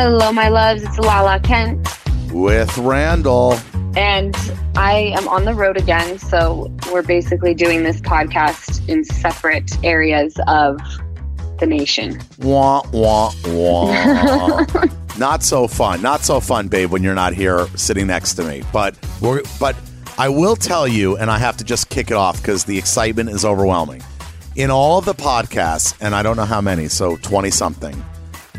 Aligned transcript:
Hello, 0.00 0.30
my 0.30 0.48
loves. 0.48 0.84
It's 0.84 0.96
Lala 0.96 1.40
Kent, 1.40 1.88
with 2.32 2.78
Randall. 2.78 3.58
and 3.96 4.32
I 4.76 5.12
am 5.16 5.26
on 5.26 5.44
the 5.44 5.54
road 5.54 5.76
again. 5.76 6.20
So 6.20 6.72
we're 6.92 7.02
basically 7.02 7.52
doing 7.52 7.82
this 7.82 8.00
podcast 8.00 8.88
in 8.88 9.02
separate 9.02 9.76
areas 9.84 10.38
of 10.46 10.78
the 11.58 11.66
nation. 11.66 12.20
Wah, 12.38 12.82
wah, 12.92 13.32
wah. 13.46 14.62
not 15.18 15.42
so 15.42 15.66
fun. 15.66 16.00
Not 16.00 16.20
so 16.20 16.38
fun, 16.38 16.68
babe, 16.68 16.92
when 16.92 17.02
you're 17.02 17.16
not 17.16 17.32
here 17.32 17.66
sitting 17.74 18.06
next 18.06 18.34
to 18.34 18.44
me. 18.44 18.62
But 18.72 18.96
we're 19.20 19.42
but 19.58 19.74
I 20.16 20.28
will 20.28 20.54
tell 20.54 20.86
you, 20.86 21.16
and 21.16 21.28
I 21.28 21.38
have 21.38 21.56
to 21.56 21.64
just 21.64 21.88
kick 21.88 22.12
it 22.12 22.16
off 22.16 22.40
because 22.40 22.64
the 22.64 22.78
excitement 22.78 23.30
is 23.30 23.44
overwhelming. 23.44 24.04
In 24.54 24.70
all 24.70 24.98
of 25.00 25.06
the 25.06 25.14
podcasts, 25.14 25.96
and 26.00 26.14
I 26.14 26.22
don't 26.22 26.36
know 26.36 26.44
how 26.44 26.60
many, 26.60 26.86
so 26.86 27.16
20 27.16 27.50
something, 27.50 28.00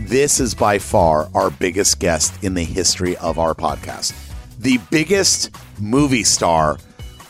this 0.08 0.40
is 0.40 0.54
by 0.56 0.80
far 0.80 1.30
our 1.34 1.50
biggest 1.52 2.00
guest 2.00 2.44
in 2.44 2.54
the 2.54 2.64
history 2.64 3.16
of 3.18 3.38
our 3.38 3.54
podcast. 3.54 4.14
The 4.60 4.80
biggest 4.92 5.52
movie 5.80 6.24
star 6.24 6.78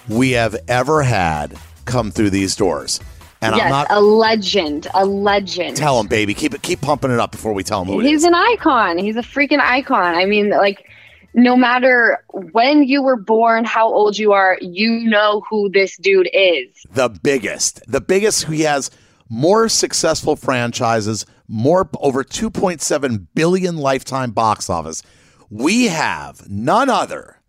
we 0.08 0.32
have 0.32 0.56
ever 0.68 1.04
had 1.04 1.58
come 1.86 2.12
through 2.12 2.30
these 2.32 2.56
doors. 2.56 3.00
And 3.42 3.56
yes, 3.56 3.66
I'm 3.66 3.70
not 3.70 3.88
a 3.90 4.02
legend, 4.02 4.88
a 4.94 5.06
legend. 5.06 5.78
tell 5.78 6.00
him, 6.00 6.08
baby. 6.08 6.34
Keep 6.34 6.56
it 6.56 6.62
keep 6.62 6.82
pumping 6.82 7.12
it 7.12 7.20
up 7.20 7.32
before 7.32 7.54
we 7.54 7.64
tell 7.64 7.82
him 7.82 7.88
who 7.88 8.00
He's 8.00 8.22
is. 8.22 8.24
an 8.26 8.34
icon. 8.36 8.98
He's 8.98 9.16
a 9.16 9.22
freaking 9.22 9.60
icon. 9.60 10.16
I 10.16 10.26
mean, 10.26 10.50
like, 10.50 10.86
no 11.34 11.56
matter 11.56 12.24
when 12.52 12.84
you 12.84 13.02
were 13.02 13.16
born, 13.16 13.64
how 13.64 13.88
old 13.88 14.18
you 14.18 14.34
are, 14.34 14.58
you 14.62 14.92
know 15.10 15.42
who 15.50 15.70
this 15.70 15.96
dude 15.98 16.30
is. 16.34 16.68
the 16.92 17.08
biggest. 17.08 17.82
The 17.88 18.02
biggest 18.02 18.46
he 18.46 18.62
has 18.62 18.92
more 19.30 19.70
successful 19.70 20.36
franchises, 20.36 21.26
more 21.50 21.90
over 22.00 22.24
2.7 22.24 23.28
billion 23.34 23.76
lifetime 23.76 24.32
box 24.32 24.70
office. 24.70 25.04
We 25.50 25.88
have 25.88 26.48
none 26.50 26.90
other 26.90 27.42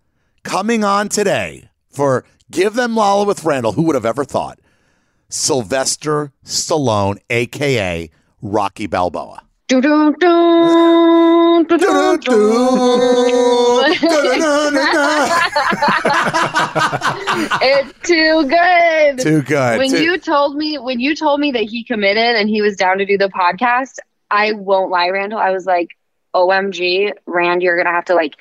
coming 0.42 0.82
on 0.82 1.08
today 1.10 1.68
for 1.90 2.24
Give 2.50 2.74
Them 2.74 2.96
Lala 2.96 3.26
with 3.26 3.44
Randall. 3.44 3.72
Who 3.72 3.82
would 3.82 3.94
have 3.94 4.06
ever 4.06 4.24
thought? 4.24 4.58
Sylvester 5.28 6.32
Stallone, 6.44 7.18
aka 7.28 8.10
Rocky 8.42 8.86
Balboa. 8.86 9.44
It's 17.62 18.08
too 18.08 18.46
good. 18.46 19.18
Too 19.18 19.42
good. 19.42 19.78
when 19.78 19.90
Too- 19.90 20.02
you 20.02 20.18
told 20.18 20.56
me 20.56 20.78
when 20.78 21.00
you 21.00 21.14
told 21.14 21.40
me 21.40 21.52
that 21.52 21.62
he 21.62 21.84
committed 21.84 22.36
and 22.36 22.48
he 22.48 22.62
was 22.62 22.76
down 22.76 22.98
to 22.98 23.06
do 23.06 23.16
the 23.18 23.28
podcast, 23.28 23.98
I 24.30 24.52
won't 24.52 24.90
lie, 24.90 25.08
Randall. 25.08 25.38
I 25.38 25.50
was 25.50 25.66
like, 25.66 25.88
OMG, 26.34 27.12
Rand, 27.26 27.62
you're 27.62 27.76
gonna 27.76 27.94
have 27.94 28.06
to 28.06 28.14
like 28.14 28.36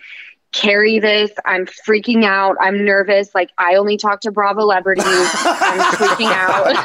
carry 0.52 1.00
this. 1.00 1.32
I'm 1.46 1.66
freaking 1.66 2.24
out. 2.26 2.56
I'm 2.60 2.84
nervous. 2.86 3.34
Like 3.36 3.52
I 3.58 3.76
only 3.76 3.98
talk 3.98 4.22
to 4.22 4.32
Bravo 4.32 4.62
celebrities. 4.62 5.04
I'm 5.06 5.80
freaking 5.96 6.32
out. 6.32 6.76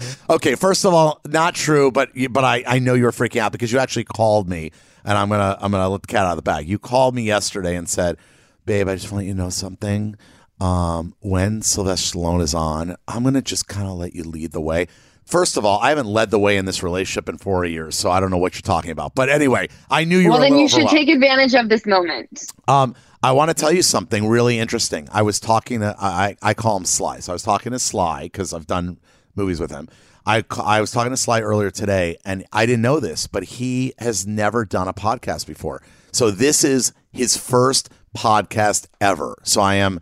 Okay, 0.30 0.54
first 0.54 0.84
of 0.84 0.94
all, 0.94 1.20
not 1.26 1.54
true, 1.56 1.90
but 1.90 2.14
you- 2.16 2.28
but 2.28 2.44
I, 2.44 2.62
I 2.66 2.78
know 2.78 2.94
you 2.94 3.04
were 3.04 3.10
freaking 3.10 3.40
out 3.40 3.50
because 3.52 3.72
you 3.72 3.78
actually 3.80 4.04
called 4.04 4.48
me, 4.48 4.70
and 5.04 5.18
I'm 5.18 5.28
gonna 5.28 5.58
I'm 5.60 5.72
gonna 5.72 5.88
let 5.88 6.02
the 6.02 6.06
cat 6.06 6.24
out 6.24 6.30
of 6.30 6.36
the 6.36 6.42
bag. 6.42 6.68
You 6.68 6.78
called 6.78 7.14
me 7.14 7.22
yesterday 7.22 7.74
and 7.76 7.88
said, 7.88 8.16
"Babe, 8.64 8.88
I 8.88 8.94
just 8.94 9.10
want 9.12 9.26
you 9.26 9.32
to 9.32 9.38
know 9.38 9.50
something. 9.50 10.16
Um, 10.60 11.14
when 11.20 11.62
Sylvester 11.62 12.16
Stallone 12.18 12.42
is 12.42 12.54
on, 12.54 12.94
I'm 13.08 13.24
gonna 13.24 13.42
just 13.42 13.66
kind 13.66 13.88
of 13.88 13.94
let 13.98 14.14
you 14.14 14.22
lead 14.24 14.52
the 14.52 14.60
way." 14.60 14.86
First 15.30 15.56
of 15.56 15.64
all, 15.64 15.78
I 15.78 15.90
haven't 15.90 16.08
led 16.08 16.32
the 16.32 16.40
way 16.40 16.56
in 16.56 16.64
this 16.64 16.82
relationship 16.82 17.28
in 17.28 17.38
four 17.38 17.64
years, 17.64 17.94
so 17.94 18.10
I 18.10 18.18
don't 18.18 18.30
know 18.30 18.38
what 18.38 18.54
you're 18.54 18.62
talking 18.62 18.90
about. 18.90 19.14
But 19.14 19.28
anyway, 19.28 19.68
I 19.88 20.02
knew 20.02 20.18
you 20.18 20.30
well, 20.30 20.40
were. 20.40 20.44
then 20.44 20.58
you 20.58 20.68
should 20.68 20.88
take 20.88 21.08
advantage 21.08 21.54
of 21.54 21.68
this 21.68 21.86
moment. 21.86 22.52
Um, 22.66 22.96
I 23.22 23.30
want 23.30 23.48
to 23.48 23.54
tell 23.54 23.72
you 23.72 23.82
something 23.82 24.26
really 24.26 24.58
interesting. 24.58 25.08
I 25.12 25.22
was 25.22 25.38
talking 25.38 25.80
to 25.80 25.94
I, 26.00 26.36
I 26.42 26.52
call 26.54 26.76
him 26.76 26.84
Sly. 26.84 27.20
So 27.20 27.32
I 27.32 27.34
was 27.34 27.44
talking 27.44 27.70
to 27.70 27.78
Sly 27.78 28.24
because 28.24 28.52
I've 28.52 28.66
done 28.66 28.98
movies 29.36 29.60
with 29.60 29.70
him. 29.70 29.88
I 30.26 30.44
I 30.58 30.80
was 30.80 30.90
talking 30.90 31.12
to 31.12 31.16
Sly 31.16 31.40
earlier 31.40 31.70
today, 31.70 32.16
and 32.24 32.44
I 32.52 32.66
didn't 32.66 32.82
know 32.82 32.98
this, 32.98 33.28
but 33.28 33.44
he 33.44 33.92
has 33.98 34.26
never 34.26 34.64
done 34.64 34.88
a 34.88 34.92
podcast 34.92 35.46
before. 35.46 35.80
So 36.10 36.32
this 36.32 36.64
is 36.64 36.92
his 37.12 37.36
first 37.36 37.88
podcast 38.16 38.88
ever. 39.00 39.36
So 39.44 39.60
I 39.60 39.76
am 39.76 40.00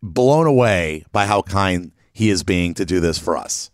blown 0.00 0.46
away 0.46 1.04
by 1.10 1.26
how 1.26 1.42
kind 1.42 1.90
he 2.12 2.30
is 2.30 2.44
being 2.44 2.72
to 2.74 2.84
do 2.84 3.00
this 3.00 3.18
for 3.18 3.36
us. 3.36 3.70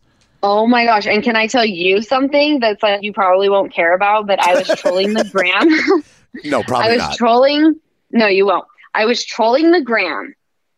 Oh 0.49 0.69
my 0.69 0.85
gosh. 0.85 1.09
And 1.09 1.25
can 1.25 1.35
I 1.35 1.49
tell 1.49 1.65
you 1.65 2.03
something 2.03 2.61
that's 2.61 2.81
like 2.81 3.03
you 3.03 3.13
probably 3.13 3.49
won't 3.49 3.73
care 3.73 3.93
about, 3.95 4.29
but 4.29 4.39
I 4.41 4.55
was 4.55 4.69
trolling 4.81 5.13
the 5.15 5.25
gram. 5.25 5.69
No, 6.45 6.63
probably 6.63 6.89
I 6.89 6.93
was 6.93 6.99
not. 6.99 7.17
trolling. 7.17 7.81
No, 8.11 8.27
you 8.27 8.45
won't. 8.45 8.67
I 8.93 9.07
was 9.07 9.25
trolling 9.25 9.71
the 9.71 9.81
gram 9.81 10.35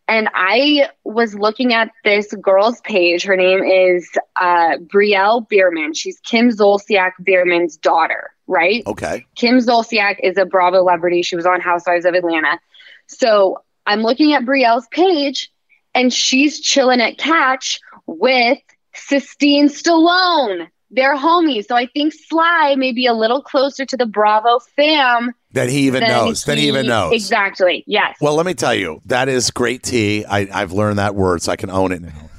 and 0.07 0.29
I 0.33 0.89
was 1.03 1.35
looking 1.35 1.73
at 1.73 1.91
this 2.05 2.33
girl's 2.41 2.79
page. 2.81 3.23
Her 3.25 3.35
name 3.35 3.61
is 3.65 4.09
uh, 4.37 4.77
Brielle 4.77 5.49
Biermann. 5.49 5.93
She's 5.93 6.17
Kim 6.21 6.49
Zolciak 6.49 7.11
Biermann's 7.21 7.75
daughter, 7.75 8.31
right? 8.47 8.83
okay. 8.87 9.25
Kim 9.35 9.57
Zolciak 9.57 10.15
is 10.23 10.37
a 10.37 10.45
Bravo 10.45 10.77
celebrity. 10.77 11.23
She 11.23 11.35
was 11.35 11.45
on 11.45 11.59
Housewives 11.59 12.05
of 12.05 12.13
Atlanta. 12.13 12.57
So 13.07 13.61
I'm 13.85 14.01
looking 14.01 14.31
at 14.33 14.43
Brielle's 14.43 14.87
page 14.91 15.51
and 15.93 16.13
she's 16.13 16.61
chilling 16.61 17.01
at 17.01 17.17
Catch 17.17 17.81
with 18.07 18.59
Sistine 18.95 19.69
Stallone. 19.69 20.67
They're 20.91 21.15
homies. 21.15 21.67
So 21.67 21.75
I 21.75 21.85
think 21.85 22.13
Sly 22.13 22.75
may 22.75 22.91
be 22.91 23.05
a 23.05 23.13
little 23.13 23.43
closer 23.43 23.85
to 23.85 23.95
the 23.95 24.07
Bravo 24.07 24.59
fam 24.75 25.33
That 25.51 25.69
he 25.69 25.81
even 25.81 26.01
than 26.01 26.09
knows. 26.09 26.45
That 26.45 26.57
he 26.57 26.67
even 26.67 26.87
knows. 26.87 27.13
Exactly. 27.13 27.83
Yes. 27.85 28.17
Well, 28.19 28.35
let 28.35 28.45
me 28.45 28.55
tell 28.55 28.73
you, 28.73 29.01
that 29.05 29.29
is 29.29 29.51
great 29.51 29.83
tea. 29.83 30.25
I, 30.25 30.47
I've 30.51 30.71
learned 30.71 30.97
that 30.97 31.13
word, 31.13 31.43
so 31.43 31.51
I 31.51 31.57
can 31.57 31.69
own 31.69 31.91
it 31.91 32.01
now. 32.01 32.29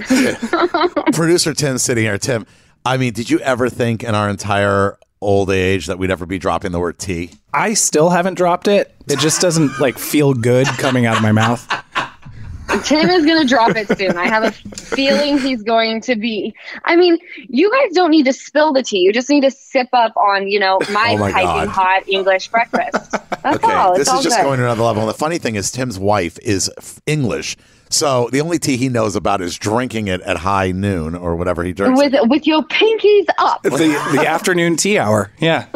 Producer 1.12 1.54
Tim 1.54 1.78
sitting 1.78 2.04
here. 2.04 2.18
Tim, 2.18 2.46
I 2.84 2.96
mean, 2.96 3.12
did 3.12 3.30
you 3.30 3.38
ever 3.40 3.68
think 3.70 4.04
in 4.04 4.14
our 4.14 4.28
entire 4.28 4.98
old 5.20 5.50
age 5.50 5.86
that 5.86 5.98
we'd 5.98 6.10
ever 6.10 6.26
be 6.26 6.38
dropping 6.38 6.72
the 6.72 6.80
word 6.80 6.98
tea? 6.98 7.30
I 7.52 7.74
still 7.74 8.10
haven't 8.10 8.34
dropped 8.34 8.68
it. 8.68 8.94
It 9.08 9.18
just 9.18 9.40
doesn't 9.40 9.78
like 9.80 9.98
feel 9.98 10.34
good 10.34 10.66
coming 10.66 11.06
out 11.06 11.16
of 11.16 11.22
my 11.22 11.32
mouth. 11.32 11.66
Tim 12.84 13.08
is 13.10 13.24
going 13.26 13.42
to 13.42 13.46
drop 13.48 13.76
it 13.76 13.88
soon. 13.98 14.16
I 14.16 14.26
have 14.26 14.44
a 14.44 14.52
feeling 14.52 15.38
he's 15.38 15.62
going 15.62 16.00
to 16.02 16.16
be. 16.16 16.54
I 16.84 16.96
mean, 16.96 17.18
you 17.48 17.70
guys 17.70 17.92
don't 17.94 18.10
need 18.10 18.24
to 18.26 18.32
spill 18.32 18.72
the 18.72 18.82
tea. 18.82 18.98
You 19.00 19.12
just 19.12 19.28
need 19.28 19.42
to 19.42 19.50
sip 19.50 19.88
up 19.92 20.16
on, 20.16 20.48
you 20.48 20.58
know, 20.60 20.78
my, 20.92 21.12
Oh 21.14 21.18
my 21.18 21.32
piping 21.32 21.46
God. 21.46 21.68
hot 21.68 22.08
English 22.08 22.48
breakfast. 22.48 23.10
That's 23.42 23.56
Okay, 23.64 23.72
all. 23.72 23.90
It's 23.92 24.00
this 24.00 24.08
all 24.08 24.18
is 24.18 24.24
just 24.24 24.36
good. 24.36 24.44
going 24.44 24.58
to 24.58 24.64
another 24.64 24.82
level. 24.82 25.02
And 25.02 25.08
the 25.08 25.14
funny 25.14 25.38
thing 25.38 25.56
is, 25.56 25.70
Tim's 25.70 25.98
wife 25.98 26.38
is 26.42 26.70
English. 27.06 27.56
So 27.88 28.28
the 28.30 28.40
only 28.40 28.58
tea 28.60 28.76
he 28.76 28.88
knows 28.88 29.16
about 29.16 29.40
is 29.40 29.58
drinking 29.58 30.06
it 30.08 30.20
at 30.20 30.36
high 30.38 30.70
noon 30.70 31.14
or 31.16 31.34
whatever 31.36 31.64
he 31.64 31.72
drinks. 31.72 31.98
with 31.98 32.14
with 32.28 32.46
your 32.46 32.62
pinkies 32.62 33.26
up. 33.38 33.62
The 33.64 33.70
the 33.70 34.24
afternoon 34.28 34.76
tea 34.76 34.96
hour. 34.98 35.32
Yeah. 35.40 35.66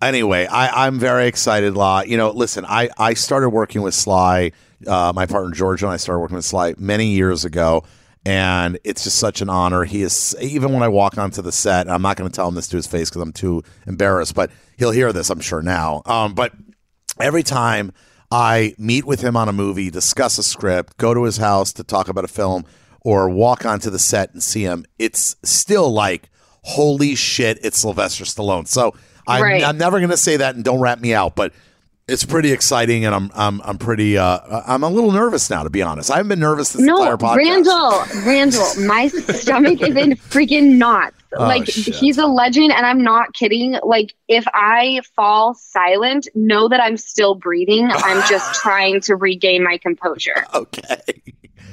anyway, 0.00 0.46
I, 0.46 0.86
I'm 0.86 0.98
very 0.98 1.26
excited, 1.26 1.74
La. 1.74 2.00
You 2.02 2.16
know, 2.16 2.30
listen, 2.30 2.64
I, 2.66 2.88
I 2.98 3.14
started 3.14 3.50
working 3.50 3.82
with 3.82 3.92
Sly, 3.94 4.52
uh, 4.86 5.12
my 5.14 5.26
partner 5.26 5.50
Georgia 5.52 5.86
and 5.86 5.94
I 5.94 5.96
started 5.96 6.20
working 6.20 6.36
with 6.36 6.44
Sly 6.44 6.74
many 6.78 7.06
years 7.06 7.44
ago. 7.44 7.84
And 8.24 8.78
it's 8.84 9.02
just 9.02 9.18
such 9.18 9.40
an 9.40 9.50
honor. 9.50 9.82
He 9.82 10.02
is, 10.02 10.36
even 10.40 10.72
when 10.72 10.84
I 10.84 10.88
walk 10.88 11.18
onto 11.18 11.42
the 11.42 11.50
set, 11.50 11.86
and 11.86 11.90
I'm 11.90 12.02
not 12.02 12.16
going 12.16 12.30
to 12.30 12.34
tell 12.34 12.46
him 12.46 12.54
this 12.54 12.68
to 12.68 12.76
his 12.76 12.86
face 12.86 13.10
because 13.10 13.20
I'm 13.20 13.32
too 13.32 13.64
embarrassed, 13.84 14.36
but 14.36 14.52
he'll 14.78 14.92
hear 14.92 15.12
this, 15.12 15.28
I'm 15.28 15.40
sure, 15.40 15.60
now. 15.60 16.02
Um, 16.06 16.34
but 16.34 16.52
every 17.18 17.42
time 17.42 17.92
I 18.30 18.76
meet 18.78 19.04
with 19.06 19.22
him 19.22 19.36
on 19.36 19.48
a 19.48 19.52
movie, 19.52 19.90
discuss 19.90 20.38
a 20.38 20.44
script, 20.44 20.98
go 20.98 21.14
to 21.14 21.24
his 21.24 21.38
house 21.38 21.72
to 21.72 21.82
talk 21.82 22.08
about 22.08 22.24
a 22.24 22.28
film, 22.28 22.64
or 23.00 23.28
walk 23.28 23.66
onto 23.66 23.90
the 23.90 23.98
set 23.98 24.32
and 24.32 24.40
see 24.40 24.62
him, 24.62 24.84
it's 25.00 25.34
still 25.42 25.90
like, 25.92 26.30
holy 26.62 27.16
shit, 27.16 27.58
it's 27.64 27.80
Sylvester 27.80 28.22
Stallone. 28.22 28.68
So 28.68 28.94
I'm, 29.26 29.42
Right. 29.42 29.64
I'm 29.64 29.78
never 29.78 29.98
going 29.98 30.10
to 30.10 30.16
say 30.16 30.36
that 30.36 30.54
and 30.54 30.64
don't 30.64 30.78
wrap 30.78 31.00
me 31.00 31.12
out, 31.12 31.34
but 31.34 31.52
it's 32.08 32.24
pretty 32.24 32.52
exciting, 32.52 33.04
and 33.04 33.14
I'm 33.14 33.30
I'm 33.34 33.60
I'm 33.62 33.78
pretty 33.78 34.18
uh 34.18 34.38
I'm 34.66 34.82
a 34.82 34.88
little 34.88 35.12
nervous 35.12 35.48
now, 35.50 35.62
to 35.62 35.70
be 35.70 35.82
honest. 35.82 36.10
I 36.10 36.16
haven't 36.16 36.28
been 36.30 36.40
nervous 36.40 36.72
this 36.72 36.82
No, 36.82 36.98
entire 36.98 37.16
podcast. 37.16 37.36
Randall, 37.36 38.04
Randall, 38.26 38.86
my 38.86 39.08
stomach 39.08 39.80
is 39.82 39.96
in 39.96 40.12
freaking 40.16 40.76
knots. 40.78 41.16
like 41.32 41.62
Oh, 41.62 41.64
shit. 41.66 41.94
he's 41.94 42.18
a 42.18 42.26
legend, 42.26 42.72
and 42.72 42.84
I'm 42.84 43.02
not 43.02 43.32
kidding. 43.34 43.78
Like 43.82 44.14
if 44.28 44.44
I 44.52 45.00
fall 45.16 45.54
silent, 45.54 46.28
know 46.34 46.68
that 46.68 46.80
I'm 46.80 46.96
still 46.96 47.34
breathing. 47.34 47.88
I'm 47.90 48.28
just 48.28 48.54
trying 48.60 49.00
to 49.02 49.16
regain 49.16 49.62
my 49.64 49.78
composure. 49.78 50.44
Okay. 50.54 50.96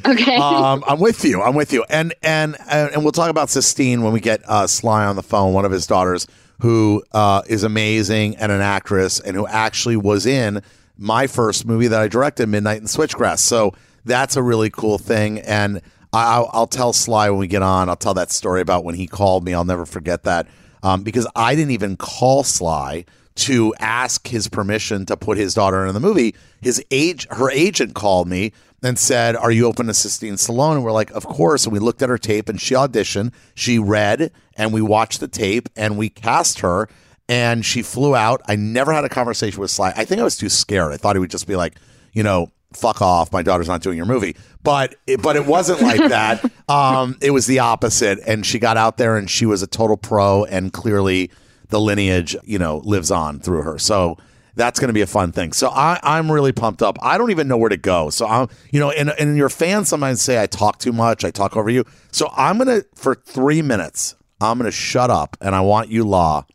Okay. 0.05 0.37
um, 0.37 0.81
I'm 0.87 0.99
with 0.99 1.25
you. 1.25 1.41
I'm 1.41 1.55
with 1.55 1.73
you. 1.73 1.83
And 1.89 2.13
and 2.23 2.55
and 2.69 2.91
and 2.93 3.03
we'll 3.03 3.11
talk 3.11 3.29
about 3.29 3.49
Sistine 3.49 4.01
when 4.01 4.13
we 4.13 4.21
get 4.21 4.41
uh, 4.47 4.65
Sly 4.65 5.05
on 5.05 5.17
the 5.17 5.23
phone, 5.23 5.51
one 5.53 5.65
of 5.65 5.71
his 5.73 5.85
daughters, 5.87 6.25
who 6.61 7.03
uh, 7.11 7.41
is 7.47 7.63
amazing 7.63 8.35
and 8.37 8.51
an 8.51 8.61
actress, 8.61 9.19
and 9.19 9.35
who 9.35 9.47
actually 9.47 9.97
was 9.97 10.25
in 10.25 10.61
my 10.97 11.27
first 11.27 11.65
movie 11.65 11.87
that 11.87 12.01
I 12.01 12.07
directed, 12.07 12.47
Midnight 12.47 12.79
in 12.81 12.85
Switchgrass. 12.87 13.39
So 13.39 13.73
that's 14.05 14.35
a 14.35 14.43
really 14.43 14.69
cool 14.69 14.97
thing. 14.97 15.39
And 15.39 15.81
I- 16.11 16.35
I'll, 16.35 16.49
I'll 16.51 16.67
tell 16.67 16.91
Sly 16.91 17.29
when 17.29 17.39
we 17.39 17.47
get 17.47 17.61
on. 17.61 17.87
I'll 17.89 17.95
tell 17.95 18.13
that 18.15 18.31
story 18.31 18.59
about 18.61 18.83
when 18.83 18.95
he 18.95 19.07
called 19.07 19.45
me. 19.45 19.53
I'll 19.53 19.63
never 19.63 19.85
forget 19.85 20.23
that 20.23 20.47
um, 20.83 21.03
because 21.03 21.27
I 21.35 21.55
didn't 21.55 21.71
even 21.71 21.95
call 21.95 22.43
Sly 22.43 23.05
to 23.35 23.73
ask 23.79 24.27
his 24.27 24.49
permission 24.49 25.05
to 25.05 25.15
put 25.15 25.37
his 25.37 25.53
daughter 25.53 25.85
in 25.85 25.93
the 25.93 25.99
movie, 26.01 26.35
his 26.61 26.83
age, 26.91 27.25
her 27.31 27.49
agent 27.51 27.93
called 27.95 28.27
me 28.27 28.51
and 28.83 28.97
said, 28.97 29.35
"Are 29.35 29.51
you 29.51 29.65
open 29.65 29.87
to 29.87 29.93
Sistine 29.93 30.35
Stallone?" 30.35 30.75
And 30.75 30.83
we're 30.83 30.91
like, 30.91 31.11
"Of 31.11 31.25
course." 31.25 31.65
And 31.65 31.73
we 31.73 31.79
looked 31.79 32.01
at 32.01 32.09
her 32.09 32.17
tape, 32.17 32.49
and 32.49 32.59
she 32.59 32.73
auditioned. 32.75 33.33
She 33.53 33.79
read, 33.79 34.31
and 34.55 34.73
we 34.73 34.81
watched 34.81 35.19
the 35.19 35.27
tape, 35.27 35.69
and 35.75 35.97
we 35.97 36.09
cast 36.09 36.59
her. 36.59 36.87
And 37.27 37.63
she 37.63 37.83
flew 37.83 38.15
out. 38.15 38.41
I 38.47 38.55
never 38.55 38.91
had 38.91 39.05
a 39.05 39.09
conversation 39.09 39.61
with 39.61 39.69
Sly. 39.69 39.93
I 39.95 40.03
think 40.03 40.19
I 40.19 40.23
was 40.23 40.35
too 40.35 40.49
scared. 40.49 40.91
I 40.91 40.97
thought 40.97 41.15
he 41.15 41.19
would 41.19 41.29
just 41.29 41.45
be 41.45 41.55
like, 41.55 41.75
you 42.11 42.23
know, 42.23 42.51
fuck 42.73 43.03
off. 43.03 43.31
My 43.31 43.43
daughter's 43.43 43.67
not 43.67 43.83
doing 43.83 43.97
your 43.97 44.07
movie. 44.07 44.35
But 44.63 44.95
it, 45.05 45.21
but 45.21 45.35
it 45.35 45.45
wasn't 45.45 45.81
like 45.81 46.09
that. 46.09 46.43
Um, 46.69 47.17
it 47.19 47.31
was 47.31 47.47
the 47.47 47.57
opposite. 47.57 48.19
And 48.27 48.45
she 48.45 48.59
got 48.59 48.77
out 48.77 48.97
there, 48.97 49.17
and 49.17 49.27
she 49.27 49.47
was 49.47 49.63
a 49.63 49.67
total 49.67 49.97
pro, 49.97 50.43
and 50.45 50.71
clearly 50.71 51.31
the 51.69 51.79
lineage, 51.79 52.35
you 52.43 52.59
know, 52.59 52.77
lives 52.85 53.09
on 53.09 53.39
through 53.39 53.63
her. 53.63 53.79
So 53.79 54.19
that's 54.55 54.79
going 54.79 54.87
to 54.89 54.93
be 54.93 55.01
a 55.01 55.07
fun 55.07 55.31
thing. 55.31 55.53
So 55.53 55.69
I, 55.69 55.99
I'm 56.03 56.31
really 56.31 56.51
pumped 56.51 56.81
up. 56.81 56.97
I 57.01 57.17
don't 57.17 57.31
even 57.31 57.47
know 57.47 57.57
where 57.57 57.69
to 57.69 57.77
go. 57.77 58.09
So 58.09 58.27
I'm, 58.27 58.47
you 58.71 58.79
know, 58.79 58.91
and, 58.91 59.09
and 59.19 59.37
your 59.37 59.49
fans 59.49 59.89
sometimes 59.89 60.21
say 60.21 60.41
I 60.41 60.47
talk 60.47 60.79
too 60.79 60.91
much, 60.93 61.23
I 61.23 61.31
talk 61.31 61.55
over 61.55 61.69
you. 61.69 61.85
So 62.11 62.29
I'm 62.35 62.57
going 62.57 62.81
to, 62.81 62.85
for 62.95 63.15
three 63.15 63.61
minutes, 63.61 64.15
I'm 64.41 64.57
going 64.57 64.65
to 64.65 64.71
shut 64.71 65.09
up 65.09 65.37
and 65.41 65.55
I 65.55 65.61
want 65.61 65.89
you, 65.89 66.03
Law, 66.03 66.45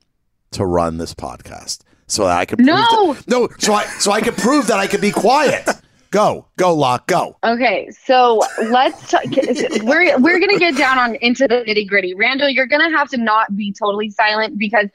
to 0.52 0.64
run 0.67 0.99
this 0.99 1.14
podcast 1.14 1.81
so 2.06 2.25
that 2.26 2.38
I 2.38 2.44
can 2.44 2.56
prove 2.58 2.67
No! 2.67 3.14
that- 3.14 3.29
no, 3.29 3.49
so 3.58 3.75
I, 3.75 3.85
so 3.99 4.12
I 4.12 4.20
can 4.20 4.35
prove 4.35 4.67
that 4.69 4.79
I 4.79 4.87
can 4.87 5.00
be 5.00 5.11
quiet. 5.11 5.69
Go, 6.11 6.46
go, 6.56 6.73
Law, 6.73 6.99
go. 7.08 7.37
Okay, 7.43 7.91
so 7.91 8.41
let's. 8.67 9.11
T- 9.11 9.81
we're 9.82 10.17
we're 10.20 10.38
gonna 10.38 10.61
get 10.61 10.76
down 10.76 10.96
on 10.96 11.17
into 11.17 11.49
the 11.49 11.64
nitty 11.67 11.88
gritty. 11.88 12.14
Randall, 12.14 12.49
you're 12.49 12.69
gonna 12.69 12.96
have 12.96 13.08
to 13.08 13.17
not 13.17 13.56
be 13.56 13.73
totally 13.73 14.11
silent 14.11 14.56
because 14.56 14.87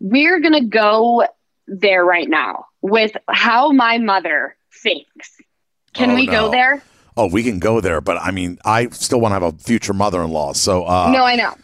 we're 0.00 0.38
gonna 0.38 0.62
go 0.66 1.24
there 1.66 2.04
right 2.04 2.28
now 2.28 2.66
with 2.82 3.16
how 3.28 3.70
my 3.72 3.98
mother 3.98 4.56
thinks. 4.82 5.36
Can 5.94 6.10
Oh, 6.10 6.14
we 6.14 6.26
no. 6.26 6.32
go 6.32 6.50
there? 6.50 6.82
Oh, 7.16 7.28
we 7.30 7.42
can 7.42 7.58
go 7.58 7.80
there, 7.80 8.00
but 8.00 8.18
I 8.18 8.30
mean, 8.30 8.58
I 8.64 8.88
still 8.90 9.20
want 9.20 9.30
to 9.32 9.40
have 9.40 9.54
a 9.54 9.56
future 9.58 9.94
mother-in-law. 9.94 10.52
So, 10.52 10.84
uh, 10.84 11.10
no, 11.10 11.24
I 11.24 11.34
know. 11.36 11.54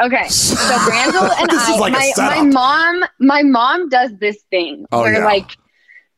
Okay, 0.00 0.26
so 0.28 0.56
Randall 0.88 1.24
and 1.24 1.50
I, 1.50 1.76
like 1.78 1.92
my, 1.92 2.12
my 2.16 2.42
mom, 2.42 3.04
my 3.20 3.42
mom 3.42 3.88
does 3.90 4.10
this 4.18 4.40
thing 4.50 4.86
Oh, 4.90 5.02
where 5.02 5.12
yeah. 5.18 5.24
like 5.24 5.56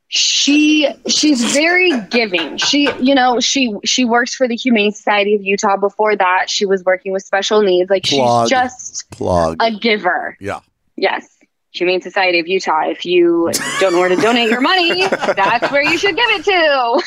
she 0.09 0.89
she's 1.09 1.53
very 1.53 1.91
giving. 2.11 2.57
She 2.57 2.89
you 3.01 3.15
know 3.15 3.41
she 3.41 3.75
she 3.85 4.05
works 4.05 4.35
for 4.35 4.47
the 4.47 4.55
Humane 4.57 4.93
Society 4.93 5.35
of 5.35 5.43
Utah. 5.43 5.77
Before 5.77 6.15
that, 6.15 6.49
she 6.49 6.65
was 6.67 6.85
working 6.85 7.13
with 7.13 7.25
special 7.25 7.63
needs. 7.63 7.91
Like 7.91 8.05
Plug. 8.05 8.45
she's 8.49 8.51
just 8.51 9.11
plug. 9.11 9.57
a 9.61 9.73
giver. 9.73 10.37
yeah. 10.41 10.61
Yes. 10.97 11.34
Humane 11.75 12.01
Society 12.01 12.39
of 12.39 12.47
Utah. 12.49 12.89
If 12.89 13.05
you 13.05 13.51
don't 13.81 13.93
know 13.93 13.99
where 13.99 14.09
to 14.09 14.17
donate 14.17 14.49
your 14.49 14.61
money, 14.61 15.07
that's 15.09 15.71
where 15.71 15.83
you 15.83 15.99
should 15.99 16.17
give 16.17 16.31
it 16.31 16.45
to. 16.45 17.03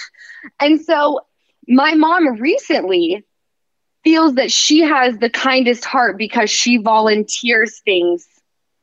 And 0.59 0.79
so 0.81 1.21
my 1.67 1.95
mom 1.95 2.39
recently 2.39 3.25
feels 4.03 4.35
that 4.35 4.51
she 4.51 4.81
has 4.81 5.17
the 5.17 5.29
kindest 5.29 5.83
heart 5.85 6.17
because 6.17 6.49
she 6.49 6.77
volunteers 6.77 7.79
things, 7.79 8.27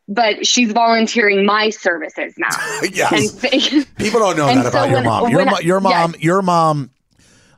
but 0.08 0.46
she's 0.46 0.72
volunteering 0.72 1.46
my 1.46 1.70
services 1.70 2.34
now. 2.38 2.48
yes. 2.92 3.42
And 3.44 3.86
People 3.96 4.20
don't 4.20 4.36
know 4.36 4.46
that 4.46 4.62
so 4.64 4.68
about 4.68 4.88
your 4.88 4.96
when- 4.98 5.04
mom. 5.04 5.30
Your, 5.30 5.38
when 5.38 5.48
I- 5.54 5.60
your 5.60 5.80
mom, 5.80 6.12
yes. 6.12 6.22
your 6.22 6.42
mom. 6.42 6.90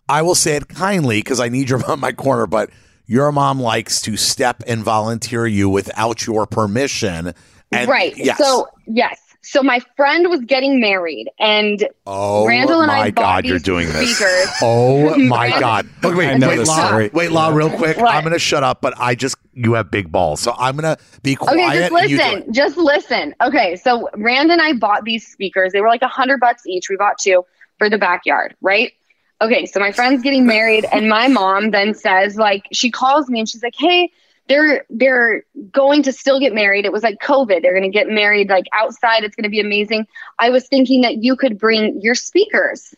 I 0.08 0.23
will 0.23 0.37
say 0.37 0.55
it 0.55 0.69
kindly 0.69 1.19
because 1.19 1.40
I 1.40 1.49
need 1.49 1.69
your 1.69 1.81
mom 1.81 1.94
in 1.94 2.00
my 2.00 2.12
corner, 2.12 2.46
but 2.46 2.70
your 3.06 3.32
mom 3.32 3.61
likes 3.61 4.00
to 4.02 4.17
step 4.17 4.62
and 4.67 4.82
volunteer 4.84 5.49
you 5.49 5.69
without 5.69 6.25
your 6.26 6.46
permission. 6.46 7.34
And 7.72 7.88
right. 7.88 8.16
Yes. 8.16 8.38
So, 8.38 8.68
yes. 8.86 9.20
So 9.42 9.62
my 9.62 9.78
friend 9.96 10.28
was 10.28 10.40
getting 10.40 10.80
married 10.80 11.30
and 11.38 11.88
oh 12.04 12.48
Randall 12.48 12.80
and 12.80 12.88
my 12.88 12.98
I 12.98 13.10
bought 13.12 13.22
God, 13.22 13.44
you're 13.44 13.58
these 13.58 13.62
doing 13.62 13.86
this. 13.86 14.16
speakers. 14.16 14.48
Oh 14.62 15.16
my 15.28 15.50
God. 15.60 15.88
Okay, 16.04 16.14
wait, 16.16 16.28
I 16.30 16.34
know 16.34 16.48
wait, 16.48 16.56
this 16.56 16.68
Law, 16.68 16.96
wait, 17.12 17.30
Law, 17.30 17.50
real 17.50 17.70
quick. 17.70 17.96
What? 17.96 18.12
I'm 18.12 18.22
going 18.22 18.32
to 18.32 18.40
shut 18.40 18.64
up, 18.64 18.80
but 18.80 18.94
I 18.98 19.14
just, 19.14 19.36
you 19.54 19.74
have 19.74 19.88
big 19.88 20.10
balls. 20.10 20.40
So 20.40 20.52
I'm 20.58 20.76
going 20.76 20.96
to 20.96 21.02
be 21.22 21.36
quiet. 21.36 21.54
Okay, 21.60 21.78
just 21.78 21.92
and 21.92 22.10
you 22.10 22.16
listen. 22.16 22.52
Just 22.52 22.76
listen. 22.76 23.34
Okay, 23.40 23.76
so 23.76 24.08
Rand 24.16 24.50
and 24.50 24.60
I 24.60 24.72
bought 24.72 25.04
these 25.04 25.24
speakers. 25.24 25.72
They 25.72 25.80
were 25.80 25.88
like 25.88 26.02
a 26.02 26.08
hundred 26.08 26.40
bucks 26.40 26.66
each. 26.66 26.88
We 26.90 26.96
bought 26.96 27.18
two 27.18 27.44
for 27.78 27.88
the 27.88 27.98
backyard, 27.98 28.56
right? 28.60 28.92
Okay, 29.40 29.64
so 29.66 29.78
my 29.78 29.92
friend's 29.92 30.22
getting 30.22 30.46
married, 30.46 30.86
and 30.90 31.08
my 31.08 31.28
mom 31.28 31.70
then 31.70 31.94
says, 31.94 32.36
like, 32.36 32.66
she 32.72 32.90
calls 32.90 33.28
me 33.28 33.38
and 33.38 33.48
she's 33.48 33.62
like, 33.62 33.74
"Hey, 33.76 34.10
they're 34.48 34.84
they're 34.90 35.44
going 35.72 36.02
to 36.04 36.12
still 36.12 36.38
get 36.38 36.54
married. 36.54 36.84
It 36.84 36.93
was 36.93 37.02
like 37.02 37.19
COVID. 37.20 37.62
They're 37.62 37.78
going 37.78 37.90
to 37.90 37.96
get 37.96 38.08
married 38.08 38.48
like 38.48 38.66
outside. 38.72 39.25
It's 39.25 39.37
going 39.37 39.44
to 39.44 39.50
be 39.50 39.60
amazing. 39.60 40.06
I 40.38 40.50
was 40.50 40.69
thinking 40.69 41.02
that 41.02 41.22
you 41.22 41.37
could 41.37 41.58
bring 41.58 42.00
your 42.00 42.14
speakers." 42.14 42.94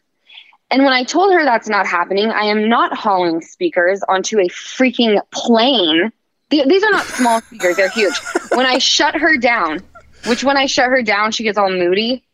And 0.70 0.84
when 0.84 0.92
I 0.92 1.02
told 1.02 1.32
her 1.32 1.44
that's 1.44 1.68
not 1.68 1.86
happening, 1.86 2.30
I 2.30 2.44
am 2.44 2.68
not 2.68 2.94
hauling 2.94 3.40
speakers 3.40 4.02
onto 4.06 4.38
a 4.38 4.48
freaking 4.48 5.18
plane. 5.30 6.12
These 6.50 6.84
are 6.84 6.90
not 6.90 7.04
small 7.04 7.40
speakers, 7.40 7.76
they're 7.76 7.88
huge. 7.88 8.18
When 8.52 8.66
I 8.66 8.78
shut 8.78 9.14
her 9.14 9.36
down, 9.36 9.80
which 10.26 10.44
when 10.44 10.56
I 10.56 10.66
shut 10.66 10.90
her 10.90 11.02
down, 11.02 11.32
she 11.32 11.42
gets 11.44 11.58
all 11.58 11.70
moody. 11.70 12.24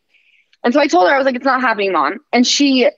And 0.63 0.73
so 0.73 0.79
I 0.79 0.87
told 0.87 1.07
her, 1.07 1.13
I 1.13 1.17
was 1.17 1.25
like, 1.25 1.35
it's 1.35 1.45
not 1.45 1.61
happening, 1.61 1.91
mom. 1.93 2.19
And 2.33 2.45
she 2.45 2.89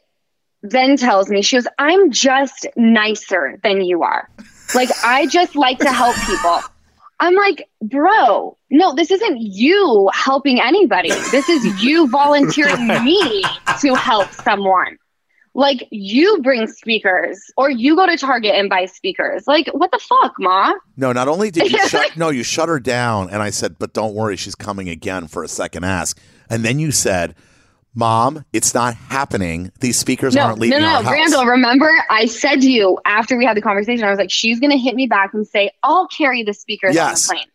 then 0.64 0.98
tells 0.98 1.30
me, 1.30 1.42
she 1.42 1.58
goes, 1.58 1.68
I'm 1.78 2.12
just 2.12 2.66
nicer 2.76 3.60
than 3.62 3.82
you 3.82 4.04
are. 4.04 4.30
Like, 4.76 4.90
I 5.04 5.28
just 5.28 5.56
like 5.56 5.80
to 5.80 5.92
help 5.92 6.16
people. 6.26 6.60
I'm 7.20 7.36
like, 7.36 7.68
bro, 7.82 8.58
no, 8.70 8.94
this 8.94 9.10
isn't 9.10 9.38
you 9.40 10.10
helping 10.14 10.62
anybody. 10.62 11.10
This 11.32 11.50
is 11.50 11.84
you 11.84 12.08
volunteering 12.08 12.88
me 13.04 13.44
to 13.82 13.96
help 13.96 14.32
someone. 14.32 14.98
Like, 15.56 15.88
you 15.90 16.40
bring 16.44 16.68
speakers 16.68 17.42
or 17.58 17.72
you 17.72 17.96
go 17.96 18.06
to 18.06 18.16
Target 18.16 18.54
and 18.54 18.70
buy 18.70 18.86
speakers. 18.86 19.48
Like, 19.48 19.68
what 19.74 19.90
the 19.90 19.98
fuck, 19.98 20.34
Ma? 20.38 20.74
No, 20.96 21.12
not 21.12 21.28
only 21.28 21.50
did 21.50 21.72
you 21.72 21.88
shut 21.88 22.16
no, 22.16 22.30
you 22.30 22.44
shut 22.44 22.70
her 22.70 22.80
down 22.80 23.32
and 23.32 23.42
I 23.42 23.50
said, 23.50 23.80
"But 23.80 23.94
don't 23.94 24.14
worry, 24.14 24.36
she's 24.36 24.54
coming 24.54 24.88
again 24.88 25.28
for 25.28 25.44
a 25.44 25.48
second 25.48 25.84
ask." 25.84 26.20
And 26.48 26.64
then 26.64 26.78
you 26.78 26.92
said, 26.92 27.34
"Mom, 27.98 28.46
it's 28.54 28.74
not 28.74 28.94
happening. 28.94 29.72
These 29.80 29.98
speakers 29.98 30.36
No, 30.36 30.44
aren't 30.44 30.60
leaving. 30.60 30.80
no, 30.80 30.86
no, 30.86 30.96
our 30.98 31.04
house." 31.04 31.12
Randall, 31.12 31.46
remember 31.46 31.92
I 32.10 32.28
said 32.28 32.62
to 32.62 32.72
you 32.72 33.00
after 33.06 33.36
we 33.38 33.44
had 33.44 33.58
the 33.58 33.62
conversation, 33.62 34.06
I 34.06 34.10
was 34.12 34.20
like, 34.20 34.32
she's 34.32 34.60
going 34.60 34.72
to 34.72 34.78
hit 34.78 34.96
me 34.96 35.08
back 35.08 35.34
and 35.34 35.46
say, 35.48 35.72
I'll 35.84 36.08
carry 36.08 36.44
the 36.44 36.54
speakers 36.54 36.94
Yes. 36.96 37.30
on 37.30 37.36
the 37.36 37.40
plane. 37.40 37.52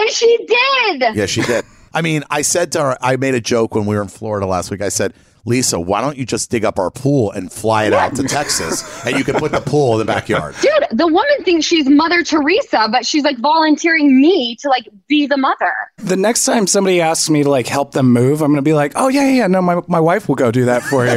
And 0.00 0.10
she 0.10 0.36
did. 0.38 1.14
Yeah, 1.16 1.26
she 1.26 1.42
did. 1.42 1.64
I 1.92 2.00
mean, 2.02 2.22
I 2.30 2.42
said 2.42 2.72
to 2.72 2.80
her, 2.80 2.98
I 3.02 3.16
made 3.16 3.34
a 3.34 3.40
joke 3.40 3.74
when 3.74 3.84
we 3.86 3.96
were 3.96 4.02
in 4.02 4.08
Florida 4.08 4.46
last 4.46 4.70
week. 4.70 4.80
I 4.80 4.88
said, 4.88 5.12
"Lisa, 5.44 5.78
why 5.80 6.00
don't 6.00 6.16
you 6.16 6.24
just 6.24 6.50
dig 6.50 6.64
up 6.64 6.78
our 6.78 6.90
pool 6.90 7.30
and 7.32 7.52
fly 7.52 7.84
it 7.84 7.92
out 7.92 8.14
to 8.16 8.22
Texas, 8.24 9.04
and 9.06 9.16
you 9.18 9.24
can 9.24 9.36
put 9.36 9.52
the 9.52 9.60
pool 9.60 9.92
in 9.94 9.98
the 9.98 10.04
backyard." 10.12 10.54
Dude, 10.62 10.98
the 10.98 11.06
woman 11.06 11.44
thinks 11.44 11.66
she's 11.66 11.88
Mother 11.88 12.22
Teresa, 12.22 12.88
but 12.90 13.06
she's 13.06 13.24
like 13.24 13.38
volunteering 13.38 14.20
me 14.20 14.56
to 14.56 14.68
like 14.68 14.88
be 15.08 15.26
the 15.26 15.36
mother. 15.36 15.72
The 15.98 16.16
next 16.16 16.44
time 16.44 16.66
somebody 16.66 17.00
asks 17.00 17.28
me 17.30 17.42
to 17.42 17.50
like 17.50 17.66
help 17.66 17.92
them 17.92 18.12
move, 18.12 18.42
I'm 18.42 18.48
going 18.48 18.56
to 18.56 18.62
be 18.62 18.72
like, 18.74 18.92
oh, 18.96 19.08
yeah, 19.08 19.24
yeah, 19.26 19.32
yeah, 19.38 19.46
no, 19.46 19.60
my, 19.62 19.80
my 19.88 20.00
wife 20.00 20.28
will 20.28 20.34
go 20.34 20.50
do 20.50 20.64
that 20.66 20.82
for 20.82 21.04
you. 21.06 21.12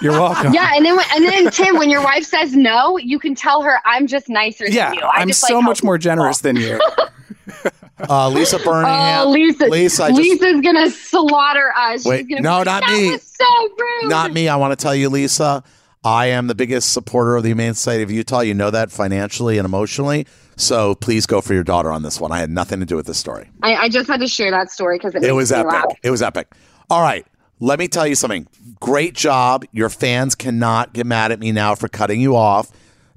You're 0.02 0.18
welcome. 0.18 0.52
Yeah, 0.54 0.70
and 0.74 0.84
then 0.84 0.98
and 1.14 1.24
then 1.24 1.50
Tim, 1.50 1.76
when 1.76 1.90
your 1.90 2.02
wife 2.02 2.24
says 2.24 2.54
no, 2.54 2.96
you 2.98 3.18
can 3.18 3.34
tell 3.34 3.62
her 3.62 3.78
I'm 3.84 4.06
just 4.06 4.28
nicer 4.28 4.66
Yeah, 4.68 4.90
than 4.90 4.94
you. 4.98 5.02
I 5.04 5.18
I'm 5.20 5.28
just 5.28 5.40
so 5.40 5.54
like 5.56 5.64
much 5.64 5.78
helping 5.78 5.86
more 5.86 5.96
people." 5.98 6.02
generous 6.10 6.38
than 6.40 6.56
you. 6.56 6.80
Uh, 8.08 8.28
Lisa 8.28 8.58
Birmingham. 8.58 9.26
Oh, 9.26 9.30
Lisa! 9.30 9.66
Lisa, 9.66 10.08
just- 10.08 10.18
Lisa's 10.18 10.60
gonna 10.62 10.90
slaughter 10.90 11.72
us. 11.76 12.04
Wait, 12.04 12.26
She's 12.28 12.40
no, 12.40 12.58
like, 12.58 12.66
not 12.66 12.82
me. 12.88 13.18
So 13.18 13.44
rude. 13.78 14.08
Not 14.10 14.32
me. 14.32 14.48
I 14.48 14.56
want 14.56 14.72
to 14.78 14.82
tell 14.82 14.94
you, 14.94 15.08
Lisa, 15.08 15.62
I 16.04 16.26
am 16.26 16.46
the 16.46 16.54
biggest 16.54 16.92
supporter 16.92 17.36
of 17.36 17.42
the 17.42 17.50
Humane 17.50 17.74
Society 17.74 18.02
of 18.02 18.10
Utah. 18.10 18.40
You 18.40 18.54
know 18.54 18.70
that 18.70 18.90
financially 18.90 19.58
and 19.58 19.64
emotionally. 19.64 20.26
So 20.56 20.94
please 20.94 21.26
go 21.26 21.40
for 21.40 21.54
your 21.54 21.64
daughter 21.64 21.90
on 21.90 22.02
this 22.02 22.20
one. 22.20 22.32
I 22.32 22.38
had 22.38 22.50
nothing 22.50 22.80
to 22.80 22.86
do 22.86 22.96
with 22.96 23.06
this 23.06 23.18
story. 23.18 23.50
I, 23.62 23.74
I 23.76 23.88
just 23.88 24.08
had 24.08 24.20
to 24.20 24.26
share 24.28 24.50
that 24.50 24.70
story 24.70 24.98
because 24.98 25.14
it, 25.14 25.24
It 25.24 25.32
was 25.32 25.50
epic. 25.52 25.72
laugh. 25.72 25.86
It 26.02 26.10
was 26.10 26.22
epic. 26.22 26.52
All 26.90 27.02
right. 27.02 27.26
Let 27.60 27.78
me 27.78 27.88
tell 27.88 28.06
you 28.06 28.14
something. 28.14 28.46
Great 28.80 29.14
job. 29.14 29.64
Your 29.72 29.88
fans 29.90 30.34
cannot 30.34 30.92
get 30.94 31.06
mad 31.06 31.32
at 31.32 31.38
me 31.38 31.52
now 31.52 31.74
for 31.74 31.88
cutting 31.88 32.20
you 32.20 32.34
off. 32.36 32.70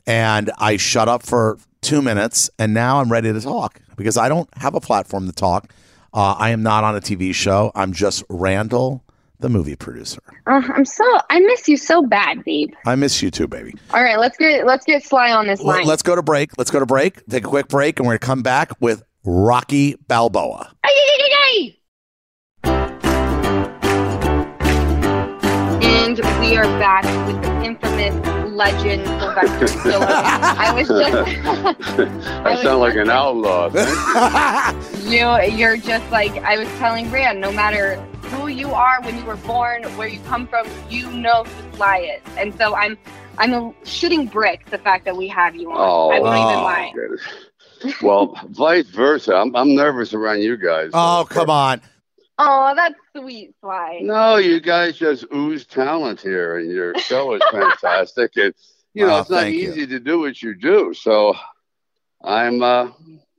And 0.06 0.52
I 0.58 0.76
shut 0.78 1.08
up 1.08 1.24
for 1.24 1.58
two 1.84 2.02
minutes 2.02 2.50
and 2.58 2.74
now 2.74 3.00
I'm 3.00 3.12
ready 3.12 3.32
to 3.32 3.42
talk 3.42 3.80
because 3.96 4.18
I 4.18 4.30
don't 4.30 4.50
have 4.58 4.74
a 4.74 4.80
platform 4.80 5.28
to 5.28 5.34
talk. 5.34 5.72
Uh, 6.14 6.36
I 6.38 6.50
am 6.50 6.64
not 6.64 6.84
on 6.84 6.96
a 6.96 7.02
TV 7.02 7.34
show. 7.34 7.72
I'm 7.76 7.92
just 7.92 8.24
Randall, 8.30 9.04
the 9.40 9.50
movie 9.50 9.76
producer. 9.76 10.22
Uh, 10.48 10.62
I'm 10.74 10.86
so 10.86 11.04
I 11.30 11.40
miss 11.40 11.68
you 11.68 11.78
so 11.78 12.02
bad, 12.06 12.44
babe. 12.44 12.74
I 12.86 12.96
miss 12.96 13.22
you 13.22 13.30
too, 13.30 13.48
baby. 13.48 13.76
All 13.94 14.04
right, 14.04 14.18
let's 14.18 14.38
get 14.38 14.66
let's 14.66 14.86
get 14.86 15.04
Sly 15.04 15.32
on 15.32 15.48
this 15.48 15.62
line. 15.62 15.86
Let, 15.86 15.94
us 15.94 16.02
go 16.02 16.16
to 16.16 16.24
break. 16.24 16.58
Let's 16.58 16.72
go 16.72 16.80
to 16.80 16.86
break. 16.86 17.26
Take 17.28 17.46
a 17.46 17.48
quick 17.48 17.68
break, 17.68 18.00
and 18.00 18.08
we're 18.08 18.14
going 18.14 18.20
to 18.20 18.26
come 18.26 18.44
back 18.44 18.72
with 18.80 19.04
Rocky 19.26 19.96
Balboa. 20.08 20.74
And 25.82 26.18
we 26.40 26.58
are 26.58 26.64
back 26.80 27.04
with 27.28 27.42
the 27.42 27.64
infamous 27.64 28.43
legend 28.54 29.06
Sylvester 29.06 29.66
Stallone. 29.66 30.08
I 30.08 30.74
was 30.74 30.88
just 30.88 32.00
I 32.46 32.62
sound 32.62 32.80
like 32.80 32.96
an 32.96 33.10
outlaw. 33.10 33.70
you 35.04 35.56
you're 35.56 35.78
just 35.78 36.10
like 36.12 36.32
I 36.44 36.58
was 36.58 36.68
telling 36.80 37.10
Rand, 37.12 37.42
no 37.42 37.52
matter 37.52 37.96
who 38.24 38.48
you 38.48 38.72
are 38.72 39.02
when 39.02 39.18
you 39.18 39.26
were 39.26 39.38
born, 39.38 39.84
where 39.98 40.08
you 40.08 40.20
come 40.22 40.48
from, 40.48 40.68
you 40.90 41.12
know 41.12 41.44
who 41.44 41.76
Sly 41.76 41.98
is. 42.00 42.38
And 42.38 42.56
so 42.58 42.76
I'm 42.76 42.98
I'm 43.38 43.54
a 43.54 43.72
shitting 43.84 44.32
brick 44.32 44.70
the 44.70 44.78
fact 44.78 45.06
that 45.06 45.18
we 45.18 45.28
have 45.30 45.56
you 45.56 45.72
on. 45.72 45.78
Oh, 45.80 46.12
I 46.12 46.20
won't 46.20 46.38
even 46.38 46.64
lie. 46.64 47.98
well, 48.02 48.40
vice 48.50 48.88
versa. 48.90 49.36
I'm, 49.36 49.56
I'm 49.56 49.76
nervous 49.76 50.14
around 50.14 50.42
you 50.42 50.58
guys. 50.58 50.92
Oh, 50.94 51.26
come 51.30 51.50
on. 51.50 51.82
Oh, 52.38 52.74
that's 52.76 52.96
sweet, 53.16 53.54
Sly. 53.62 54.00
No, 54.04 54.38
you 54.38 54.60
guys 54.60 54.98
just 54.98 55.26
ooze 55.34 55.66
talent 55.66 56.22
here, 56.22 56.58
and 56.58 56.70
your 56.72 56.98
show 57.00 57.34
is 57.36 57.42
fantastic. 57.52 58.32
and 58.38 58.54
you 58.94 59.06
know, 59.06 59.16
Oh, 59.18 59.20
it's 59.22 59.30
not 59.30 59.42
thank 59.42 59.56
you. 59.56 59.70
easy 59.70 59.88
to 59.88 60.00
do 60.00 60.20
what 60.20 60.42
you 60.42 60.56
do. 60.56 60.94
So, 60.94 61.36
I'm 62.24 62.62
uh, 62.64 62.90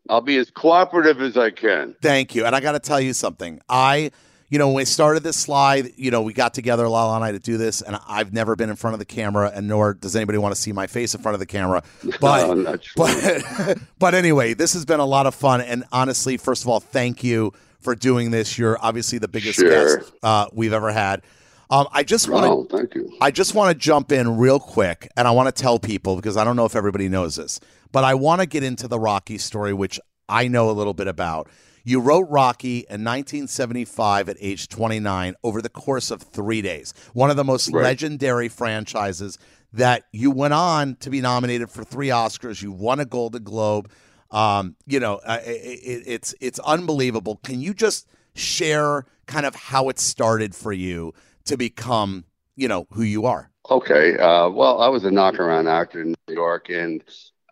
I'll 0.08 0.20
be 0.20 0.36
as 0.36 0.50
cooperative 0.50 1.20
as 1.22 1.36
I 1.36 1.50
can. 1.50 1.94
Thank 2.02 2.34
you. 2.34 2.44
And 2.44 2.54
I 2.54 2.60
got 2.60 2.72
to 2.72 2.80
tell 2.80 3.00
you 3.00 3.12
something. 3.14 3.60
I, 3.68 4.10
you 4.50 4.58
know, 4.58 4.66
when 4.68 4.76
we 4.76 4.84
started 4.84 5.22
this 5.22 5.36
Sly, 5.38 5.90
you 5.96 6.10
know, 6.10 6.22
we 6.22 6.32
got 6.34 6.52
together, 6.54 6.86
Lala 6.88 7.14
and 7.16 7.24
I, 7.24 7.32
to 7.32 7.38
do 7.38 7.56
this, 7.56 7.80
and 7.80 7.98
I've 8.06 8.32
never 8.32 8.54
been 8.56 8.68
in 8.68 8.76
front 8.76 8.92
of 8.94 8.98
the 8.98 9.06
camera, 9.06 9.50
and 9.54 9.66
nor 9.66 9.94
does 9.94 10.14
anybody 10.14 10.38
want 10.38 10.54
to 10.54 10.60
see 10.60 10.72
my 10.72 10.86
face 10.86 11.14
in 11.14 11.22
front 11.22 11.34
of 11.34 11.40
the 11.40 11.46
camera. 11.46 11.82
But, 12.20 12.46
No, 12.48 12.54
not 12.54 12.82
true. 12.82 13.06
but, 13.56 13.78
but 13.98 14.14
anyway, 14.14 14.54
this 14.54 14.74
has 14.74 14.84
been 14.84 15.00
a 15.00 15.06
lot 15.06 15.26
of 15.26 15.34
fun. 15.34 15.60
And 15.62 15.84
honestly, 15.92 16.36
first 16.36 16.62
of 16.64 16.68
all, 16.68 16.80
thank 16.80 17.24
you 17.24 17.52
for 17.84 17.94
doing 17.94 18.30
this. 18.32 18.58
You're 18.58 18.78
obviously 18.82 19.18
the 19.18 19.28
biggest 19.28 19.60
Sure. 19.60 19.98
guest 19.98 20.12
uh, 20.22 20.46
we've 20.52 20.72
ever 20.72 20.90
had. 20.90 21.22
Um, 21.70 21.86
I 21.92 22.02
just 22.02 22.28
want 22.28 22.44
to 22.70 22.76
Oh. 22.76 23.16
I 23.20 23.30
just 23.30 23.54
want 23.54 23.70
to 23.72 23.74
jump 23.78 24.12
in 24.12 24.36
real 24.36 24.58
quick 24.58 25.08
and 25.16 25.26
I 25.28 25.30
want 25.30 25.54
to 25.54 25.62
tell 25.62 25.78
people 25.78 26.16
because 26.16 26.36
I 26.36 26.44
don't 26.44 26.56
know 26.56 26.66
if 26.66 26.76
everybody 26.76 27.08
knows 27.08 27.36
this, 27.36 27.60
but 27.92 28.04
I 28.04 28.14
want 28.14 28.40
to 28.40 28.46
get 28.46 28.62
into 28.62 28.86
the 28.88 28.98
Rocky 28.98 29.38
story, 29.38 29.72
which 29.72 29.98
I 30.28 30.48
know 30.48 30.68
a 30.70 30.72
little 30.72 30.94
bit 30.94 31.06
about. 31.08 31.48
You 31.84 32.00
wrote 32.00 32.26
Rocky 32.30 32.78
in 32.88 33.04
1975 33.04 34.28
at 34.28 34.36
age 34.40 34.68
29 34.68 35.34
over 35.42 35.60
the 35.62 35.68
course 35.68 36.10
of 36.10 36.22
three 36.22 36.62
days. 36.62 36.94
One 37.12 37.30
of 37.30 37.36
the 37.36 37.44
most 37.44 37.70
Right. 37.72 37.82
legendary 37.82 38.48
franchises 38.48 39.38
that 39.72 40.04
you 40.12 40.30
went 40.30 40.54
on 40.54 40.96
to 41.00 41.10
be 41.10 41.20
nominated 41.20 41.70
for 41.70 41.82
three 41.84 42.08
Oscars. 42.08 42.62
You 42.62 42.72
won 42.72 43.00
a 43.00 43.04
Golden 43.04 43.42
Globe. 43.42 43.90
Um, 44.30 44.76
you 44.86 45.00
know, 45.00 45.20
uh, 45.24 45.40
it, 45.44 45.50
it, 45.50 46.02
it's 46.06 46.34
it's 46.40 46.58
unbelievable. 46.60 47.40
Can 47.44 47.60
you 47.60 47.74
just 47.74 48.08
share 48.34 49.06
kind 49.26 49.46
of 49.46 49.54
how 49.54 49.88
it 49.88 49.98
started 49.98 50.54
for 50.54 50.72
you 50.72 51.14
to 51.44 51.56
become, 51.56 52.24
you 52.56 52.68
know, 52.68 52.86
who 52.92 53.02
you 53.02 53.26
are? 53.26 53.50
Okay. 53.70 54.18
Uh, 54.18 54.48
well, 54.50 54.80
I 54.80 54.88
was 54.88 55.04
a 55.04 55.10
knockaround 55.10 55.70
actor 55.70 56.02
in 56.02 56.14
New 56.28 56.34
York, 56.34 56.68
and 56.68 57.02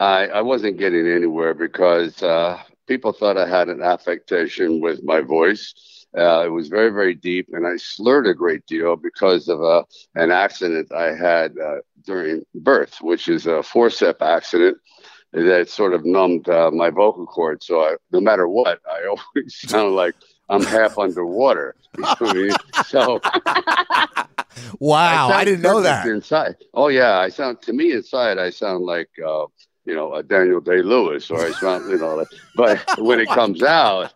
I, 0.00 0.26
I 0.26 0.40
wasn't 0.42 0.78
getting 0.78 1.06
anywhere 1.06 1.54
because 1.54 2.22
uh, 2.22 2.60
people 2.86 3.12
thought 3.12 3.38
I 3.38 3.48
had 3.48 3.68
an 3.68 3.82
affectation 3.82 4.80
with 4.80 5.02
my 5.02 5.20
voice. 5.20 5.72
Uh, 6.16 6.44
it 6.44 6.50
was 6.50 6.68
very, 6.68 6.90
very 6.90 7.14
deep, 7.14 7.48
and 7.52 7.66
I 7.66 7.76
slurred 7.76 8.26
a 8.26 8.34
great 8.34 8.66
deal 8.66 8.96
because 8.96 9.48
of 9.48 9.62
uh, 9.62 9.84
an 10.14 10.30
accident 10.30 10.92
I 10.92 11.14
had 11.14 11.54
uh, 11.58 11.76
during 12.04 12.42
birth, 12.54 12.98
which 13.00 13.28
is 13.28 13.46
a 13.46 13.62
forcep 13.62 14.16
accident 14.20 14.76
that 15.32 15.68
sort 15.68 15.94
of 15.94 16.04
numbed 16.04 16.48
uh, 16.48 16.70
my 16.70 16.90
vocal 16.90 17.26
cords. 17.26 17.66
So 17.66 17.80
I, 17.80 17.96
no 18.12 18.20
matter 18.20 18.48
what, 18.48 18.80
I 18.90 19.06
always 19.08 19.56
sound 19.56 19.94
like 19.94 20.14
I'm 20.48 20.64
half 20.64 20.98
underwater. 20.98 21.74
You 21.94 22.02
know 22.02 22.16
I 22.20 22.32
mean? 22.32 22.52
So 22.86 23.20
Wow, 24.78 25.28
I, 25.28 25.30
sound 25.30 25.44
didn't 25.44 25.62
know 25.62 25.80
that. 25.82 26.06
Inside, 26.06 26.56
oh 26.74 26.88
yeah, 26.88 27.18
I 27.18 27.28
sound 27.28 27.60
to 27.62 27.72
me 27.72 27.92
inside. 27.92 28.38
I 28.38 28.48
sound 28.50 28.84
like 28.84 29.10
uh, 29.18 29.46
you 29.84 29.94
know 29.94 30.14
a 30.14 30.22
Daniel 30.22 30.60
Day 30.60 30.80
Lewis, 30.80 31.30
or 31.30 31.44
I 31.44 31.50
sound 31.52 31.90
you 31.90 31.98
know. 31.98 32.16
Like, 32.16 32.28
but 32.56 32.82
when 32.98 33.20
it 33.20 33.28
comes 33.28 33.62
out, 33.62 34.12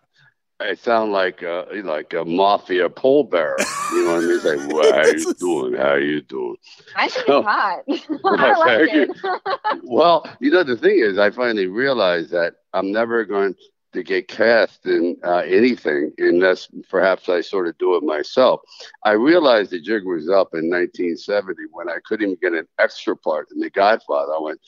I 0.58 0.75
sound 0.75 1.12
like 1.12 1.42
uh, 1.42 1.64
like 1.84 2.14
a 2.14 2.25
mafia 2.25 2.88
pole 2.88 3.25
bearer. 3.25 3.56
You 3.92 4.04
know 4.04 4.14
what 4.14 4.16
I 4.16 4.26
mean? 4.26 4.30
It's 4.36 4.44
like, 4.44 4.72
what 4.72 4.94
how 4.94 5.06
you 5.06 5.34
doing? 5.38 5.75
How 5.75 5.88
are 5.90 6.00
you 6.00 6.22
doing? 6.22 6.56
I 6.96 7.08
think 7.08 7.26
So- 7.26 7.38
it's 7.38 7.46
hot. 7.46 7.80
I 8.40 8.56
like 8.56 8.88
it. 8.92 9.80
Well, 9.84 10.26
you 10.40 10.50
know 10.50 10.62
the 10.64 10.76
thing 10.76 10.98
is, 10.98 11.18
I 11.18 11.30
finally 11.30 11.66
realized 11.66 12.30
that 12.30 12.54
I'm 12.72 12.90
never 12.90 13.25
going 13.25 13.54
to 13.92 14.02
get 14.02 14.28
cast 14.28 14.84
in 14.86 15.16
uh, 15.25 15.38
anything 15.46 16.12
unless 16.18 16.68
perhaps 16.90 17.28
I 17.30 17.40
sort 17.40 17.66
of 17.66 17.78
do 17.78 17.94
it 17.96 18.02
myself. 18.02 18.60
I 19.04 19.12
realized 19.12 19.70
the 19.70 19.80
jig 19.80 20.04
was 20.04 20.28
up 20.28 20.48
in 20.52 20.68
1970 20.70 21.62
when 21.72 21.88
I 21.88 21.96
couldn't 22.04 22.26
even 22.26 22.38
get 22.42 22.52
an 22.58 22.66
extra 22.78 23.16
part 23.16 23.48
in 23.54 23.60
The 23.60 23.70
Godfather. 23.70 24.32
I 24.34 24.40
went, 24.40 24.60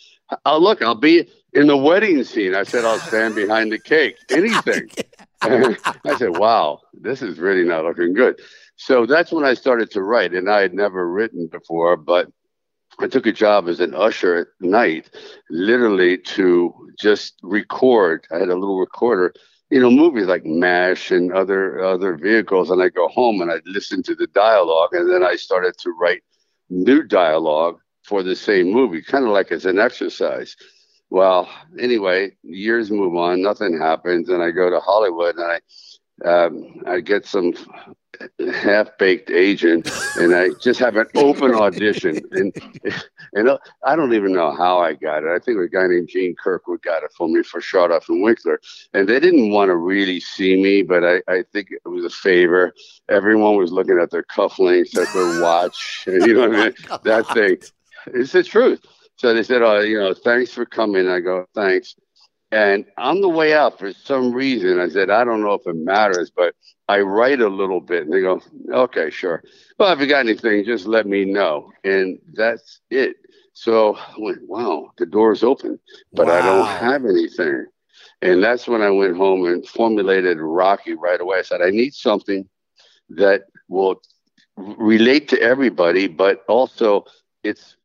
"Oh 0.45 0.59
look, 0.59 0.83
I'll 0.83 0.95
be 0.95 1.29
in 1.55 1.67
the 1.67 1.77
wedding 1.79 2.25
scene." 2.25 2.55
I 2.55 2.63
said, 2.65 2.85
"I'll 2.85 2.99
stand 3.01 3.35
behind 3.35 3.73
the 3.73 3.79
cake, 3.79 4.17
anything." 4.31 4.91
I 5.43 6.17
said, 6.19 6.37
"Wow, 6.37 6.81
this 6.93 7.23
is 7.23 7.39
really 7.39 7.65
not 7.65 7.85
looking 7.85 8.13
good." 8.13 8.41
So 8.77 9.07
that's 9.07 9.33
when 9.33 9.45
I 9.45 9.55
started 9.55 9.91
to 9.93 10.03
write, 10.03 10.35
and 10.35 10.51
I 10.51 10.61
had 10.61 10.75
never 10.75 11.09
written 11.09 11.47
before, 11.47 11.97
but 11.97 12.29
I 13.01 13.07
took 13.07 13.27
a 13.27 13.33
job 13.33 13.69
as 13.69 13.81
an 13.81 13.95
usher 13.95 14.37
at 14.39 14.47
night, 14.61 15.11
literally 15.51 16.19
to 16.19 16.75
just 16.99 17.39
record. 17.43 18.27
I 18.33 18.39
had 18.39 18.49
a 18.49 18.57
little 18.57 18.79
recorder, 18.79 19.33
you 19.71 19.81
know, 19.81 19.91
movies 19.91 20.27
like 20.27 20.45
MASH 20.45 21.13
and 21.13 21.33
other 21.33 21.85
other 21.85 22.17
vehicles, 22.17 22.71
and 22.71 22.83
I 22.83 22.89
go 22.89 23.09
home 23.09 23.41
and 23.41 23.51
I 23.51 23.61
listen 23.65 24.03
to 24.05 24.15
the 24.15 24.27
dialogue, 24.29 24.91
and 24.93 25.11
then 25.11 25.23
I 25.23 25.37
started 25.37 25.77
to 25.79 25.91
write 25.91 26.23
new 26.69 27.03
dialogue 27.05 27.79
for 28.05 28.23
the 28.23 28.35
same 28.35 28.73
movie, 28.73 29.03
kind 29.03 29.25
of 29.25 29.31
like 29.31 29.53
as 29.53 29.67
an 29.67 29.79
exercise. 29.79 30.57
Well, 31.11 31.49
anyway, 31.79 32.33
years 32.43 32.91
move 32.91 33.17
on, 33.17 33.41
nothing 33.41 33.79
happens, 33.79 34.29
and 34.29 34.43
I 34.43 34.51
go 34.51 34.69
to 34.69 34.81
Hollywood, 34.81 35.37
and 35.37 35.45
I 35.53 35.61
um, 36.25 36.83
I 36.87 37.01
get 37.01 37.27
some 37.27 37.55
half 38.53 38.89
baked 38.99 39.31
agent, 39.31 39.91
and 40.17 40.35
I 40.35 40.51
just 40.61 40.81
have 40.81 40.97
an 40.97 41.07
open 41.15 41.55
audition, 41.55 42.21
and 42.33 42.53
and 43.33 43.51
I 43.85 43.97
don't 43.97 44.15
even 44.15 44.33
know 44.33 44.55
how 44.55 44.81
I 44.81 44.95
got 44.95 45.23
it. 45.23 45.29
I 45.29 45.39
think 45.39 45.59
a 45.59 45.69
guy 45.69 45.87
named 45.87 46.09
Gene 46.09 46.35
Kirkwood 46.35 46.83
got 46.83 47.05
it 47.05 47.13
for 47.17 47.29
me 47.29 47.43
for 47.43 47.61
Chartoff 47.61 48.09
and 48.09 48.23
Winkler, 48.23 48.61
and 48.93 49.09
they 49.09 49.21
didn't 49.21 49.51
want 49.51 49.69
to 49.69 49.77
really 49.77 50.21
see 50.21 50.61
me, 50.61 50.83
but 50.83 51.05
I, 51.05 51.23
I 51.29 51.45
think 51.53 51.69
it 51.71 51.89
was 51.89 52.05
a 52.05 52.11
favor. 52.11 52.75
Everyone 53.09 53.57
was 53.57 53.73
looking 53.73 53.99
at 53.99 54.11
their 54.11 54.25
cufflinks, 54.25 54.97
at 54.97 55.13
their 55.15 55.43
watch, 55.43 56.05
you 56.07 56.35
know 56.35 56.49
what 56.49 56.59
I 56.59 56.65
mean? 56.65 56.75
That 57.05 57.27
thing. 57.29 57.59
It's 58.07 58.33
the 58.33 58.43
truth. 58.43 58.85
So 59.19 59.35
they 59.35 59.43
said, 59.43 59.63
"Oh, 59.63 59.81
you 59.81 59.99
know, 59.99 60.15
thanks 60.15 60.53
for 60.53 60.65
coming." 60.65 61.09
I 61.09 61.21
go, 61.21 61.47
"Thanks." 61.55 61.95
And 62.51 62.87
on 62.97 63.21
the 63.21 63.29
way 63.29 63.53
out, 63.55 63.79
for 63.79 63.93
some 63.93 64.33
reason, 64.33 64.81
I 64.81 64.89
said, 64.89 65.11
I 65.11 65.25
don't 65.25 65.43
know 65.43 65.53
if 65.53 65.67
it 65.67 65.77
matters, 65.77 66.31
but 66.35 66.55
I 66.89 67.01
write 67.01 67.41
a 67.41 67.49
little 67.49 67.81
bit. 67.81 68.05
And 68.05 68.13
they 68.13 68.23
go, 68.23 68.41
okay, 68.73 69.11
sure. 69.11 69.43
Well, 69.79 69.93
if 69.93 70.01
you 70.01 70.07
got 70.07 70.21
anything, 70.21 70.65
just 70.65 70.87
let 70.87 71.07
me 71.07 71.27
know. 71.27 71.71
And 71.85 72.19
that's 72.33 72.81
it. 72.91 73.17
So 73.53 73.97
I 73.97 74.15
went, 74.19 74.49
wow, 74.49 74.93
the 74.97 75.05
door's 75.05 75.43
open, 75.43 75.79
but 76.15 76.31
I 76.31 76.41
don't 76.41 76.67
have 76.67 77.05
anything. 77.05 77.67
And 78.23 78.43
that's 78.43 78.67
when 78.67 78.81
I 78.81 78.91
went 78.91 79.17
home 79.17 79.45
and 79.47 79.67
formulated 79.67 80.39
Rocky 80.41 80.95
right 80.95 81.21
away. 81.21 81.39
I 81.39 81.43
said, 81.43 81.61
I 81.61 81.71
need 81.71 81.93
something 81.93 82.49
that 83.11 83.43
will 83.69 84.01
relate 84.57 85.29
to 85.29 85.41
everybody, 85.43 86.09
but 86.09 86.45
also 86.49 87.05
it's 87.45 87.77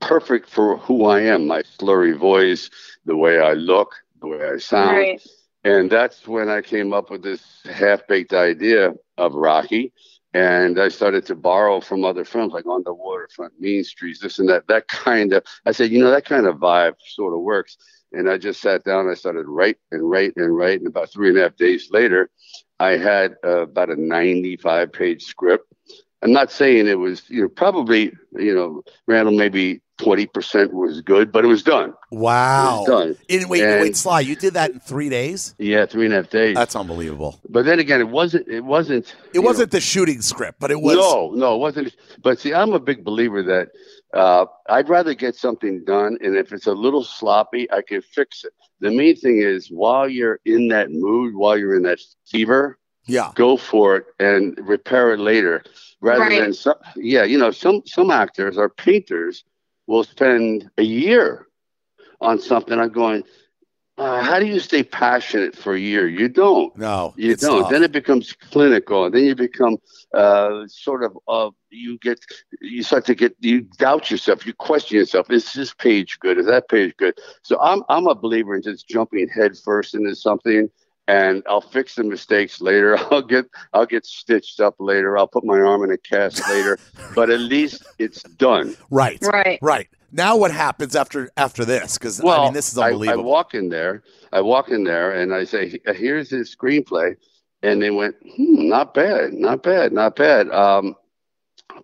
perfect 0.00 0.48
for 0.48 0.76
who 0.78 1.06
I 1.06 1.20
am 1.20 1.46
my 1.46 1.62
slurry 1.62 2.16
voice, 2.16 2.70
the 3.04 3.16
way 3.16 3.38
I 3.38 3.52
look, 3.52 3.94
the 4.20 4.28
way 4.28 4.48
I 4.48 4.58
sound. 4.58 4.96
Right. 4.96 5.22
And 5.64 5.90
that's 5.90 6.26
when 6.26 6.48
I 6.48 6.62
came 6.62 6.92
up 6.92 7.10
with 7.10 7.22
this 7.22 7.42
half 7.70 8.06
baked 8.06 8.32
idea 8.32 8.94
of 9.18 9.34
Rocky. 9.34 9.92
And 10.32 10.80
I 10.80 10.88
started 10.88 11.26
to 11.26 11.34
borrow 11.34 11.80
from 11.80 12.04
other 12.04 12.24
films 12.24 12.52
like 12.52 12.66
On 12.66 12.82
the 12.84 12.94
Waterfront, 12.94 13.60
Mean 13.60 13.82
Streets, 13.82 14.20
this 14.20 14.38
and 14.38 14.48
that. 14.48 14.68
That 14.68 14.86
kind 14.86 15.32
of, 15.32 15.44
I 15.66 15.72
said, 15.72 15.90
you 15.90 15.98
know, 15.98 16.10
that 16.10 16.24
kind 16.24 16.46
of 16.46 16.56
vibe 16.56 16.94
sort 17.04 17.34
of 17.34 17.40
works. 17.40 17.76
And 18.12 18.30
I 18.30 18.38
just 18.38 18.60
sat 18.60 18.84
down, 18.84 19.08
I 19.08 19.14
started 19.14 19.46
write 19.46 19.78
and 19.90 20.08
write 20.08 20.32
and 20.36 20.56
write. 20.56 20.78
And 20.78 20.86
about 20.86 21.10
three 21.10 21.28
and 21.28 21.38
a 21.38 21.42
half 21.42 21.56
days 21.56 21.88
later, 21.90 22.30
I 22.78 22.96
had 22.96 23.34
uh, 23.44 23.62
about 23.62 23.90
a 23.90 24.00
95 24.00 24.92
page 24.92 25.24
script. 25.24 25.72
I'm 26.22 26.32
not 26.32 26.52
saying 26.52 26.86
it 26.86 26.98
was, 26.98 27.28
you 27.28 27.42
know, 27.42 27.48
probably, 27.48 28.12
you 28.32 28.54
know, 28.54 28.82
Randall, 29.06 29.36
maybe 29.36 29.80
20% 30.00 30.72
was 30.72 31.00
good, 31.02 31.30
but 31.30 31.44
it 31.44 31.48
was 31.48 31.62
done. 31.62 31.90
It 32.10 32.18
Wow. 32.18 32.78
was 32.80 32.88
done. 32.88 33.16
In, 33.28 33.48
wait, 33.48 33.62
And- 33.62 33.82
wait, 33.82 33.96
Sly, 33.96 34.20
you 34.20 34.34
did 34.34 34.54
that 34.54 34.70
in 34.72 34.80
three 34.80 35.08
days? 35.08 35.54
Yeah, 35.58 35.86
three 35.86 36.06
and 36.06 36.14
a 36.14 36.18
half 36.18 36.30
days. 36.30 36.56
That's 36.56 36.74
unbelievable. 36.74 37.38
but 37.48 37.64
then 37.64 37.78
again, 37.78 38.00
it 38.00 38.08
wasn't, 38.08 38.48
it 38.48 38.64
wasn't, 38.64 39.14
It 39.34 39.40
wasn't 39.40 39.70
the 39.70 39.80
shooting 39.80 40.22
script, 40.22 40.58
but 40.58 40.70
it 40.70 40.80
was. 40.80 40.96
No, 40.96 41.30
no, 41.34 41.54
it 41.54 41.58
wasn't. 41.58 41.94
But 42.22 42.40
see, 42.40 42.52
I'm 42.54 42.72
a 42.72 42.80
big 42.80 43.04
believer 43.04 43.42
that 43.42 43.68
uh, 44.12 44.46
I'd 44.68 44.88
rather 44.88 45.14
get 45.14 45.36
something 45.36 45.84
done, 45.84 46.18
and 46.20 46.36
if 46.36 46.52
it's 46.52 46.66
a 46.66 46.72
little 46.72 47.04
sloppy, 47.04 47.70
I 47.70 47.82
can 47.82 48.02
fix 48.02 48.42
it. 48.44 48.52
The 48.80 48.90
main 48.90 49.14
thing 49.14 49.40
is 49.42 49.68
while 49.68 50.08
you're 50.08 50.40
in 50.44 50.68
that 50.68 50.90
mood, 50.90 51.34
while 51.36 51.56
you're 51.56 51.76
in 51.76 51.82
that 51.84 52.00
fever, 52.26 52.76
Yeah. 53.06 53.30
go 53.36 53.56
for 53.56 53.96
it 53.96 54.06
and 54.18 54.58
repair 54.66 55.12
it 55.14 55.20
later, 55.20 55.62
rather 56.00 56.20
Right. 56.22 56.40
than 56.40 56.54
some. 56.54 56.74
Yeah, 56.96 57.22
you 57.24 57.38
know, 57.38 57.50
some 57.52 57.82
some 57.86 58.10
actors 58.10 58.58
are 58.58 58.68
painters 58.68 59.44
will 59.90 60.04
spend 60.04 60.70
a 60.78 60.82
year 60.82 61.46
on 62.20 62.38
something. 62.38 62.78
I'm 62.78 62.90
going. 62.92 63.24
uh, 63.98 64.22
how 64.22 64.38
do 64.38 64.46
you 64.46 64.60
stay 64.60 64.82
passionate 64.82 65.54
for 65.62 65.74
a 65.74 65.78
year? 65.78 66.08
You 66.08 66.28
don't. 66.28 66.74
No, 66.76 67.12
You 67.16 67.34
don't. 67.34 67.62
tough. 67.62 67.70
Then 67.72 67.82
it 67.82 67.92
becomes 67.92 68.32
clinical, 68.32 69.04
and 69.04 69.12
then 69.14 69.24
you 69.24 69.34
become 69.34 69.76
uh, 70.14 70.62
sort 70.68 71.02
of 71.02 71.18
uh, 71.28 71.50
you 71.70 71.98
get 71.98 72.18
you 72.62 72.82
start 72.82 73.04
to 73.06 73.14
get 73.14 73.34
you 73.40 73.62
doubt 73.84 74.10
yourself. 74.10 74.46
You 74.46 74.54
question 74.54 74.96
yourself. 74.96 75.30
Is 75.30 75.52
this 75.52 75.74
page 75.74 76.18
good? 76.20 76.38
Is 76.38 76.46
that 76.46 76.68
page 76.68 76.94
good? 76.96 77.14
So 77.42 77.60
I'm 77.60 77.82
I'm 77.88 78.06
a 78.06 78.14
believer 78.14 78.54
in 78.54 78.62
just 78.62 78.88
jumping 78.88 79.28
head 79.28 79.52
first 79.58 79.94
into 79.94 80.14
something, 80.14 80.70
and 81.10 81.42
I'll 81.48 81.60
fix 81.60 81.96
the 81.96 82.04
mistakes 82.04 82.60
later. 82.60 82.96
I'll 83.10 83.22
get 83.22 83.46
I'll 83.72 83.86
get 83.86 84.06
stitched 84.06 84.60
up 84.60 84.76
later. 84.78 85.18
I'll 85.18 85.26
put 85.36 85.44
my 85.44 85.58
arm 85.58 85.82
in 85.84 85.90
a 85.90 85.98
cast 85.98 86.48
later. 86.48 86.78
But 87.14 87.30
at 87.30 87.40
least 87.40 87.82
it's 87.98 88.22
done. 88.22 88.76
right, 88.90 89.18
Right. 89.22 89.58
right. 89.60 89.88
Now 90.12 90.36
what 90.36 90.50
happens 90.50 90.94
after 90.96 91.30
after 91.36 91.64
this? 91.64 91.98
Because 91.98 92.20
Well, 92.22 92.42
I 92.42 92.44
mean, 92.44 92.54
this 92.54 92.72
is 92.72 92.78
I, 92.78 92.90
I 92.90 93.16
walk 93.16 93.54
in 93.54 93.68
there. 93.68 94.02
I 94.32 94.40
walk 94.40 94.68
in 94.68 94.84
there 94.84 95.12
and 95.20 95.34
I 95.34 95.44
say, 95.44 95.80
"Here's 95.86 96.28
his 96.30 96.54
screenplay," 96.56 97.14
and 97.62 97.80
they 97.82 97.90
went, 97.90 98.16
hmm, 98.36 98.68
"Not 98.68 98.94
bad, 98.94 99.32
not 99.32 99.62
bad, 99.62 99.92
not 99.92 100.16
bad." 100.16 100.48
Um, 100.50 100.96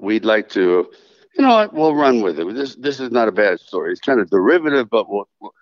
we'd 0.01 0.25
like 0.25 0.49
to, 0.51 0.91
you 1.37 1.43
know, 1.45 1.55
what, 1.55 1.73
we'll 1.73 1.95
run 1.95 2.21
with 2.21 2.39
it. 2.41 2.53
This 2.55 2.75
this 2.77 2.99
is 3.01 3.11
not 3.13 3.29
a 3.29 3.33
bad 3.33 3.61
story. 3.61 3.93
It's 3.93 4.01
kind 4.01 4.21
of 4.21 4.29
derivative, 4.31 4.89
but 4.91 5.09
we'll. 5.09 5.29
we'll- 5.41 5.55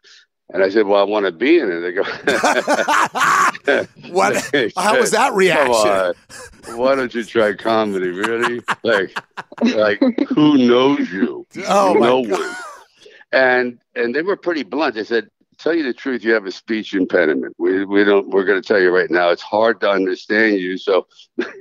and 0.52 0.62
I 0.62 0.68
said, 0.68 0.86
"Well, 0.86 1.00
I 1.00 1.04
want 1.04 1.26
to 1.26 1.32
be 1.32 1.58
in 1.58 1.70
it." 1.70 1.80
They 1.80 1.92
go, 1.92 2.02
what? 4.12 4.36
How 4.76 4.98
was 4.98 5.10
that 5.12 5.32
reaction? 5.32 6.14
Why 6.76 6.94
don't 6.94 7.14
you 7.14 7.24
try 7.24 7.54
comedy? 7.54 8.08
Really? 8.08 8.60
Like, 8.82 9.18
like 9.62 10.00
who 10.28 10.58
knows 10.58 11.10
you? 11.10 11.46
Oh 11.66 11.94
my 11.94 12.06
no 12.06 12.24
God. 12.24 12.40
one. 12.40 12.56
And 13.32 13.78
and 13.94 14.14
they 14.14 14.22
were 14.22 14.36
pretty 14.36 14.64
blunt. 14.64 14.96
They 14.96 15.04
said, 15.04 15.28
"Tell 15.58 15.74
you 15.74 15.82
the 15.82 15.94
truth, 15.94 16.22
you 16.22 16.34
have 16.34 16.46
a 16.46 16.52
speech 16.52 16.94
impediment. 16.94 17.54
We 17.58 17.84
we 17.84 18.04
don't. 18.04 18.28
We're 18.28 18.44
going 18.44 18.60
to 18.60 18.66
tell 18.66 18.80
you 18.80 18.90
right 18.90 19.10
now. 19.10 19.30
It's 19.30 19.42
hard 19.42 19.80
to 19.80 19.90
understand 19.90 20.60
you." 20.60 20.76
So, 20.76 21.06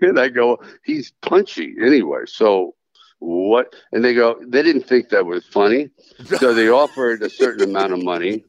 and 0.02 0.20
I 0.20 0.30
go, 0.30 0.60
"He's 0.84 1.14
punchy 1.22 1.74
anyway." 1.82 2.24
So. 2.26 2.76
What? 3.26 3.74
And 3.94 4.04
they 4.04 4.14
go, 4.14 4.36
they 4.46 4.62
didn't 4.62 4.86
think 4.86 5.08
that 5.08 5.26
was 5.26 5.46
funny. 5.46 5.90
So 6.26 6.54
they 6.54 6.68
offered 6.68 7.22
a 7.22 7.30
certain 7.30 7.70
amount 7.70 7.94
of 7.94 8.04
money. 8.04 8.44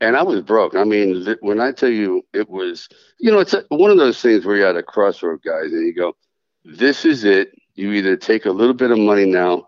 And 0.00 0.16
I 0.16 0.22
was 0.22 0.40
broke. 0.40 0.76
I 0.76 0.84
mean, 0.84 1.26
when 1.40 1.60
I 1.60 1.72
tell 1.72 1.88
you 1.88 2.24
it 2.32 2.48
was, 2.48 2.88
you 3.18 3.30
know, 3.32 3.40
it's 3.40 3.54
a, 3.54 3.64
one 3.68 3.90
of 3.90 3.96
those 3.96 4.20
things 4.20 4.44
where 4.44 4.56
you're 4.56 4.68
at 4.68 4.76
a 4.76 4.82
crossroad, 4.82 5.42
guys, 5.42 5.72
and 5.72 5.86
you 5.86 5.94
go, 5.94 6.16
this 6.64 7.04
is 7.04 7.24
it. 7.24 7.52
You 7.74 7.92
either 7.92 8.16
take 8.16 8.46
a 8.46 8.50
little 8.50 8.74
bit 8.74 8.90
of 8.90 8.98
money 8.98 9.24
now 9.24 9.66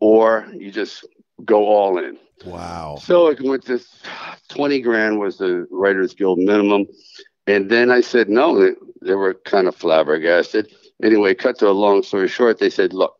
or 0.00 0.46
you 0.52 0.72
just 0.72 1.06
go 1.44 1.66
all 1.66 1.98
in. 1.98 2.18
Wow. 2.44 2.98
So 3.00 3.28
it 3.28 3.40
went 3.40 3.66
to 3.66 3.80
20 4.48 4.80
grand 4.80 5.18
was 5.18 5.38
the 5.38 5.66
Writers 5.70 6.14
Guild 6.14 6.38
minimum. 6.38 6.86
And 7.46 7.70
then 7.70 7.90
I 7.90 8.00
said, 8.00 8.28
no, 8.28 8.58
they, 8.58 8.72
they 9.02 9.14
were 9.14 9.34
kind 9.34 9.68
of 9.68 9.76
flabbergasted. 9.76 10.72
Anyway, 11.02 11.34
cut 11.34 11.58
to 11.58 11.68
a 11.68 11.70
long 11.70 12.02
story 12.02 12.28
short, 12.28 12.58
they 12.58 12.70
said, 12.70 12.92
look, 12.92 13.19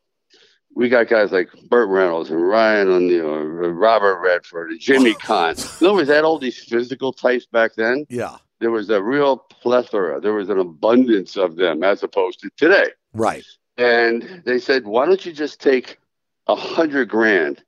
we 0.81 0.89
got 0.89 1.09
guys 1.09 1.31
like 1.31 1.51
Burt 1.69 1.91
Reynolds 1.91 2.31
and 2.31 2.49
Ryan 2.49 2.89
O'Neal, 2.89 3.35
and 3.35 3.79
Robert 3.79 4.19
Redford, 4.19 4.71
and 4.71 4.81
Jimmy 4.81 5.13
Kahn. 5.21 5.55
In 5.59 5.87
other 5.87 5.93
words, 5.93 6.09
had 6.09 6.25
all 6.25 6.39
these 6.39 6.59
physical 6.59 7.13
types 7.13 7.45
back 7.45 7.75
then. 7.75 8.07
Yeah. 8.09 8.39
There 8.61 8.71
was 8.71 8.89
a 8.89 9.03
real 9.03 9.37
plethora. 9.37 10.23
There 10.23 10.33
was 10.33 10.49
an 10.49 10.59
abundance 10.59 11.37
of 11.37 11.57
them 11.57 11.85
as 11.85 12.03
opposed 12.03 12.41
to 12.41 12.51
today. 12.57 12.87
Right. 13.13 13.45
And 13.77 14.43
they 14.47 14.59
said, 14.59 14.87
why 14.87 15.05
don't 15.05 15.25
you 15.27 15.35
just 15.35 15.61
take 15.61 15.99
a 16.47 16.57
hundred 16.57 17.11
grand? 17.11 17.63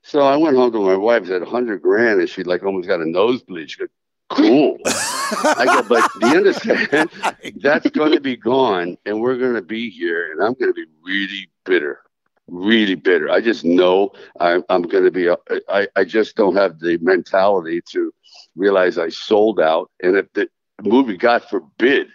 So 0.00 0.20
I 0.20 0.36
went 0.38 0.56
home 0.56 0.72
to 0.72 0.80
my 0.80 0.96
wife, 0.96 1.26
said 1.26 1.42
a 1.42 1.46
hundred 1.46 1.82
grand, 1.82 2.20
and 2.20 2.28
she 2.30 2.44
like 2.44 2.62
almost 2.62 2.88
got 2.88 3.02
a 3.02 3.06
nosebleed. 3.06 3.70
She 3.70 3.80
goes, 3.80 3.88
cool. 4.30 4.78
I 4.86 5.66
go, 5.66 5.82
but 5.86 6.10
do 6.18 6.28
you 6.28 6.36
understand? 6.38 7.10
That's 7.62 7.90
going 7.90 8.12
to 8.12 8.20
be 8.20 8.38
gone, 8.38 8.96
and 9.04 9.20
we're 9.20 9.36
going 9.36 9.54
to 9.54 9.62
be 9.62 9.90
here, 9.90 10.32
and 10.32 10.42
I'm 10.42 10.54
going 10.54 10.72
to 10.72 10.74
be 10.74 10.86
really 11.02 11.50
bitter, 11.66 12.00
really 12.46 12.94
bitter. 12.94 13.30
I 13.30 13.40
just 13.40 13.64
know 13.64 14.12
I'm, 14.40 14.64
I'm 14.68 14.82
going 14.82 15.04
to 15.04 15.10
be, 15.10 15.28
uh, 15.28 15.36
I, 15.68 15.88
I 15.96 16.04
just 16.04 16.36
don't 16.36 16.56
have 16.56 16.78
the 16.80 16.98
mentality 16.98 17.80
to 17.90 18.12
realize 18.56 18.98
I 18.98 19.08
sold 19.08 19.60
out. 19.60 19.90
And 20.02 20.16
if 20.16 20.32
the 20.32 20.48
movie, 20.82 21.16
God 21.16 21.42
forbid, 21.44 22.08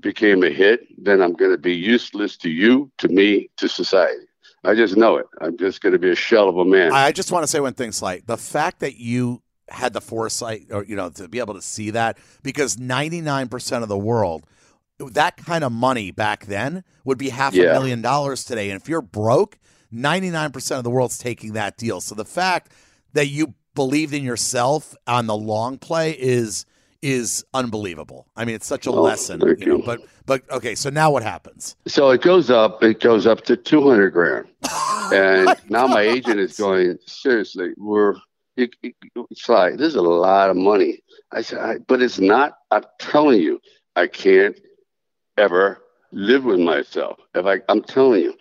became 0.00 0.42
a 0.42 0.50
hit, 0.50 0.80
then 0.98 1.20
I'm 1.20 1.34
going 1.34 1.52
to 1.52 1.58
be 1.58 1.74
useless 1.74 2.36
to 2.38 2.50
you, 2.50 2.90
to 2.98 3.08
me, 3.08 3.50
to 3.58 3.68
society. 3.68 4.24
I 4.64 4.74
just 4.74 4.96
know 4.96 5.16
it. 5.16 5.26
I'm 5.40 5.58
just 5.58 5.82
going 5.82 5.92
to 5.92 5.98
be 5.98 6.10
a 6.10 6.14
shell 6.14 6.48
of 6.48 6.56
a 6.56 6.64
man. 6.64 6.92
I 6.92 7.12
just 7.12 7.30
want 7.30 7.42
to 7.42 7.46
say 7.46 7.60
one 7.60 7.74
thing, 7.74 7.92
Sly. 7.92 8.22
The 8.24 8.38
fact 8.38 8.80
that 8.80 8.96
you 8.96 9.42
had 9.68 9.92
the 9.92 10.00
foresight, 10.00 10.66
or 10.70 10.84
you 10.84 10.96
know, 10.96 11.10
to 11.10 11.28
be 11.28 11.38
able 11.38 11.54
to 11.54 11.62
see 11.62 11.90
that, 11.90 12.18
because 12.42 12.78
ninety 12.78 13.20
nine 13.20 13.48
percent 13.48 13.82
of 13.82 13.88
the 13.88 13.98
world, 13.98 14.46
that 14.98 15.36
kind 15.36 15.64
of 15.64 15.72
money 15.72 16.10
back 16.10 16.46
then 16.46 16.82
would 17.04 17.18
be 17.18 17.28
half 17.28 17.54
a 17.54 17.58
million 17.58 18.00
dollars 18.00 18.44
today, 18.44 18.70
and 18.70 18.80
if 18.80 18.88
you're 18.88 19.02
broke, 19.02 19.58
ninety 19.94 20.30
nine 20.30 20.52
percent 20.52 20.78
of 20.78 20.84
the 20.84 20.90
world's 20.90 21.18
taking 21.18 21.52
that 21.54 21.76
deal. 21.76 22.00
So 22.00 22.14
the 22.14 22.24
fact 22.24 22.72
that 23.12 23.28
you 23.28 23.54
believed 23.74 24.14
in 24.14 24.22
yourself 24.22 24.94
on 25.06 25.26
the 25.26 25.36
long 25.36 25.78
play 25.78 26.12
is 26.12 26.66
is 27.02 27.44
unbelievable. 27.52 28.26
I 28.34 28.46
mean, 28.46 28.54
it's 28.54 28.66
such 28.66 28.86
a 28.86 28.90
Oh, 28.90 29.02
lesson, 29.02 29.40
you 29.58 29.66
know. 29.66 29.82
But 29.84 30.00
but 30.26 30.42
okay, 30.50 30.74
so 30.74 30.88
now 30.90 31.10
what 31.10 31.22
happens? 31.22 31.76
So 31.86 32.10
it 32.10 32.22
goes 32.22 32.50
up. 32.50 32.82
It 32.82 33.00
goes 33.00 33.26
up 33.26 33.42
to 33.44 33.56
two 33.56 33.88
hundred 33.88 34.10
grand, 34.10 34.46
and 35.12 35.48
oh 35.48 35.54
now 35.68 35.86
my 35.86 36.02
agent 36.02 36.40
is 36.40 36.56
going. 36.56 36.98
Seriously, 37.06 37.72
we're 37.76 38.14
you, 38.56 38.68
you, 38.82 38.92
it's 39.30 39.48
like 39.48 39.76
this 39.76 39.88
is 39.88 39.96
a 39.96 40.02
lot 40.02 40.48
of 40.50 40.56
money. 40.56 41.00
I 41.32 41.42
said, 41.42 41.58
I, 41.58 41.78
but 41.78 42.00
it's 42.00 42.18
not. 42.20 42.52
I'm 42.70 42.84
telling 42.98 43.40
you, 43.42 43.60
I 43.96 44.06
can't 44.06 44.58
ever 45.36 45.78
live 46.12 46.44
with 46.44 46.60
myself. 46.60 47.18
If 47.34 47.44
I, 47.44 47.60
I'm 47.68 47.82
telling 47.82 48.20
you, 48.22 48.34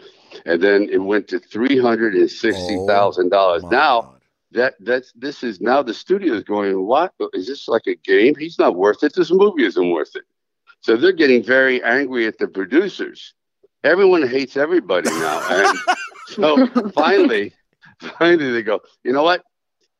and 0.45 0.61
then 0.61 0.89
it 0.91 0.99
went 0.99 1.27
to 1.29 1.39
three 1.39 1.79
hundred 1.79 2.15
and 2.15 2.29
sixty 2.29 2.77
thousand 2.87 3.29
dollars. 3.29 3.63
Oh 3.65 3.69
now 3.69 4.01
God. 4.01 4.21
that 4.51 4.73
that's 4.79 5.11
this 5.13 5.43
is 5.43 5.61
now 5.61 5.81
the 5.81 5.93
studio 5.93 6.33
is 6.33 6.43
going. 6.43 6.85
What 6.85 7.13
is 7.33 7.47
this 7.47 7.67
like 7.67 7.87
a 7.87 7.95
game? 7.95 8.35
He's 8.35 8.59
not 8.59 8.75
worth 8.75 9.03
it. 9.03 9.13
This 9.15 9.31
movie 9.31 9.65
isn't 9.65 9.89
worth 9.91 10.15
it. 10.15 10.23
So 10.81 10.97
they're 10.97 11.13
getting 11.13 11.43
very 11.43 11.81
angry 11.83 12.27
at 12.27 12.37
the 12.37 12.47
producers. 12.47 13.33
Everyone 13.83 14.27
hates 14.27 14.57
everybody 14.57 15.09
now, 15.09 15.47
and 15.49 15.79
so 16.27 16.67
finally, 16.91 17.53
finally 18.17 18.51
they 18.51 18.63
go. 18.63 18.81
You 19.03 19.13
know 19.13 19.23
what? 19.23 19.43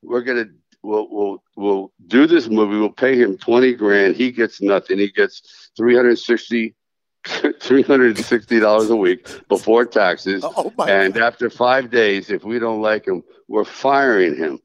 We're 0.02 0.22
gonna 0.22 0.46
we'll 0.84 1.08
we'll 1.10 1.44
we'll 1.56 1.94
do 2.08 2.28
this 2.28 2.48
movie. 2.50 2.78
We'll 2.78 2.90
pay 2.90 3.18
him 3.18 3.38
twenty 3.38 3.74
grand. 3.74 4.16
He 4.16 4.32
gets 4.32 4.62
nothing. 4.62 5.00
He 5.00 5.10
gets 5.12 5.72
three 5.76 5.96
hundred 5.96 6.18
sixty. 6.20 6.76
$360 7.24 8.90
a 8.90 8.96
week 8.96 9.28
before 9.48 9.86
taxes. 9.86 10.44
oh 10.58 10.74
my 10.78 10.90
And 10.90 11.18
after 11.18 11.50
five 11.50 11.90
days, 11.90 12.30
if 12.30 12.44
we 12.44 12.60
don't 12.60 12.82
like 12.82 13.08
him, 13.08 13.24
we're 13.48 13.66
firing 13.66 14.36
him. 14.36 14.60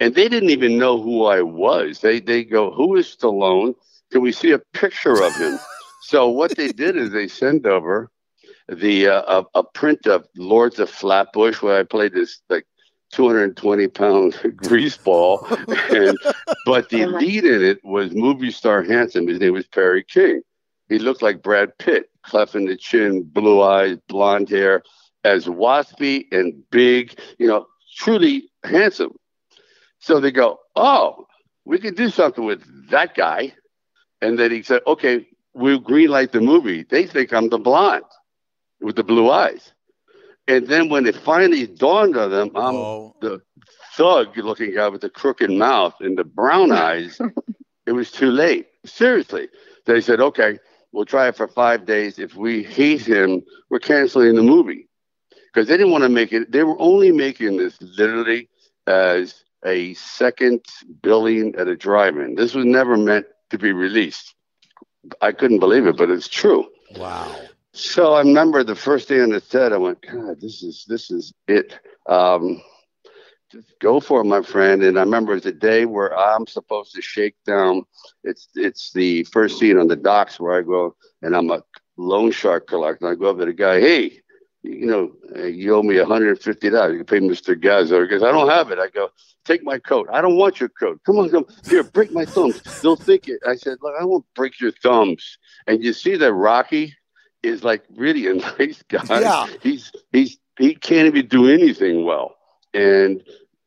And 0.00 0.14
they 0.14 0.28
didn't 0.28 0.50
even 0.50 0.78
know 0.78 1.00
who 1.00 1.24
I 1.26 1.42
was. 1.42 2.00
They 2.00 2.20
they 2.20 2.44
go, 2.44 2.72
who 2.72 2.96
is 2.96 3.06
Stallone? 3.06 3.74
Can 4.10 4.20
we 4.20 4.32
see 4.32 4.50
a 4.50 4.58
picture 4.58 5.22
of 5.22 5.34
him? 5.36 5.58
so 6.02 6.28
what 6.28 6.56
they 6.56 6.72
did 6.72 6.96
is 6.96 7.10
they 7.10 7.28
sent 7.28 7.66
over 7.66 8.10
the 8.68 9.08
uh, 9.08 9.42
a, 9.54 9.60
a 9.60 9.64
print 9.64 10.06
of 10.06 10.26
Lords 10.36 10.78
of 10.78 10.90
Flatbush 10.90 11.62
where 11.62 11.78
I 11.78 11.84
played 11.84 12.14
this 12.14 12.40
like 12.48 12.66
220 13.12 13.88
pound 13.88 14.36
grease 14.56 14.96
ball, 14.96 15.46
and 15.90 16.18
but 16.66 16.88
the 16.88 17.06
lead 17.06 17.44
in 17.44 17.62
it 17.62 17.78
was 17.84 18.12
movie 18.12 18.50
star 18.50 18.82
handsome. 18.82 19.28
His 19.28 19.38
name 19.38 19.52
was 19.52 19.66
Perry 19.66 20.02
King. 20.02 20.42
He 20.92 20.98
looked 20.98 21.22
like 21.22 21.42
Brad 21.42 21.78
Pitt, 21.78 22.10
cleft 22.22 22.54
in 22.54 22.66
the 22.66 22.76
chin, 22.76 23.22
blue 23.22 23.62
eyes, 23.62 23.96
blonde 24.08 24.50
hair, 24.50 24.82
as 25.24 25.46
waspy 25.46 26.26
and 26.30 26.62
big, 26.70 27.18
you 27.38 27.46
know, 27.46 27.66
truly 27.96 28.50
handsome. 28.62 29.12
So 30.00 30.20
they 30.20 30.30
go, 30.30 30.58
oh, 30.76 31.26
we 31.64 31.78
could 31.78 31.96
do 31.96 32.10
something 32.10 32.44
with 32.44 32.62
that 32.90 33.14
guy. 33.14 33.54
And 34.20 34.38
then 34.38 34.50
he 34.50 34.62
said, 34.62 34.82
okay, 34.86 35.26
we'll 35.54 35.80
greenlight 35.80 36.32
the 36.32 36.40
movie. 36.42 36.82
They 36.82 37.06
think 37.06 37.32
I'm 37.32 37.48
the 37.48 37.58
blonde 37.58 38.04
with 38.82 38.96
the 38.96 39.04
blue 39.04 39.30
eyes. 39.30 39.72
And 40.46 40.66
then 40.66 40.90
when 40.90 41.06
it 41.06 41.16
finally 41.16 41.66
dawned 41.66 42.18
on 42.18 42.30
them, 42.30 42.50
I'm 42.54 42.74
Oh. 42.74 43.16
the 43.22 43.40
thug 43.96 44.36
looking 44.36 44.74
guy 44.74 44.88
with 44.88 45.00
the 45.00 45.08
crooked 45.10 45.50
mouth 45.50 45.94
and 46.00 46.18
the 46.18 46.24
brown 46.24 46.70
eyes, 46.70 47.18
it 47.86 47.92
was 47.92 48.10
too 48.10 48.30
late. 48.30 48.66
Seriously. 48.84 49.48
They 49.86 50.00
said, 50.02 50.20
okay, 50.20 50.58
we'll 50.92 51.04
try 51.04 51.28
it 51.28 51.36
for 51.36 51.48
five 51.48 51.86
days. 51.86 52.18
If 52.18 52.36
we 52.36 52.62
hate 52.62 53.02
him, 53.02 53.42
we're 53.70 53.78
canceling 53.78 54.34
the 54.36 54.42
movie. 54.42 54.88
Because 55.52 55.68
they 55.68 55.76
didn't 55.76 55.92
want 55.92 56.04
to 56.04 56.08
make 56.08 56.32
it, 56.32 56.50
they 56.50 56.64
were 56.64 56.80
only 56.80 57.12
making 57.12 57.58
this 57.58 57.80
literally 57.80 58.48
as 58.86 59.42
a 59.64 59.94
second 59.94 60.64
billing 61.02 61.54
at 61.56 61.68
a 61.68 61.76
drive 61.76 62.16
in. 62.16 62.34
This 62.34 62.54
was 62.54 62.64
never 62.64 62.96
meant 62.96 63.26
to 63.50 63.58
be 63.58 63.72
released. 63.72 64.34
I 65.20 65.32
couldn't 65.32 65.58
believe 65.58 65.86
it, 65.86 65.96
but 65.96 66.10
it's 66.10 66.28
true. 66.28 66.68
Wow. 66.96 67.34
So 67.74 68.14
I 68.14 68.20
remember 68.20 68.64
the 68.64 68.74
first 68.74 69.08
day 69.08 69.20
on 69.20 69.30
the 69.30 69.40
set, 69.40 69.72
I 69.72 69.76
went, 69.76 70.02
God, 70.02 70.40
this 70.40 70.62
is 70.62 70.84
this 70.88 71.10
is 71.10 71.32
it. 71.48 71.78
Um, 72.06 72.62
just 73.52 73.78
go 73.80 74.00
for 74.00 74.22
it, 74.22 74.24
my 74.24 74.42
friend. 74.42 74.82
And 74.82 74.98
I 74.98 75.02
remember 75.02 75.38
the 75.38 75.52
day 75.52 75.84
where 75.84 76.18
I'm 76.18 76.46
supposed 76.46 76.94
to 76.94 77.02
shake 77.02 77.36
down. 77.46 77.84
It's 78.24 78.48
it's 78.54 78.92
the 78.92 79.24
first 79.24 79.58
scene 79.58 79.78
on 79.78 79.88
the 79.88 79.96
docks 79.96 80.40
where 80.40 80.58
I 80.58 80.62
go 80.62 80.96
and 81.20 81.36
I'm 81.36 81.50
a 81.50 81.62
loan 81.96 82.32
shark 82.32 82.66
collector. 82.66 83.08
I 83.08 83.14
go 83.14 83.30
up 83.30 83.38
to 83.38 83.44
the 83.44 83.52
guy, 83.52 83.80
hey, 83.80 84.20
you 84.62 84.86
know, 84.86 85.12
you 85.44 85.74
owe 85.74 85.82
me 85.82 85.96
$150. 85.96 86.96
You 86.96 87.04
pay 87.04 87.20
Mr. 87.20 87.54
He 87.54 88.08
goes, 88.08 88.22
I 88.22 88.30
don't 88.30 88.48
have 88.48 88.70
it. 88.70 88.78
I 88.78 88.88
go, 88.88 89.10
take 89.44 89.62
my 89.64 89.78
coat. 89.78 90.08
I 90.12 90.20
don't 90.20 90.36
want 90.36 90.60
your 90.60 90.68
coat. 90.68 91.00
Come 91.04 91.18
on, 91.18 91.30
come 91.30 91.46
here, 91.68 91.82
break 91.82 92.12
my 92.12 92.24
thumbs. 92.24 92.62
They'll 92.80 92.96
think 92.96 93.28
it. 93.28 93.40
I 93.46 93.56
said, 93.56 93.78
look, 93.82 93.94
I 94.00 94.04
won't 94.04 94.24
break 94.34 94.60
your 94.60 94.72
thumbs. 94.72 95.38
And 95.66 95.82
you 95.82 95.92
see 95.92 96.16
that 96.16 96.32
Rocky 96.32 96.94
is 97.42 97.64
like 97.64 97.82
really 97.96 98.26
a 98.28 98.34
nice 98.58 98.82
guy. 98.88 99.20
Yeah. 99.20 99.46
He's 99.62 99.92
he's 100.12 100.38
he 100.58 100.74
can't 100.74 101.08
even 101.08 101.26
do 101.26 101.48
anything 101.48 102.04
well. 102.04 102.36
And 102.74 103.22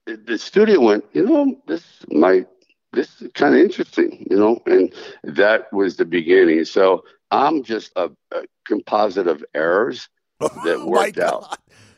the, 0.06 0.38
studio 0.38 0.80
went, 0.82 1.06
you 1.14 1.26
know, 1.26 1.56
this 1.68 1.84
might 2.12 2.48
this 2.94 3.22
is 3.22 3.30
kind 3.34 3.56
of 3.56 3.62
interesting, 3.62 4.26
you 4.32 4.38
know, 4.38 4.62
and 4.66 4.94
that 5.24 5.72
was 5.74 5.98
the 5.98 6.06
beginning. 6.06 6.64
So 6.64 7.04
I'm 7.32 7.64
just 7.64 7.92
a, 7.98 8.10
a 8.32 8.44
composite 8.66 9.28
of 9.28 9.44
errors 9.54 10.08
oh 10.42 10.48
that 10.64 10.80
Oh 10.80 10.88
worked 10.88 11.18
out. 11.18 11.42
God. 11.42 11.58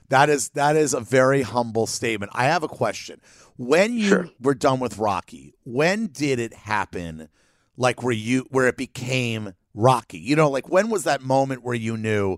That 0.10 0.30
is 0.30 0.50
that 0.50 0.76
is 0.76 0.93
a 0.93 1.02
very 1.02 1.41
humble 1.41 1.86
statement. 1.86 2.32
I 2.34 2.46
have 2.46 2.63
a 2.63 2.67
question. 2.67 3.22
When 3.58 3.93
you 3.98 4.08
Sure. 4.08 4.30
were 4.41 4.56
done 4.56 4.80
with 4.80 4.98
Rocky, 4.98 5.54
when 5.63 6.08
did 6.08 6.39
it 6.39 6.54
happen? 6.54 7.30
Like 7.76 8.02
where 8.04 8.13
you 8.13 8.46
where 8.50 8.67
it 8.67 8.78
became 8.78 9.54
Rocky? 9.74 10.17
You 10.20 10.36
know, 10.36 10.50
like 10.50 10.70
when 10.70 10.89
was 10.89 11.04
that 11.04 11.22
moment 11.22 11.63
where 11.63 11.76
you 11.76 11.98
knew, 11.98 12.38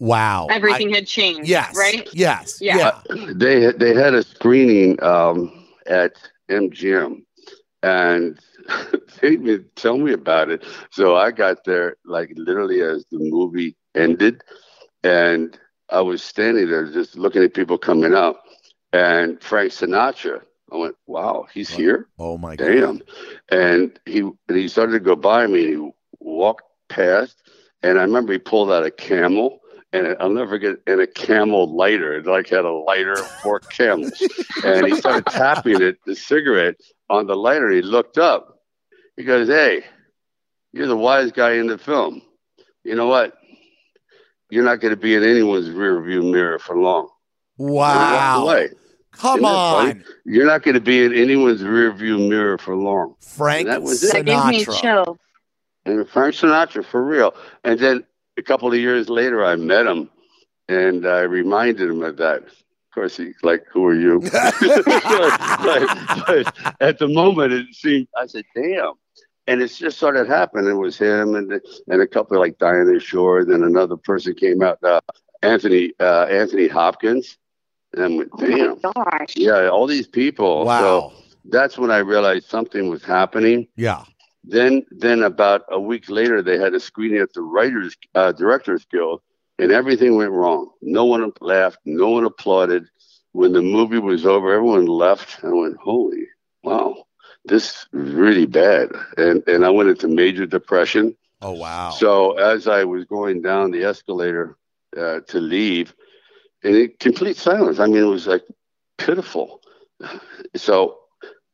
wow, 0.00 0.48
I- 0.50 0.54
Everything 0.56 0.92
had 0.92 1.06
changed. 1.06 1.48
yes, 1.48 1.76
Right? 1.76 2.08
yes, 2.12 2.58
Yeah. 2.60 3.00
yeah. 3.10 3.26
They 3.32 3.70
they 3.72 3.94
had 3.94 4.14
a 4.14 4.22
screening 4.24 5.00
um, 5.02 5.66
at 5.86 6.14
MGM, 6.50 7.22
and 7.84 8.38
they 9.20 9.36
didn't 9.36 9.76
tell 9.76 9.96
me 9.98 10.12
about 10.12 10.50
it. 10.50 10.64
So 10.90 11.14
I 11.16 11.30
got 11.30 11.64
there 11.64 11.96
like 12.04 12.32
literally 12.34 12.80
as 12.82 13.04
the 13.12 13.18
movie 13.18 13.76
ended, 13.94 14.42
and 15.04 15.56
I 15.90 16.00
was 16.00 16.22
standing 16.22 16.68
there 16.68 16.86
just 16.86 17.16
looking 17.16 17.42
at 17.44 17.54
people 17.54 17.78
coming 17.78 18.14
up, 18.14 18.42
and 18.92 19.40
Frank 19.42 19.70
Sinatra. 19.72 20.42
I 20.72 20.76
went, 20.76 20.94
"Wow, 21.06 21.46
he's 21.52 21.68
here." 21.68 22.06
Oh 22.18 22.38
my 22.38 22.54
god. 22.56 22.66
damn. 22.66 23.02
And 23.50 23.98
he 24.06 24.20
and 24.20 24.56
he 24.56 24.68
started 24.68 24.92
to 24.92 25.00
go 25.00 25.16
by 25.16 25.46
me 25.46 25.64
and 25.64 25.84
he 25.84 25.90
walked 26.20 26.62
past 26.88 27.42
and 27.82 27.98
I 27.98 28.02
remember 28.02 28.32
he 28.32 28.38
pulled 28.38 28.70
out 28.70 28.84
a 28.84 28.90
camel 28.90 29.59
and 29.92 30.16
I'll 30.20 30.30
never 30.30 30.50
forget 30.50 30.76
and 30.86 31.00
a 31.00 31.06
camel 31.06 31.74
lighter. 31.74 32.16
It 32.18 32.26
like 32.26 32.48
had 32.48 32.64
a 32.64 32.70
lighter 32.72 33.12
of 33.12 33.26
four 33.42 33.58
camels. 33.78 34.12
and 34.64 34.86
he 34.86 34.94
started 34.96 35.26
tapping 35.26 35.82
it, 35.82 35.98
the 36.06 36.14
cigarette 36.14 36.76
on 37.08 37.26
the 37.26 37.36
lighter. 37.36 37.70
He 37.70 37.82
looked 37.82 38.18
up. 38.18 38.60
He 39.16 39.24
goes, 39.24 39.48
Hey, 39.48 39.84
you're 40.72 40.86
the 40.86 40.96
wise 40.96 41.32
guy 41.32 41.52
in 41.54 41.66
the 41.66 41.78
film. 41.78 42.22
You 42.84 42.94
know 42.94 43.06
what? 43.08 43.34
You're 44.50 44.64
not 44.64 44.80
gonna 44.80 44.96
be 44.96 45.14
in 45.14 45.22
anyone's 45.24 45.70
rear 45.70 46.00
view 46.02 46.22
mirror 46.22 46.58
for 46.58 46.76
long. 46.76 47.08
And 47.58 47.68
he 47.68 47.74
walked 47.74 48.44
Wow. 48.44 48.66
Come 49.12 49.40
Isn't 49.40 49.44
funny? 49.44 49.90
on. 49.90 50.04
You're 50.24 50.46
not 50.46 50.62
going 50.62 50.76
to 50.76 50.80
be 50.80 51.04
in 51.04 51.12
anyone's 51.12 51.62
rear 51.64 51.92
view 51.92 52.16
mirror 52.16 52.56
for 52.58 52.76
long. 52.76 53.16
Frank 53.20 53.66
That 53.66 53.82
was 53.82 54.02
it. 54.04 54.12
That 54.12 54.24
gives 54.24 54.44
me 54.46 54.64
Sinatra. 54.64 54.80
chills. 54.80 55.18
and 55.84 56.08
Frank 56.08 56.34
Sinatra 56.36 56.84
for 56.86 57.04
real. 57.04 57.34
And 57.64 57.78
then 57.78 58.04
a 58.40 58.42
couple 58.42 58.68
of 58.72 58.78
years 58.78 59.08
later, 59.08 59.44
I 59.44 59.54
met 59.56 59.86
him, 59.86 60.10
and 60.68 61.06
I 61.06 61.20
reminded 61.20 61.88
him 61.90 62.02
of 62.02 62.16
that. 62.16 62.42
Of 62.42 62.94
course, 62.94 63.16
he's 63.16 63.36
like, 63.42 63.62
"Who 63.72 63.84
are 63.86 63.94
you?" 63.94 64.20
but, 64.32 65.88
but 66.26 66.74
at 66.80 66.98
the 66.98 67.08
moment, 67.08 67.52
it 67.52 67.66
seemed 67.74 68.08
I 68.16 68.26
said, 68.26 68.44
"Damn." 68.54 68.94
And 69.46 69.62
it's 69.62 69.78
just 69.78 69.96
started 69.96 70.28
happening. 70.28 70.68
It 70.70 70.74
was 70.74 70.96
him 70.98 71.34
and 71.34 71.60
and 71.88 72.02
a 72.02 72.06
couple 72.06 72.38
like 72.38 72.58
Dinah 72.58 73.00
Shore. 73.00 73.44
Then 73.44 73.62
another 73.62 73.96
person 73.96 74.34
came 74.34 74.62
out, 74.62 74.78
uh, 74.82 75.00
Anthony 75.42 75.92
uh, 76.00 76.24
Anthony 76.24 76.68
Hopkins. 76.68 77.36
And 77.92 78.04
I 78.04 78.08
went, 78.16 78.30
Oh 78.32 78.46
"Damn, 78.46 78.78
my 78.82 79.18
gosh. 79.18 79.34
yeah, 79.36 79.68
all 79.68 79.86
these 79.86 80.06
people." 80.06 80.64
Wow. 80.64 80.80
So 80.80 81.12
that's 81.46 81.78
when 81.78 81.90
I 81.90 81.98
realized 81.98 82.48
something 82.48 82.88
was 82.88 83.04
happening. 83.04 83.66
yeah. 83.76 84.04
Then, 84.44 84.86
then 84.90 85.22
about 85.22 85.62
a 85.70 85.78
week 85.78 86.08
later, 86.08 86.42
they 86.42 86.58
had 86.58 86.74
a 86.74 86.80
screening 86.80 87.20
at 87.20 87.32
the 87.32 87.42
Writers 87.42 87.96
uh, 88.14 88.32
Directors 88.32 88.86
Guild, 88.90 89.20
and 89.58 89.70
everything 89.70 90.16
went 90.16 90.32
wrong. 90.32 90.70
No 90.80 91.04
one 91.04 91.30
laughed. 91.40 91.78
No 91.84 92.08
one 92.08 92.24
applauded. 92.24 92.86
When 93.32 93.52
the 93.52 93.62
movie 93.62 93.98
was 93.98 94.26
over, 94.26 94.52
everyone 94.52 94.86
left. 94.86 95.44
I 95.44 95.52
went, 95.52 95.76
"Holy, 95.76 96.26
wow, 96.64 97.04
this 97.44 97.70
is 97.70 97.86
really 97.92 98.46
bad." 98.46 98.90
And 99.16 99.46
and 99.46 99.64
I 99.64 99.70
went 99.70 99.90
into 99.90 100.08
major 100.08 100.46
depression. 100.46 101.16
Oh 101.42 101.52
wow. 101.52 101.90
So 101.90 102.38
as 102.38 102.66
I 102.66 102.84
was 102.84 103.04
going 103.04 103.42
down 103.42 103.70
the 103.70 103.84
escalator 103.84 104.56
uh, 104.96 105.20
to 105.28 105.38
leave, 105.38 105.94
and 106.64 106.74
it 106.74 106.98
complete 106.98 107.36
silence. 107.36 107.78
I 107.78 107.86
mean, 107.86 108.02
it 108.02 108.06
was 108.06 108.26
like 108.26 108.44
pitiful. 108.98 109.60
So 110.56 110.98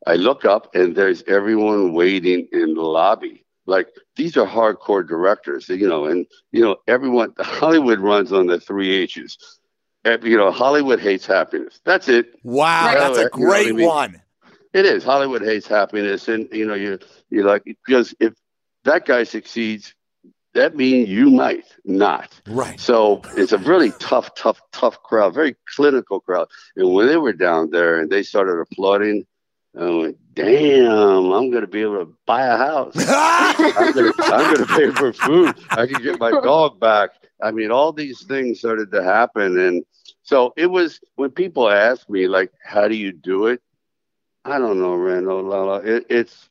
I 0.05 0.15
look 0.15 0.45
up, 0.45 0.73
and 0.75 0.95
there's 0.95 1.23
everyone 1.27 1.93
waiting 1.93 2.47
in 2.51 2.73
the 2.75 2.81
lobby. 2.81 3.43
Like 3.65 3.87
these 4.15 4.37
are 4.37 4.45
hardcore 4.47 5.05
directors, 5.05 5.67
you 5.67 5.87
know, 5.87 6.05
and 6.05 6.25
you 6.51 6.61
know 6.63 6.77
everyone. 6.87 7.33
Hollywood 7.39 7.99
runs 7.99 8.31
on 8.31 8.47
the 8.47 8.59
three 8.59 8.95
H's. 8.95 9.37
You 10.05 10.37
know, 10.37 10.51
Hollywood 10.51 11.01
hates 11.01 11.25
happiness. 11.25 11.81
That's 11.83 12.07
it. 12.07 12.27
wow, 12.43 12.85
Right. 12.85 12.97
that's 12.97 13.17
a 13.17 13.21
You 13.37 13.43
know 13.45 13.51
I 13.53 13.63
great 13.63 13.75
mean? 13.75 13.85
one. 13.87 14.21
It 14.73 14.85
is. 14.85 15.03
Hollywood 15.03 15.41
hates 15.41 15.67
happiness, 15.67 16.27
and 16.29 16.47
you 16.51 16.65
know, 16.65 16.75
you 16.75 16.99
you 17.29 17.43
like 17.43 17.63
because 17.65 18.13
if 18.19 18.33
that 18.85 19.05
guy 19.05 19.23
succeeds, 19.23 19.93
that 20.53 20.75
means 20.77 21.09
you 21.09 21.29
might 21.29 21.65
not. 21.83 22.29
Right. 22.47 22.79
So 22.79 23.21
it's 23.35 23.51
a 23.51 23.57
really 23.57 23.91
tough, 23.99 24.33
tough, 24.35 24.61
tough 24.71 25.01
crowd, 25.03 25.33
very 25.33 25.55
clinical 25.75 26.21
crowd. 26.21 26.47
And 26.77 26.93
when 26.93 27.07
they 27.07 27.17
were 27.17 27.33
down 27.33 27.71
there 27.71 27.99
and 27.99 28.09
they 28.09 28.23
started 28.23 28.59
applauding, 28.59 29.25
I 29.79 29.89
went, 29.89 30.17
"Damn, 30.33 31.31
I'm 31.31 31.49
going 31.51 31.61
to 31.61 31.67
be 31.67 31.81
able 31.81 32.05
to 32.05 32.13
buy 32.25 32.45
a 32.45 32.57
house. 32.57 32.93
I'm 32.97 33.93
going 33.93 34.13
to, 34.13 34.23
I'm 34.23 34.55
going 34.55 34.67
to 34.67 34.75
pay 34.75 34.91
for 34.91 35.13
food. 35.13 35.55
I 35.71 35.85
can 35.85 36.01
get 36.01 36.19
my 36.19 36.31
dog 36.31 36.79
back." 36.79 37.11
I 37.41 37.51
mean, 37.51 37.71
all 37.71 37.93
these 37.93 38.23
things 38.23 38.59
started 38.59 38.91
to 38.91 39.03
happen, 39.03 39.59
and 39.59 39.83
so 40.23 40.53
it 40.57 40.67
was 40.67 40.99
when 41.15 41.31
people 41.31 41.69
ask 41.69 42.09
me, 42.09 42.27
like, 42.27 42.51
"How 42.63 42.87
do 42.87 42.95
you 42.95 43.11
do 43.11 43.47
it?" 43.47 43.61
I 44.45 44.59
don't 44.59 44.79
know, 44.79 44.95
Randall. 44.95 45.43
Lala. 45.43 45.81
It, 45.81 46.05
it's 46.09 46.49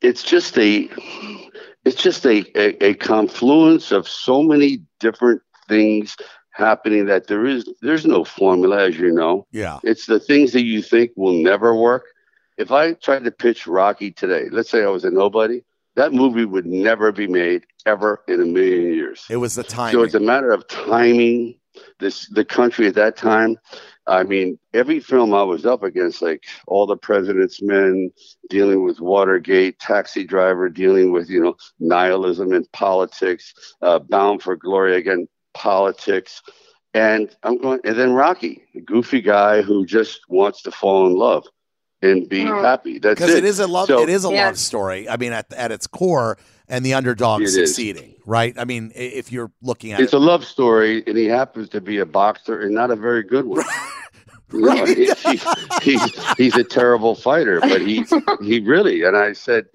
it's 0.00 0.22
just 0.22 0.58
a 0.58 0.88
it's 1.84 2.02
just 2.02 2.26
a, 2.26 2.44
a, 2.54 2.90
a 2.90 2.94
confluence 2.94 3.92
of 3.92 4.08
so 4.08 4.42
many 4.42 4.80
different 5.00 5.42
things 5.68 6.16
happening 6.50 7.06
that 7.06 7.26
there 7.26 7.46
is 7.46 7.68
there's 7.82 8.06
no 8.06 8.24
formula, 8.24 8.86
as 8.86 8.98
you 8.98 9.10
know. 9.12 9.46
yeah. 9.52 9.78
It's 9.82 10.06
the 10.06 10.20
things 10.20 10.52
that 10.52 10.64
you 10.64 10.82
think 10.82 11.12
will 11.16 11.42
never 11.42 11.74
work. 11.74 12.06
If 12.56 12.72
I 12.72 12.94
tried 12.94 13.24
to 13.24 13.30
pitch 13.30 13.66
Rocky 13.66 14.10
today, 14.10 14.44
let's 14.50 14.70
say 14.70 14.82
I 14.82 14.88
was 14.88 15.04
a 15.04 15.10
nobody, 15.10 15.62
that 15.94 16.12
movie 16.12 16.44
would 16.44 16.66
never 16.66 17.12
be 17.12 17.26
made 17.26 17.66
ever 17.84 18.22
in 18.28 18.40
a 18.40 18.44
million 18.44 18.94
years. 18.94 19.24
It 19.28 19.36
was 19.36 19.54
the 19.54 19.62
time. 19.62 19.92
So 19.92 20.02
it's 20.02 20.14
a 20.14 20.20
matter 20.20 20.52
of 20.52 20.66
timing. 20.68 21.58
This 21.98 22.26
the 22.28 22.44
country 22.44 22.86
at 22.86 22.94
that 22.94 23.16
time. 23.16 23.58
I 24.06 24.22
mean, 24.22 24.58
every 24.72 25.00
film 25.00 25.34
I 25.34 25.42
was 25.42 25.66
up 25.66 25.82
against, 25.82 26.22
like 26.22 26.44
all 26.66 26.86
the 26.86 26.96
President's 26.96 27.60
Men, 27.60 28.12
dealing 28.48 28.84
with 28.84 29.00
Watergate, 29.00 29.78
Taxi 29.78 30.24
Driver, 30.24 30.70
dealing 30.70 31.12
with 31.12 31.28
you 31.28 31.42
know 31.42 31.56
nihilism 31.78 32.54
in 32.54 32.64
politics, 32.72 33.52
uh, 33.82 33.98
Bound 33.98 34.42
for 34.42 34.56
Glory 34.56 34.96
again, 34.96 35.28
politics, 35.52 36.42
and 36.94 37.34
I'm 37.42 37.58
going, 37.58 37.80
and 37.84 37.98
then 37.98 38.12
Rocky, 38.12 38.62
a 38.74 38.80
goofy 38.80 39.20
guy 39.20 39.60
who 39.60 39.84
just 39.84 40.20
wants 40.30 40.62
to 40.62 40.70
fall 40.70 41.06
in 41.06 41.14
love 41.14 41.46
and 42.02 42.28
be 42.28 42.46
Oh. 42.46 42.62
happy. 42.62 42.98
That's 42.98 43.18
because 43.18 43.34
it. 43.34 43.38
it 43.38 43.44
is 43.44 43.58
a 43.58 43.66
love 43.66 43.86
So- 43.88 44.02
it 44.02 44.08
is 44.08 44.24
a 44.24 44.30
Yeah. 44.32 44.46
love 44.46 44.58
story 44.58 45.08
i 45.08 45.16
mean 45.16 45.32
at, 45.32 45.52
at 45.52 45.72
its 45.72 45.86
core 45.86 46.36
and 46.68 46.84
the 46.84 46.94
underdog 46.94 47.40
It 47.42 47.46
is. 47.46 47.54
succeeding 47.54 48.14
right 48.26 48.54
i 48.58 48.64
mean 48.64 48.92
if 48.94 49.32
you're 49.32 49.50
looking 49.62 49.92
at 49.92 50.00
It's 50.00 50.12
it 50.12 50.16
a 50.16 50.20
love 50.20 50.44
story, 50.44 51.02
and 51.06 51.16
he 51.16 51.26
happens 51.26 51.68
to 51.70 51.80
be 51.80 51.98
a 51.98 52.06
boxer 52.06 52.60
and 52.60 52.74
not 52.74 52.90
a 52.90 52.96
very 52.96 53.22
good 53.22 53.46
one. 53.46 53.64
You 54.52 54.60
know, 54.60 54.68
Right. 54.74 54.96
he- 54.96 55.06
he- 55.32 55.40
he's, 55.98 56.32
he's 56.36 56.56
a 56.56 56.62
terrible 56.62 57.16
fighter, 57.16 57.58
but 57.60 57.80
he 57.80 58.04
he 58.44 58.60
really. 58.60 59.02
And 59.02 59.16
I 59.16 59.32
said, 59.32 59.66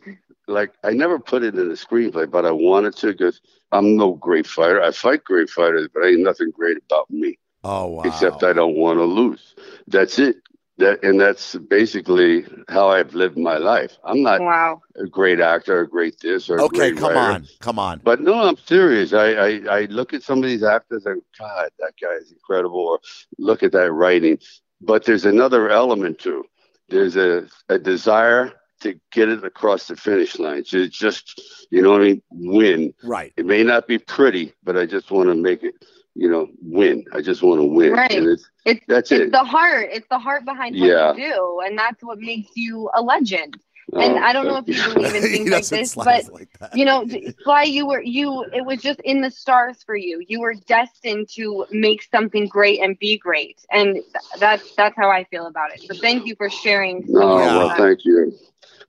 like, 0.47 0.71
I 0.85 0.91
never 0.91 1.19
put 1.19 1.43
it 1.43 1.55
in 1.55 1.67
the 1.67 1.75
screenplay, 1.75 2.31
but 2.31 2.45
I 2.45 2.51
wanted 2.51 2.95
to 2.97 3.07
because 3.07 3.41
I'm 3.73 3.97
no 3.97 4.13
great 4.13 4.47
fighter. 4.47 4.81
I 4.81 4.91
fight 4.91 5.25
great 5.25 5.49
fighters, 5.49 5.89
but 5.93 6.05
ain't 6.05 6.21
nothing 6.21 6.51
great 6.51 6.77
about 6.89 7.09
me 7.11 7.37
oh 7.65 7.87
wow 7.87 8.03
except 8.03 8.43
I 8.43 8.53
don't 8.53 8.77
want 8.77 8.97
to 8.99 9.03
lose. 9.03 9.55
That's 9.87 10.17
it. 10.19 10.37
That 10.81 11.03
and 11.03 11.19
that's 11.19 11.55
basically 11.55 12.45
how 12.67 12.89
I've 12.89 13.13
lived 13.13 13.37
my 13.37 13.57
life. 13.57 13.97
I'm 14.03 14.21
not 14.21 14.41
Wow. 14.41 14.81
a 14.95 15.05
great 15.07 15.39
actor, 15.39 15.81
a 15.81 15.87
great 15.87 16.15
this, 16.19 16.49
or 16.49 16.57
a 16.57 16.63
okay 16.63 16.77
great 16.91 16.97
come 16.97 17.13
writer. 17.15 17.19
on 17.19 17.47
come 17.59 17.79
on 17.79 18.01
But 18.03 18.19
no, 18.21 18.33
I'm 18.47 18.57
serious. 18.57 19.13
I, 19.13 19.27
I, 19.33 19.49
I 19.69 19.81
look 19.85 20.13
at 20.13 20.23
some 20.23 20.39
of 20.39 20.45
these 20.49 20.63
actors 20.63 21.05
and 21.05 21.21
God, 21.39 21.69
that 21.79 21.93
guy 22.01 22.13
is 22.21 22.31
incredible. 22.31 22.79
Or 22.79 22.99
look 23.37 23.63
at 23.63 23.71
that 23.73 23.91
writing. 23.91 24.37
but 24.81 25.05
there's 25.05 25.25
another 25.25 25.69
element 25.69 26.19
too. 26.19 26.43
There's 26.89 27.15
a, 27.15 27.47
a 27.69 27.77
desire 27.79 28.51
to 28.81 28.99
get 29.11 29.29
it 29.29 29.43
across 29.45 29.87
the 29.87 29.95
finish 29.95 30.39
line. 30.39 30.63
To 30.71 30.87
just, 30.89 31.39
you 31.69 31.81
know 31.83 31.91
what 31.91 32.01
I 32.01 32.05
mean, 32.05 32.21
win. 32.31 32.93
Right. 33.03 33.31
It 33.37 33.45
may 33.45 33.63
not 33.63 33.87
be 33.87 33.99
pretty, 33.99 34.53
but 34.63 34.75
I 34.75 34.85
just 34.87 35.11
want 35.11 35.29
to 35.29 35.35
make 35.35 35.61
it, 35.63 35.75
you 36.15 36.29
know, 36.29 36.47
win. 36.61 37.05
I 37.13 37.21
just 37.21 37.41
want 37.41 37.59
to 37.61 37.65
win. 37.65 37.93
Right. 37.93 38.11
And 38.11 38.27
it's, 38.27 38.49
It's 38.65 38.81
that's 38.87 39.11
it's 39.11 39.25
it. 39.27 39.31
the 39.31 39.43
heart. 39.43 39.89
It's 39.91 40.07
the 40.09 40.19
heart 40.19 40.45
behind 40.45 40.79
what 40.79 40.87
Yeah. 40.89 41.13
you 41.13 41.33
do, 41.33 41.61
and 41.65 41.77
that's 41.77 42.03
what 42.03 42.19
makes 42.19 42.49
you 42.55 42.89
a 42.93 43.01
legend. 43.01 43.57
And 43.93 44.13
Oh, 44.13 44.17
I 44.19 44.31
don't 44.31 44.45
know 44.45 44.57
if 44.57 44.65
thank 44.65 44.77
you 44.87 44.93
believe 44.93 45.15
in 45.15 45.21
things 45.31 45.49
like 45.51 45.65
this, 45.65 45.95
but 45.95 46.31
like 46.31 46.49
that. 46.59 46.75
you 46.77 46.85
know, 46.85 47.05
Sly, 47.43 47.63
you 47.63 47.85
were 47.87 48.01
you. 48.01 48.45
It 48.53 48.65
was 48.65 48.81
just 48.81 48.99
in 49.01 49.21
the 49.21 49.31
stars 49.31 49.83
for 49.83 49.95
you. 49.97 50.23
You 50.27 50.39
were 50.39 50.53
destined 50.53 51.27
to 51.35 51.65
make 51.71 52.03
something 52.03 52.47
great 52.47 52.79
and 52.81 52.97
be 52.99 53.17
great, 53.17 53.65
and 53.71 53.99
that's 54.39 54.75
that's 54.75 54.95
how 54.95 55.09
I 55.09 55.25
feel 55.25 55.45
about 55.47 55.73
it. 55.73 55.81
So 55.81 55.93
thank 55.99 56.25
you 56.25 56.35
for 56.35 56.49
sharing. 56.49 57.05
some 57.05 57.13
No, 57.15 57.37
of 57.37 57.39
Yeah. 57.39 57.57
well, 57.57 57.67
that. 57.69 57.77
thank 57.77 58.05
you. 58.05 58.33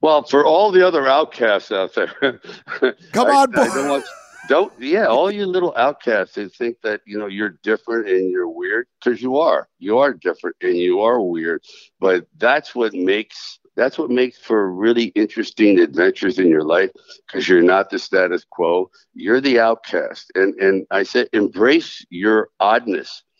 Well, 0.01 0.23
for 0.23 0.45
all 0.45 0.71
the 0.71 0.85
other 0.85 1.07
outcasts 1.07 1.71
out 1.71 1.95
there, 1.95 2.07
Come 3.11 3.27
I- 3.27 3.31
on, 3.43 3.55
I 3.57 3.67
boy. 3.99 4.01
Don't 4.45 4.73
yeah, 4.79 5.05
all 5.05 5.31
you 5.31 5.45
little 5.45 5.73
outcasts 5.77 6.35
that 6.35 6.53
think 6.53 6.77
that 6.83 7.01
you 7.05 7.17
know 7.17 7.27
you're 7.27 7.57
different 7.63 8.07
and 8.09 8.29
you're 8.29 8.49
weird 8.49 8.87
because 8.99 9.21
you 9.21 9.37
are. 9.37 9.67
You 9.79 9.99
are 9.99 10.13
different 10.13 10.57
and 10.61 10.77
you 10.77 11.01
are 11.01 11.21
weird, 11.21 11.63
but 11.99 12.27
that's 12.37 12.75
what 12.75 12.93
makes 12.93 13.59
that's 13.75 13.97
what 13.97 14.09
makes 14.09 14.37
for 14.37 14.71
really 14.71 15.05
interesting 15.15 15.79
adventures 15.79 16.39
in 16.39 16.49
your 16.49 16.63
life 16.63 16.91
because 17.27 17.47
you're 17.47 17.61
not 17.63 17.89
the 17.89 17.99
status 17.99 18.45
quo. 18.49 18.89
You're 19.13 19.41
the 19.41 19.59
outcast, 19.59 20.31
and 20.35 20.53
and 20.55 20.85
I 20.91 21.03
said 21.03 21.29
embrace 21.33 22.05
your 22.09 22.49
oddness. 22.59 23.23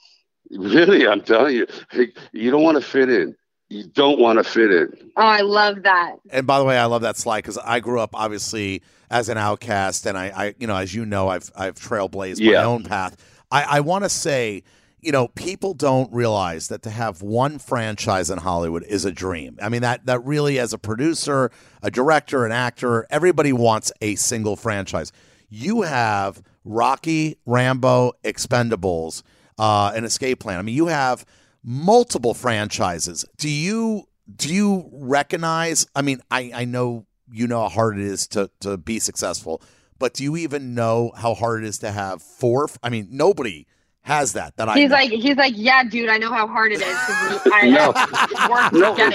Really, 0.51 1.07
I'm 1.07 1.21
telling 1.21 1.55
you, 1.55 1.67
you 2.31 2.51
don't 2.51 2.63
want 2.63 2.77
to 2.77 2.83
fit 2.83 3.09
in. 3.09 3.35
You 3.73 3.85
don't 3.85 4.19
want 4.19 4.37
to 4.37 4.43
fit 4.43 4.71
in. 4.71 5.11
Oh, 5.17 5.21
I 5.23 5.41
love 5.41 5.81
that. 5.81 6.17
And 6.29 6.45
by 6.45 6.59
the 6.59 6.65
way, 6.65 6.77
I 6.77 6.85
love 6.85 7.01
that 7.01 7.17
Sly 7.17 7.39
because 7.39 7.57
I 7.57 7.79
grew 7.79 7.99
up 7.99 8.11
obviously 8.13 8.83
as 9.09 9.29
an 9.29 9.37
outcast, 9.39 10.05
and 10.05 10.15
I, 10.15 10.25
I, 10.27 10.55
you 10.59 10.67
know, 10.67 10.75
as 10.75 10.93
you 10.93 11.07
know, 11.07 11.27
I've 11.27 11.51
I've 11.55 11.73
trailblazed 11.73 12.45
my 12.45 12.63
own 12.63 12.83
path. 12.83 13.17
I, 13.51 13.63
I 13.63 13.79
want 13.79 14.03
to 14.03 14.09
say, 14.09 14.61
you 15.01 15.11
know, 15.11 15.27
people 15.29 15.73
don't 15.73 16.13
realize 16.13 16.67
that 16.67 16.83
to 16.83 16.91
have 16.91 17.23
one 17.23 17.57
franchise 17.57 18.29
in 18.29 18.37
Hollywood 18.37 18.83
is 18.83 19.05
a 19.05 19.11
dream. 19.11 19.57
I 19.59 19.69
mean, 19.69 19.81
that 19.81 20.05
that 20.05 20.23
really, 20.23 20.59
as 20.59 20.71
a 20.73 20.77
producer, 20.77 21.49
a 21.81 21.89
director, 21.89 22.45
an 22.45 22.51
actor, 22.51 23.07
everybody 23.09 23.53
wants 23.53 23.91
a 24.01 24.13
single 24.15 24.55
franchise. 24.55 25.11
You 25.49 25.81
have 25.81 26.43
Rocky, 26.63 27.39
Rambo, 27.47 28.13
Expendables, 28.23 29.23
uh, 29.57 29.93
an 29.95 30.03
Escape 30.03 30.39
Plan. 30.39 30.59
I 30.59 30.61
mean, 30.61 30.75
you 30.75 30.87
have 30.87 31.25
multiple 31.63 32.33
franchises. 32.33 33.25
Do 33.37 33.49
you 33.49 34.03
do 34.35 34.53
you 34.53 34.89
recognize? 34.91 35.85
I 35.95 36.01
mean, 36.01 36.21
I 36.31 36.51
I 36.53 36.65
know 36.65 37.05
you 37.31 37.47
know 37.47 37.61
how 37.61 37.69
hard 37.69 37.97
it 37.99 38.05
is 38.05 38.27
to 38.29 38.49
to 38.61 38.77
be 38.77 38.99
successful, 38.99 39.61
but 39.99 40.13
do 40.13 40.23
you 40.23 40.37
even 40.37 40.75
know 40.75 41.11
how 41.15 41.33
hard 41.33 41.63
it 41.63 41.67
is 41.67 41.79
to 41.79 41.91
have 41.91 42.21
four? 42.21 42.67
I 42.81 42.89
mean, 42.89 43.07
nobody 43.11 43.67
has 44.01 44.33
that. 44.33 44.55
That 44.57 44.67
I 44.67 44.73
He's 44.75 44.89
know. 44.89 44.95
like, 44.97 45.11
he's 45.11 45.37
like, 45.37 45.53
yeah, 45.55 45.83
dude, 45.85 46.09
I 46.09 46.17
know 46.17 46.29
how 46.29 46.45
hard 46.45 46.73
it 46.73 46.81
is. 46.81 46.83
I, 46.85 47.69
No. 47.69 47.93
I 47.95 48.49
worked 48.49 48.73
No. 48.73 48.95
to 48.95 48.97
get 48.97 49.13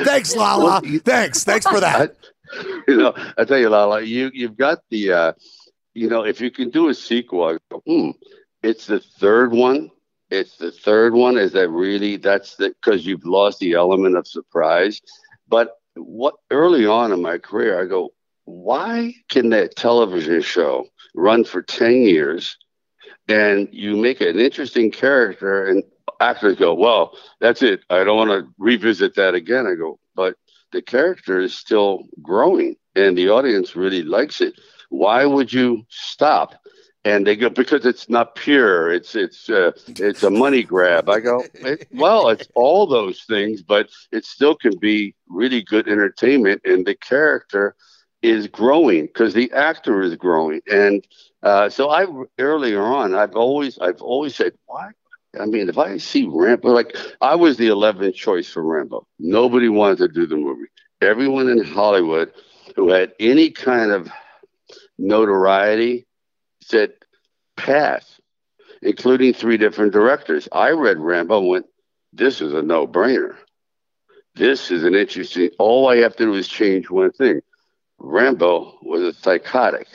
it. 0.00 0.04
Thanks, 0.04 0.36
Lala. 0.36 0.82
Thanks, 1.02 1.44
thanks 1.44 1.66
for 1.66 1.80
that. 1.80 2.14
I, 2.52 2.82
you 2.88 2.96
know, 2.98 3.14
I 3.38 3.44
tell 3.44 3.58
you, 3.58 3.70
Lala, 3.70 4.02
you 4.02 4.30
you've 4.34 4.56
got 4.58 4.80
the, 4.90 5.12
uh, 5.12 5.32
you 5.94 6.08
know, 6.10 6.24
if 6.26 6.40
you 6.42 6.50
can 6.50 6.68
do 6.68 6.88
a 6.90 6.94
sequel, 6.94 7.42
I 7.44 7.56
go, 7.70 7.82
hmm, 7.86 8.10
it's 8.62 8.86
the 8.86 9.00
third 9.00 9.52
one. 9.52 9.90
It's 10.30 10.56
the 10.56 10.70
third 10.70 11.14
one. 11.14 11.36
Is 11.36 11.52
that 11.52 11.68
really? 11.68 12.16
That's 12.16 12.56
the 12.56 12.68
because 12.68 13.04
you've 13.06 13.26
lost 13.26 13.58
the 13.58 13.74
element 13.74 14.16
of 14.16 14.26
surprise. 14.26 15.00
But 15.48 15.76
what 15.94 16.34
early 16.50 16.86
on 16.86 17.12
in 17.12 17.20
my 17.20 17.38
career, 17.38 17.80
I 17.80 17.86
go, 17.86 18.10
why 18.44 19.14
can 19.28 19.50
that 19.50 19.76
television 19.76 20.40
show 20.42 20.86
run 21.14 21.44
for 21.44 21.62
ten 21.62 22.02
years, 22.02 22.56
and 23.28 23.68
you 23.72 23.96
make 23.96 24.20
an 24.20 24.38
interesting 24.38 24.90
character, 24.90 25.66
and 25.66 25.82
actors 26.20 26.56
go, 26.56 26.74
well, 26.74 27.16
that's 27.40 27.62
it. 27.62 27.80
I 27.90 28.04
don't 28.04 28.16
want 28.16 28.30
to 28.30 28.52
revisit 28.58 29.14
that 29.16 29.34
again. 29.34 29.66
I 29.66 29.74
go, 29.74 29.98
but 30.14 30.36
the 30.72 30.82
character 30.82 31.40
is 31.40 31.56
still 31.56 32.04
growing 32.22 32.76
and 32.94 33.16
the 33.16 33.30
audience 33.30 33.76
really 33.76 34.02
likes 34.02 34.40
it. 34.40 34.54
Why 34.88 35.24
would 35.24 35.52
you 35.52 35.84
stop? 35.88 36.54
And 37.04 37.26
they 37.26 37.34
go 37.34 37.48
because 37.48 37.86
it's 37.86 38.10
not 38.10 38.34
pure. 38.34 38.92
It's 38.92 39.14
it's 39.14 39.48
uh, 39.48 39.72
it's 39.88 40.22
a 40.22 40.30
money 40.30 40.62
grab. 40.62 41.08
I 41.08 41.20
go 41.20 41.44
it, 41.54 41.88
well. 41.92 42.28
It's 42.28 42.46
all 42.54 42.86
those 42.86 43.22
things, 43.22 43.62
but 43.62 43.88
it 44.12 44.26
still 44.26 44.54
can 44.54 44.76
be 44.78 45.14
really 45.26 45.62
good 45.62 45.88
entertainment, 45.88 46.60
and 46.66 46.84
the 46.84 46.94
character 46.94 47.74
is 48.20 48.48
growing 48.48 49.06
because 49.06 49.32
the 49.32 49.50
actor 49.52 50.02
is 50.02 50.14
growing. 50.16 50.60
And 50.70 51.02
uh, 51.42 51.70
so 51.70 51.88
I 51.88 52.04
earlier 52.38 52.82
on, 52.82 53.14
I've 53.14 53.34
always 53.34 53.78
I've 53.78 54.02
always 54.02 54.34
said, 54.34 54.52
why 54.66 54.90
I 55.38 55.46
mean, 55.46 55.68
if 55.68 55.78
I 55.78 55.98
see 55.98 56.26
Rambo, 56.28 56.68
like 56.70 56.96
I 57.20 57.36
was 57.36 57.56
the 57.56 57.68
11th 57.68 58.14
choice 58.14 58.48
for 58.48 58.62
Rambo. 58.62 59.06
Nobody 59.18 59.68
wanted 59.68 59.98
to 59.98 60.08
do 60.08 60.26
the 60.26 60.36
movie. 60.36 60.66
Everyone 61.00 61.48
in 61.48 61.62
Hollywood 61.62 62.32
who 62.76 62.90
had 62.90 63.12
any 63.20 63.50
kind 63.50 63.90
of 63.90 64.10
notoriety 64.98 66.06
said 66.62 66.92
pass, 67.56 68.20
including 68.82 69.32
three 69.32 69.56
different 69.56 69.92
directors. 69.92 70.48
I 70.52 70.70
read 70.70 70.98
Rambo 70.98 71.38
and 71.38 71.48
went, 71.48 71.66
this 72.12 72.40
is 72.40 72.52
a 72.52 72.62
no 72.62 72.86
brainer. 72.86 73.36
This 74.34 74.70
is 74.70 74.84
an 74.84 74.94
interesting. 74.94 75.50
All 75.58 75.88
I 75.88 75.96
have 75.98 76.16
to 76.16 76.24
do 76.24 76.34
is 76.34 76.48
change 76.48 76.90
one 76.90 77.12
thing. 77.12 77.40
Rambo 77.98 78.78
was 78.82 79.02
a 79.02 79.12
psychotic. 79.12 79.88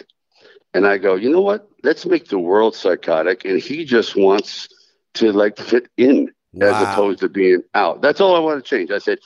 And 0.73 0.85
I 0.85 0.97
go, 0.97 1.15
you 1.15 1.29
know 1.29 1.41
what? 1.41 1.69
Let's 1.83 2.05
make 2.05 2.27
the 2.27 2.39
world 2.39 2.75
psychotic. 2.75 3.45
And 3.45 3.59
he 3.59 3.85
just 3.85 4.15
wants 4.15 4.67
to 5.15 5.31
like 5.31 5.57
fit 5.57 5.87
in 5.97 6.31
as 6.61 6.81
opposed 6.81 7.19
to 7.19 7.29
being 7.29 7.63
out. 7.73 8.01
That's 8.01 8.19
all 8.21 8.35
I 8.35 8.39
want 8.39 8.63
to 8.63 8.69
change. 8.69 8.91
I 8.91 8.99
said, 8.99 9.19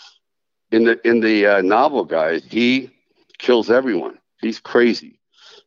in 0.71 0.83
the 0.83 1.07
in 1.07 1.19
the 1.19 1.45
uh, 1.45 1.61
novel, 1.61 2.05
guys, 2.05 2.43
he 2.45 2.91
kills 3.39 3.71
everyone. 3.71 4.19
He's 4.39 4.59
crazy. 4.59 5.18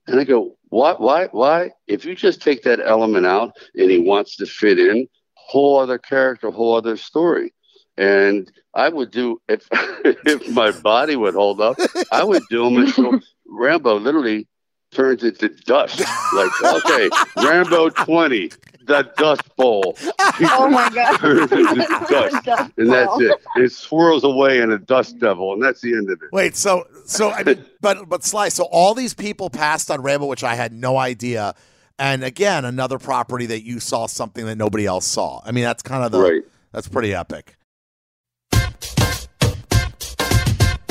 And 0.07 0.19
I 0.19 0.25
go, 0.25 0.57
what? 0.69 1.01
Why? 1.01 1.27
Why? 1.27 1.73
If 1.87 2.05
you 2.05 2.15
just 2.15 2.43
take 2.43 2.63
that 2.63 2.81
element 2.85 3.27
out 3.27 3.53
and 3.75 3.91
he 3.91 3.99
wants 3.99 4.37
to 4.37 4.47
fit 4.47 4.79
in, 4.79 5.07
whole 5.35 5.79
other 5.79 5.99
character, 5.99 6.51
whole 6.51 6.77
other 6.77 6.97
story. 6.97 7.53
And 7.97 8.51
I 8.75 8.89
would 8.89 9.11
do 9.11 9.41
if 9.49 9.69
if 9.73 10.49
my 10.51 10.71
body 10.71 11.15
would 11.15 11.35
hold 11.35 11.61
up, 11.61 11.77
I 12.11 12.25
would 12.25 12.43
do 12.49 12.67
him 12.67 12.79
until 12.79 13.21
Rambo 13.47 13.99
literally 13.99 14.49
turns 14.93 15.23
into 15.23 15.49
dust. 15.49 16.01
Like, 16.35 16.51
okay, 16.65 17.11
Rambo 17.37 17.91
twenty, 17.91 18.51
the 18.87 19.11
Dust 19.17 19.57
Bowl. 19.57 19.97
Oh 20.45 20.69
my 20.69 20.89
god. 20.91 21.17
Turns 21.21 21.53
into 21.53 21.75
dust, 22.09 22.49
and 22.79 22.91
that's 22.91 23.21
it. 23.21 23.33
It 23.57 23.71
swirls 23.73 24.25
away 24.25 24.61
in 24.61 24.73
a 24.73 24.79
dust 24.79 25.19
devil, 25.19 25.53
and 25.53 25.63
that's 25.63 25.81
the 25.83 25.93
end 25.93 26.11
of 26.11 26.21
it. 26.23 26.29
Wait, 26.33 26.57
so 26.57 26.87
so 27.05 27.31
I 27.31 27.43
mean, 27.43 27.65
but 27.81 28.09
but 28.09 28.25
Sly, 28.25 28.49
so 28.49 28.65
all 28.65 28.95
these 28.95 29.13
people 29.15 29.51
passed 29.51 29.91
on 29.91 30.01
Rambo, 30.01 30.27
which 30.27 30.43
I 30.43 30.55
had 30.55 30.73
no 30.73 30.97
idea. 30.97 31.55
And 31.99 32.25
again, 32.25 32.65
another 32.65 32.99
property 32.99 33.47
that 33.47 33.63
you 33.63 33.79
saw 33.79 34.07
something 34.07 34.47
that 34.47 34.57
nobody 34.57 34.87
else 34.87 35.07
saw. 35.07 35.43
I 35.45 35.53
mean, 35.53 35.65
that's 35.65 35.83
kind 35.83 36.03
of 36.05 36.11
the 36.13 36.21
Right. 36.21 36.43
that's 36.73 36.89
pretty 36.89 37.15
epic. 37.15 37.57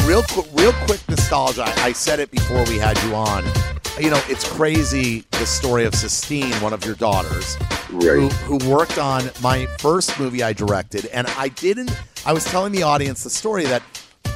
Real 0.06 0.24
quick, 0.24 0.48
real 0.54 0.74
quick 0.86 1.02
nostalgia. 1.10 1.64
I 1.66 1.88
I 1.88 1.92
said 1.94 2.20
it 2.20 2.30
before 2.32 2.64
we 2.66 2.78
had 2.78 3.02
you 3.04 3.16
on. 3.16 3.44
You 4.00 4.10
know, 4.10 4.22
it's 4.30 4.48
crazy 4.50 5.26
the 5.32 5.46
story 5.46 5.86
of 5.86 5.94
Sistine, 5.94 6.52
one 6.62 6.74
of 6.74 6.84
your 6.86 6.96
daughters, 6.96 7.56
who, 7.90 8.00
Right. 8.24 8.32
who 8.34 8.58
worked 8.70 8.98
on 8.98 9.30
my 9.42 9.68
first 9.78 10.20
movie 10.20 10.42
I 10.42 10.54
directed. 10.54 11.06
And 11.08 11.28
I 11.38 11.50
didn't, 11.50 11.92
I 12.26 12.34
was 12.34 12.44
telling 12.46 12.72
the 12.72 12.84
audience 12.84 13.24
the 13.24 13.30
story 13.30 13.66
that 13.66 13.84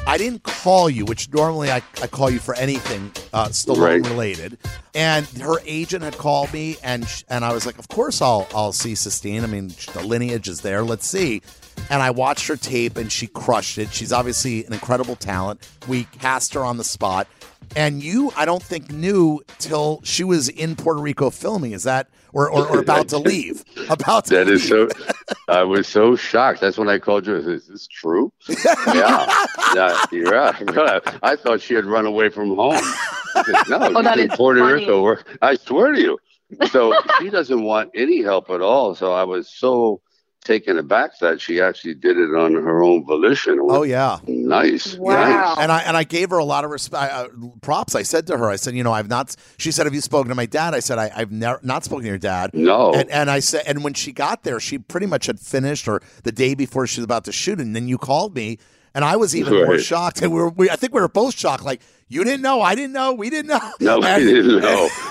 I 0.06 0.18
didn't 0.20 0.44
call 0.44 0.88
you, 0.88 1.04
which 1.06 1.32
normally 1.34 1.72
I, 1.72 1.78
I 2.02 2.06
call 2.08 2.30
you 2.30 2.38
for 2.38 2.54
anything 2.56 3.12
uh, 3.34 3.48
Stallone 3.48 3.80
Right. 3.80 4.06
related. 4.06 4.58
And 4.94 5.26
her 5.40 5.56
agent 5.66 6.04
had 6.04 6.16
called 6.18 6.54
me, 6.54 6.78
and 6.84 7.08
sh- 7.08 7.24
and 7.28 7.44
I 7.44 7.52
was 7.54 7.66
like, 7.66 7.80
of 7.80 7.88
course 7.88 8.22
I'll 8.22 8.48
I'll 8.54 8.72
see 8.72 8.94
Sistine. 8.94 9.44
I 9.44 9.48
mean, 9.48 9.70
sh- 9.72 9.88
the 9.88 10.04
lineage 10.06 10.48
is 10.48 10.62
there. 10.62 10.84
Let's 10.84 11.08
see. 11.08 11.42
And 11.90 12.02
I 12.04 12.12
watched 12.12 12.48
her 12.48 12.56
tape, 12.56 12.98
and 12.98 13.12
she 13.12 13.28
crushed 13.28 13.78
it. 13.78 13.92
She's 13.92 14.14
obviously 14.14 14.64
an 14.66 14.74
incredible 14.74 15.16
talent. 15.16 15.68
We 15.88 16.04
cast 16.06 16.54
her 16.54 16.64
on 16.64 16.78
the 16.78 16.84
spot, 16.86 17.28
and 17.76 18.02
you, 18.04 18.32
I 18.36 18.46
don't 18.46 18.64
think 18.64 18.92
knew 18.92 19.42
till 19.60 20.02
she 20.04 20.24
was 20.24 20.50
in 20.50 20.76
Puerto 20.76 21.00
Rico 21.02 21.30
filming. 21.30 21.72
Is 21.74 21.84
that 21.84 22.08
or 22.34 22.50
or, 22.50 22.68
or 22.68 22.80
about 22.80 23.08
to 23.10 23.18
leave? 23.18 23.64
About 23.90 24.26
to 24.26 24.36
That 24.36 24.50
is 24.50 24.70
leave. 24.70 24.92
so. 24.98 25.14
I 25.48 25.64
was 25.64 25.88
so 25.88 26.16
shocked. 26.16 26.60
That's 26.62 26.78
when 26.78 26.90
I 26.90 26.98
called 27.00 27.28
you. 27.28 27.38
I 27.38 27.42
said, 27.42 27.50
Is 27.52 27.68
this 27.68 27.88
true? 27.88 28.32
yeah. 28.94 29.46
yeah. 29.76 30.06
You're 30.12 30.32
right. 30.32 31.02
I 31.24 31.36
thought 31.36 31.62
she 31.62 31.74
had 31.76 31.86
run 31.86 32.06
away 32.06 32.30
from 32.30 32.56
home. 32.56 32.82
Said, 33.46 33.56
no, 33.70 33.78
Oh, 33.96 34.02
that 34.02 34.16
she's 34.16 34.26
in 34.26 34.32
is 34.32 34.38
Puerto 34.38 34.60
funny. 34.62 34.74
Rico. 34.74 35.18
I 35.42 35.56
swear 35.56 35.92
to 35.94 36.02
you. 36.02 36.18
So 36.72 36.94
she 37.20 37.30
doesn't 37.30 37.64
want 37.64 37.92
any 37.96 38.22
help 38.22 38.50
at 38.50 38.62
all. 38.62 38.96
So 38.96 39.12
I 39.14 39.24
was 39.24 39.50
so 39.50 40.02
taken 40.46 40.78
aback 40.78 41.20
that 41.20 41.42
she 41.42 41.60
actually 41.60 41.96
did 41.96 42.18
it 42.18 42.34
on 42.36 42.54
her 42.54 42.84
own 42.84 43.04
volition. 43.04 43.60
Oh 43.62 43.84
yeah, 43.84 44.20
nice. 44.28 44.96
Wow. 44.96 45.16
nice. 45.16 45.58
and 45.60 45.72
I 45.72 45.82
and 45.82 45.98
I 45.98 46.04
gave 46.04 46.30
her 46.30 46.38
a 46.38 46.46
lot 46.46 46.64
of 46.64 46.72
respect, 46.72 47.12
uh, 47.12 47.28
props. 47.62 47.96
I 47.96 48.04
said 48.04 48.28
to 48.28 48.38
her, 48.38 48.50
I 48.50 48.56
said, 48.56 48.76
you 48.76 48.84
know, 48.84 48.94
I've 48.94 49.10
not. 49.10 49.36
She 49.58 49.72
said, 49.72 49.86
have 49.86 49.94
you 49.94 50.02
spoken 50.02 50.30
to 50.30 50.36
my 50.36 50.46
dad? 50.46 50.74
I 50.74 50.80
said, 50.80 50.98
I, 50.98 51.12
I've 51.14 51.32
never 51.32 51.60
not 51.64 51.84
spoken 51.84 52.04
to 52.04 52.10
your 52.10 52.18
dad. 52.18 52.52
No. 52.54 52.94
And, 52.94 53.10
and 53.10 53.30
I 53.30 53.40
said, 53.40 53.64
and 53.68 53.84
when 53.84 53.94
she 53.94 54.14
got 54.14 54.44
there, 54.44 54.60
she 54.60 54.78
pretty 54.78 55.08
much 55.08 55.26
had 55.26 55.40
finished, 55.40 55.88
or 55.88 56.02
the 56.24 56.32
day 56.32 56.56
before 56.56 56.88
she 56.88 57.02
was 57.02 57.06
about 57.06 57.26
to 57.26 57.32
shoot, 57.32 57.60
and 57.60 57.76
then 57.76 57.88
you 57.88 57.98
called 57.98 58.36
me, 58.36 58.60
and 58.94 59.04
I 59.04 59.18
was 59.18 59.36
even 59.36 59.54
more 59.54 59.80
shocked. 59.80 60.22
And 60.22 60.32
we 60.32 60.40
were, 60.40 60.50
we, 60.50 60.70
I 60.70 60.76
think 60.76 60.94
we 60.94 61.02
were 61.02 61.10
both 61.10 61.36
shocked. 61.36 61.64
Like 61.64 61.82
you 62.08 62.24
didn't 62.24 62.42
know, 62.42 62.62
I 62.62 62.76
didn't 62.76 62.94
know, 62.94 63.14
we 63.14 63.30
didn't 63.30 63.50
know. 63.50 63.72
No, 63.80 63.98
we 63.98 64.04
didn't 64.04 64.62
know. 64.62 64.90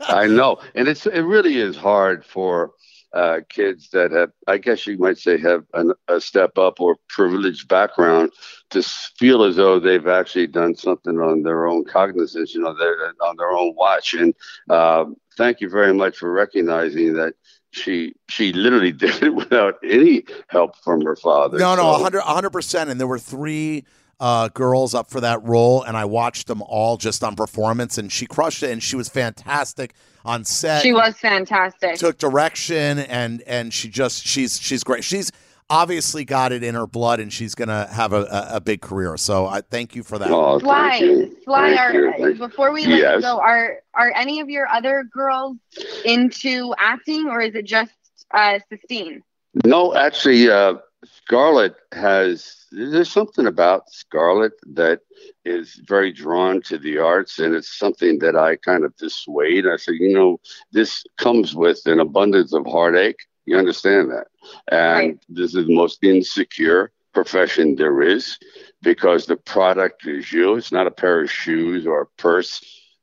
I 0.00 0.26
know, 0.26 0.58
and 0.74 0.88
it's 0.88 1.06
it 1.06 1.20
really 1.20 1.58
is 1.58 1.76
hard 1.76 2.24
for 2.24 2.72
uh, 3.12 3.40
kids 3.48 3.90
that 3.90 4.10
have, 4.12 4.30
I 4.46 4.58
guess 4.58 4.86
you 4.86 4.98
might 4.98 5.18
say, 5.18 5.38
have 5.38 5.64
an, 5.74 5.92
a 6.08 6.20
step 6.20 6.58
up 6.58 6.80
or 6.80 6.96
privileged 7.08 7.68
background 7.68 8.32
to 8.70 8.82
feel 8.82 9.44
as 9.44 9.56
though 9.56 9.78
they've 9.80 10.06
actually 10.06 10.46
done 10.46 10.74
something 10.74 11.18
on 11.18 11.42
their 11.42 11.66
own 11.66 11.84
cognizance, 11.84 12.54
you 12.54 12.60
know, 12.60 12.74
they're 12.74 13.14
on 13.22 13.36
their 13.36 13.50
own 13.50 13.74
watch. 13.76 14.14
And 14.14 14.34
uh, 14.68 15.06
thank 15.36 15.60
you 15.60 15.68
very 15.70 15.94
much 15.94 16.18
for 16.18 16.30
recognizing 16.30 17.14
that 17.14 17.34
she 17.70 18.14
she 18.28 18.52
literally 18.52 18.92
did 19.04 19.22
it 19.22 19.34
without 19.34 19.74
any 19.84 20.24
help 20.48 20.76
from 20.84 21.02
her 21.02 21.16
father. 21.16 21.58
No, 21.58 21.74
no, 21.76 21.82
So- 21.82 22.00
a 22.00 22.02
hundred, 22.02 22.18
a 22.20 22.22
hundred 22.34 22.50
percent. 22.50 22.90
And 22.90 23.00
there 23.00 23.06
were 23.06 23.18
three 23.18 23.84
uh, 24.20 24.48
girls 24.48 24.94
up 24.94 25.10
for 25.10 25.20
that 25.20 25.42
role, 25.44 25.82
and 25.82 25.96
I 25.96 26.04
watched 26.04 26.46
them 26.46 26.62
all 26.62 26.96
just 26.96 27.22
on 27.22 27.36
performance, 27.36 27.98
and 27.98 28.10
she 28.10 28.26
crushed 28.26 28.62
it, 28.62 28.70
and 28.70 28.82
she 28.82 28.96
was 28.96 29.08
fantastic 29.08 29.94
on 30.24 30.44
set. 30.44 30.82
She 30.82 30.92
was 30.92 31.16
fantastic. 31.18 31.96
took 31.96 32.18
direction, 32.18 32.98
and 32.98 33.42
and 33.42 33.72
she 33.72 33.88
just 33.88 34.26
she's 34.26 34.58
she's 34.60 34.82
great. 34.82 35.04
She's 35.04 35.30
obviously 35.70 36.24
got 36.24 36.50
it 36.50 36.64
in 36.64 36.74
her 36.74 36.86
blood, 36.86 37.20
and 37.20 37.32
she's 37.32 37.54
gonna 37.54 37.86
have 37.88 38.12
a, 38.12 38.22
a, 38.24 38.48
a 38.56 38.60
big 38.60 38.80
career. 38.80 39.16
So 39.16 39.46
I 39.46 39.60
thank 39.60 39.94
you 39.94 40.02
for 40.02 40.18
that. 40.18 40.30
Oh, 40.30 40.58
Sly, 40.58 40.88
thank 40.90 41.02
you. 41.02 41.36
Sly, 41.44 41.76
Thank 41.76 41.80
are, 41.94 42.12
Thank- 42.18 42.38
before 42.38 42.72
we 42.72 42.86
let 42.86 42.98
Yes. 42.98 43.14
you 43.16 43.20
go, 43.22 43.38
are 43.38 43.76
are 43.94 44.12
any 44.16 44.40
of 44.40 44.48
your 44.50 44.66
other 44.68 45.04
girls 45.12 45.56
into 46.04 46.74
acting, 46.78 47.28
or 47.28 47.40
is 47.40 47.54
it 47.54 47.66
just 47.66 47.92
uh, 48.32 48.58
Sistine? 48.68 49.22
No, 49.64 49.94
actually, 49.94 50.50
uh, 50.50 50.74
Scarlet 51.04 51.74
has. 51.92 52.66
There's 52.72 53.10
something 53.10 53.46
about 53.46 53.88
Scarlet 53.90 54.52
that 54.74 55.00
is 55.44 55.80
very 55.86 56.12
drawn 56.12 56.60
to 56.62 56.78
the 56.78 56.98
arts, 56.98 57.38
and 57.38 57.54
it's 57.54 57.78
something 57.78 58.18
that 58.20 58.36
I 58.36 58.56
kind 58.56 58.84
of 58.84 58.96
dissuade. 58.96 59.66
I 59.66 59.76
say, 59.76 59.92
you 59.94 60.14
know, 60.14 60.40
this 60.72 61.04
comes 61.18 61.54
with 61.54 61.80
an 61.86 62.00
abundance 62.00 62.52
of 62.52 62.66
heartache. 62.66 63.20
You 63.46 63.56
understand 63.58 64.10
that? 64.10 64.26
And 64.70 65.10
Right. 65.10 65.18
this 65.28 65.54
is 65.54 65.66
the 65.66 65.74
most 65.74 66.02
insecure 66.02 66.92
profession 67.14 67.76
there 67.76 68.02
is 68.02 68.38
because 68.82 69.26
the 69.26 69.36
product 69.36 70.06
is 70.06 70.32
you. 70.32 70.54
It's 70.56 70.72
not 70.72 70.86
a 70.86 70.90
pair 70.92 71.22
of 71.22 71.30
shoes 71.30 71.86
or 71.86 72.02
a 72.02 72.06
purse. 72.20 72.62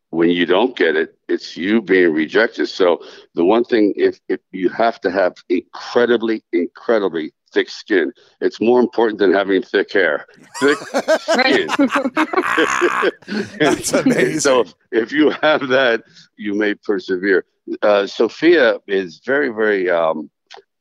When 0.10 0.30
you 0.30 0.46
don't 0.46 0.76
get 0.76 0.96
it, 0.96 1.18
it's 1.28 1.58
you 1.58 1.82
being 1.82 2.14
rejected. 2.14 2.68
So 2.68 3.02
the 3.36 3.44
one 3.46 3.64
thing, 3.64 3.94
if, 3.96 4.20
if 4.30 4.40
you 4.52 4.70
have 4.70 5.00
to 5.02 5.12
have 5.12 5.34
incredibly, 5.50 6.44
incredibly 6.52 7.34
thick 7.56 7.70
skin, 7.70 8.12
it's 8.42 8.60
more 8.60 8.80
important 8.80 9.18
than 9.18 9.34
having 9.34 9.62
thick 9.64 9.92
hair. 9.94 10.28
Thick 10.60 10.78
skin. 11.20 11.68
That's 13.60 13.94
amazing. 14.06 14.42
So 14.42 14.66
if 14.92 15.12
you 15.12 15.32
have 15.42 15.70
that, 15.70 16.04
you 16.36 16.54
may 16.54 16.76
persevere. 16.76 17.46
Uh, 17.82 18.06
Sophia 18.06 18.78
is 18.88 19.22
very, 19.26 19.50
very 19.50 19.90
um, 19.90 20.30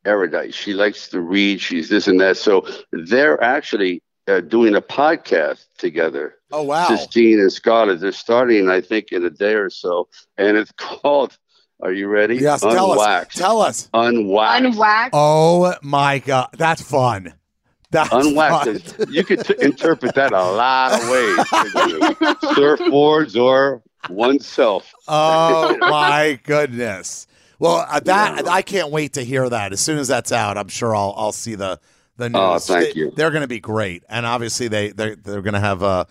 erudite. 0.04 0.52
She 0.52 0.74
likes 0.74 1.08
to 1.10 1.20
read. 1.20 1.60
She's 1.60 1.88
this 1.88 2.08
and 2.08 2.20
that. 2.20 2.36
So 2.36 2.66
they're 2.92 3.42
actually 3.42 4.02
uh, 4.26 4.40
doing 4.40 4.74
a 4.74 4.82
podcast 4.82 5.64
together. 5.78 6.34
Oh 6.50 6.62
wow! 6.62 6.88
Sistine 6.88 7.40
and 7.40 7.52
Scarlet. 7.52 8.00
They're 8.00 8.12
starting, 8.12 8.68
I 8.68 8.80
think, 8.80 9.12
in 9.12 9.24
a 9.24 9.30
day 9.30 9.54
or 9.54 9.70
so, 9.70 10.08
and 10.36 10.56
it's 10.56 10.72
called. 10.72 11.38
Are 11.80 11.92
you 11.92 12.08
ready? 12.08 12.36
Yes, 12.36 12.60
tell 12.60 12.92
us. 12.92 12.98
Unwaxed. 12.98 13.38
Tell 13.38 13.60
us. 13.60 13.90
Unwaxed. 13.92 14.72
Unwaxed. 14.74 15.10
Oh 15.12 15.74
my 15.82 16.18
god, 16.20 16.48
that's 16.56 16.80
fun. 16.82 17.34
That's 17.90 18.10
Unwaxed. 18.10 18.96
fun. 18.96 19.12
You 19.12 19.24
could 19.24 19.44
t- 19.44 19.54
interpret 19.60 20.14
that 20.14 20.32
a 20.32 20.42
lot 20.42 20.92
of 20.94 21.08
ways. 21.10 22.34
Surfboards 22.54 23.40
or 23.40 23.82
oneself. 24.08 24.92
Oh 25.08 25.76
my 25.80 26.38
goodness. 26.44 27.26
Well, 27.58 27.86
uh, 27.88 28.00
that 28.00 28.48
I 28.48 28.62
can't 28.62 28.90
wait 28.90 29.14
to 29.14 29.22
hear 29.24 29.48
that. 29.48 29.72
As 29.72 29.80
soon 29.80 29.98
as 29.98 30.08
that's 30.08 30.32
out, 30.32 30.56
I'm 30.58 30.68
sure 30.68 30.94
I'll 30.94 31.14
I'll 31.16 31.32
see 31.32 31.54
the 31.54 31.80
the 32.16 32.28
news. 32.28 32.40
Oh, 32.40 32.58
thank 32.58 32.94
They- 32.94 33.00
you. 33.00 33.12
They're 33.14 33.30
going 33.30 33.42
to 33.42 33.48
be 33.48 33.60
great, 33.60 34.04
and 34.08 34.26
obviously 34.26 34.68
they 34.68 34.90
they 34.90 35.14
they're 35.14 35.42
going 35.42 35.54
to 35.54 35.60
have 35.60 35.82
a, 35.82 36.06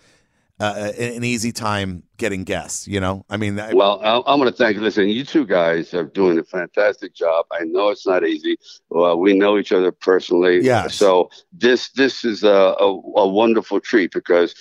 Uh, 0.60 0.64
uh, 0.64 0.92
a 0.96 1.16
an 1.16 1.24
easy 1.24 1.50
time 1.50 2.04
getting 2.16 2.44
guests. 2.44 2.86
You 2.86 3.00
know, 3.00 3.24
I 3.28 3.36
mean, 3.36 3.58
I- 3.58 3.74
Well, 3.74 4.00
I- 4.04 4.22
I'm 4.32 4.38
going 4.38 4.50
to 4.50 4.56
thank. 4.56 4.76
Listen, 4.78 5.08
you 5.08 5.24
two 5.24 5.44
guys 5.44 5.92
are 5.94 6.04
doing 6.04 6.38
a 6.38 6.44
fantastic 6.44 7.12
job. 7.12 7.46
I 7.50 7.64
know 7.64 7.88
it's 7.88 8.06
not 8.06 8.24
easy. 8.24 8.56
Well, 8.88 9.18
we 9.18 9.34
know 9.34 9.58
each 9.58 9.72
other 9.72 9.90
personally. 9.90 10.60
Yes. 10.62 10.94
So 10.94 11.28
this 11.52 11.88
this 11.90 12.24
is 12.24 12.44
a, 12.44 12.48
a, 12.78 12.86
a 13.16 13.28
wonderful 13.28 13.80
treat 13.80 14.12
because 14.12 14.54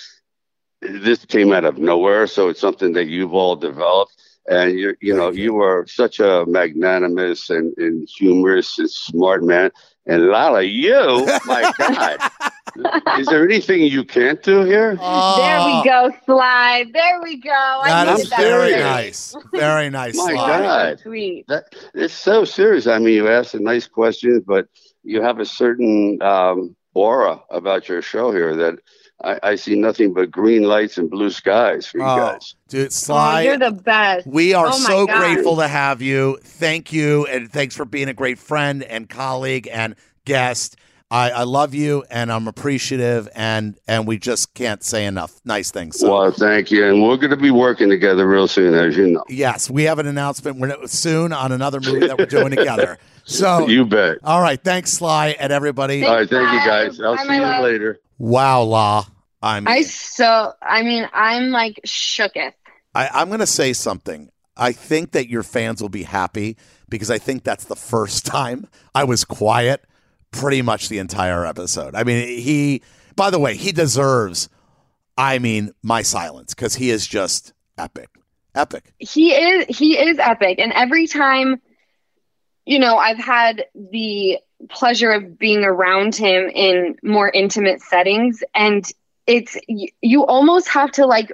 this 0.81 1.25
came 1.25 1.53
out 1.53 1.63
of 1.63 1.77
nowhere. 1.77 2.25
So 2.25 2.49
it's 2.49 2.59
something 2.59 2.93
that 2.93 3.05
you've 3.07 3.33
all 3.33 3.55
developed. 3.55 4.15
And 4.47 4.77
you 4.77 4.95
you 4.99 5.15
know 5.15 5.29
you. 5.29 5.43
you 5.43 5.61
are 5.61 5.85
such 5.87 6.19
a 6.19 6.43
magnanimous 6.47 7.49
and, 7.51 7.71
and 7.77 8.07
humorous 8.17 8.79
and 8.79 8.89
smart 8.89 9.43
man. 9.43 9.69
And 10.07 10.27
Lala, 10.27 10.63
you, 10.63 11.25
my 11.45 11.71
God, 11.77 12.17
is 13.19 13.27
there 13.27 13.43
anything 13.43 13.81
you 13.83 14.03
can't 14.03 14.41
do 14.43 14.61
here? 14.63 14.95
there 14.95 14.99
Oh, 15.01 15.81
we 15.83 15.89
go, 15.89 16.11
Sly. 16.25 16.85
There 16.93 17.21
we 17.21 17.37
go. 17.37 17.49
I 17.51 17.89
That 18.05 18.07
needed 18.11 18.23
is 18.23 18.29
that 18.31 18.39
very 18.39 18.71
word. 18.73 18.79
nice. 18.81 19.35
Very 19.53 19.89
nice. 19.89 20.15
My 20.17 20.33
Sly. 20.33 20.35
God. 20.61 20.99
Sweet. 20.99 21.45
That 21.47 21.65
it's 21.93 22.13
so 22.13 22.45
serious. 22.45 22.87
I 22.87 22.99
mean, 22.99 23.13
you 23.15 23.27
ask 23.29 23.51
the 23.51 23.59
nice 23.59 23.87
questions, 23.87 24.43
but 24.45 24.67
you 25.03 25.21
have 25.21 25.39
a 25.39 25.45
certain 25.45 26.17
um, 26.21 26.75
aura 26.93 27.41
about 27.49 27.87
your 27.89 28.01
show 28.01 28.31
here 28.31 28.55
that 28.55 28.75
I, 29.23 29.39
I 29.51 29.55
see 29.55 29.75
nothing 29.75 30.13
but 30.13 30.31
green 30.31 30.63
lights 30.63 30.97
and 30.97 31.09
blue 31.09 31.29
skies 31.29 31.85
for 31.85 31.99
you 31.99 32.03
Oh, 32.05 32.15
guys. 32.17 32.55
dude, 32.69 32.87
Oh, 32.87 32.89
Sly. 32.89 33.41
you're 33.43 33.57
the 33.59 33.71
best. 33.71 34.25
We 34.27 34.53
are 34.53 34.67
Oh 34.67 34.71
so 34.71 35.05
God. 35.07 35.17
grateful 35.17 35.57
to 35.57 35.67
have 35.67 36.01
you. 36.01 36.39
Thank 36.43 36.91
you, 36.91 37.25
and 37.27 37.51
thanks 37.51 37.75
for 37.75 37.85
being 37.85 38.09
a 38.09 38.13
great 38.13 38.39
friend 38.39 38.83
and 38.83 39.09
colleague 39.09 39.67
and 39.71 39.95
guest. 40.25 40.75
I, 41.11 41.29
I 41.29 41.43
love 41.43 41.73
you, 41.75 42.03
and 42.09 42.31
I'm 42.31 42.47
appreciative, 42.47 43.29
and 43.35 43.77
and 43.87 44.07
we 44.07 44.17
just 44.17 44.53
can't 44.55 44.83
say 44.83 45.05
enough 45.05 45.39
nice 45.45 45.69
things. 45.69 45.99
So, 45.99 46.11
Well, 46.11 46.31
thank 46.31 46.71
you, 46.71 46.87
and 46.87 47.03
we're 47.03 47.17
going 47.17 47.29
to 47.31 47.37
be 47.37 47.51
working 47.51 47.89
together 47.89 48.27
real 48.27 48.47
soon, 48.47 48.73
as 48.73 48.97
you 48.97 49.07
know. 49.11 49.23
yes, 49.29 49.69
we 49.69 49.83
have 49.83 49.99
an 49.99 50.07
announcement 50.07 50.57
we're, 50.57 50.87
soon 50.87 51.31
on 51.31 51.51
another 51.51 51.79
movie 51.79 52.07
that 52.07 52.17
we're 52.17 52.25
doing 52.25 52.49
together. 52.55 52.97
So, 53.25 53.67
You 53.67 53.85
bet. 53.85 54.17
all 54.23 54.41
right, 54.41 54.61
thanks, 54.63 54.91
Sly, 54.93 55.35
and 55.39 55.53
everybody. 55.53 56.03
All 56.03 56.15
right, 56.15 56.29
thank 56.29 56.51
you 56.51 56.67
guys. 56.67 56.99
I'll 56.99 57.15
Bye, 57.15 57.23
see 57.27 57.35
you 57.35 57.41
love. 57.41 57.63
later. 57.63 57.99
Wow, 58.17 58.63
La. 58.63 59.05
I'm 59.41 59.67
I 59.67 59.81
so 59.81 60.53
I 60.61 60.83
mean 60.83 61.07
I'm 61.13 61.49
like 61.51 61.79
shooketh. 61.85 62.53
I, 62.95 63.09
I'm 63.13 63.27
going 63.27 63.39
to 63.41 63.45
say 63.45 63.73
something. 63.73 64.29
I 64.55 64.71
think 64.71 65.11
that 65.11 65.27
your 65.27 65.43
fans 65.43 65.81
will 65.81 65.89
be 65.89 66.03
happy 66.03 66.55
because 66.87 67.11
I 67.11 67.17
think 67.17 67.43
that's 67.43 67.65
the 67.65 67.75
first 67.75 68.25
time 68.25 68.67
I 68.95 69.03
was 69.03 69.25
quiet 69.25 69.83
pretty 70.33 70.61
much 70.61 70.89
the 70.89 70.97
entire 70.97 71.45
episode. 71.45 71.95
I 71.95 72.03
mean, 72.03 72.27
he, 72.39 72.81
by 73.15 73.29
the 73.29 73.39
way, 73.39 73.55
he 73.55 73.71
deserves, 73.71 74.49
I 75.17 75.39
mean, 75.39 75.71
my 75.81 76.01
silence 76.01 76.53
because 76.53 76.75
he 76.75 76.89
is 76.89 77.07
just 77.07 77.53
epic. 77.77 78.09
Epic. 78.55 78.93
He 78.99 79.31
is 79.31 79.65
he 79.75 79.97
is 79.97 80.19
epic, 80.19 80.59
and 80.59 80.71
every 80.73 81.07
time, 81.07 81.59
you 82.65 82.77
know, 82.77 82.97
I've 82.97 83.17
had 83.17 83.65
the 83.73 84.37
pleasure 84.69 85.11
of 85.11 85.39
being 85.39 85.63
around 85.63 86.15
him 86.15 86.49
in 86.53 86.95
more 87.01 87.31
intimate 87.31 87.81
settings, 87.81 88.43
and 88.53 88.85
it's 89.25 89.57
you, 89.67 90.25
almost 90.25 90.67
have 90.67 90.91
to 90.91 91.07
like 91.07 91.31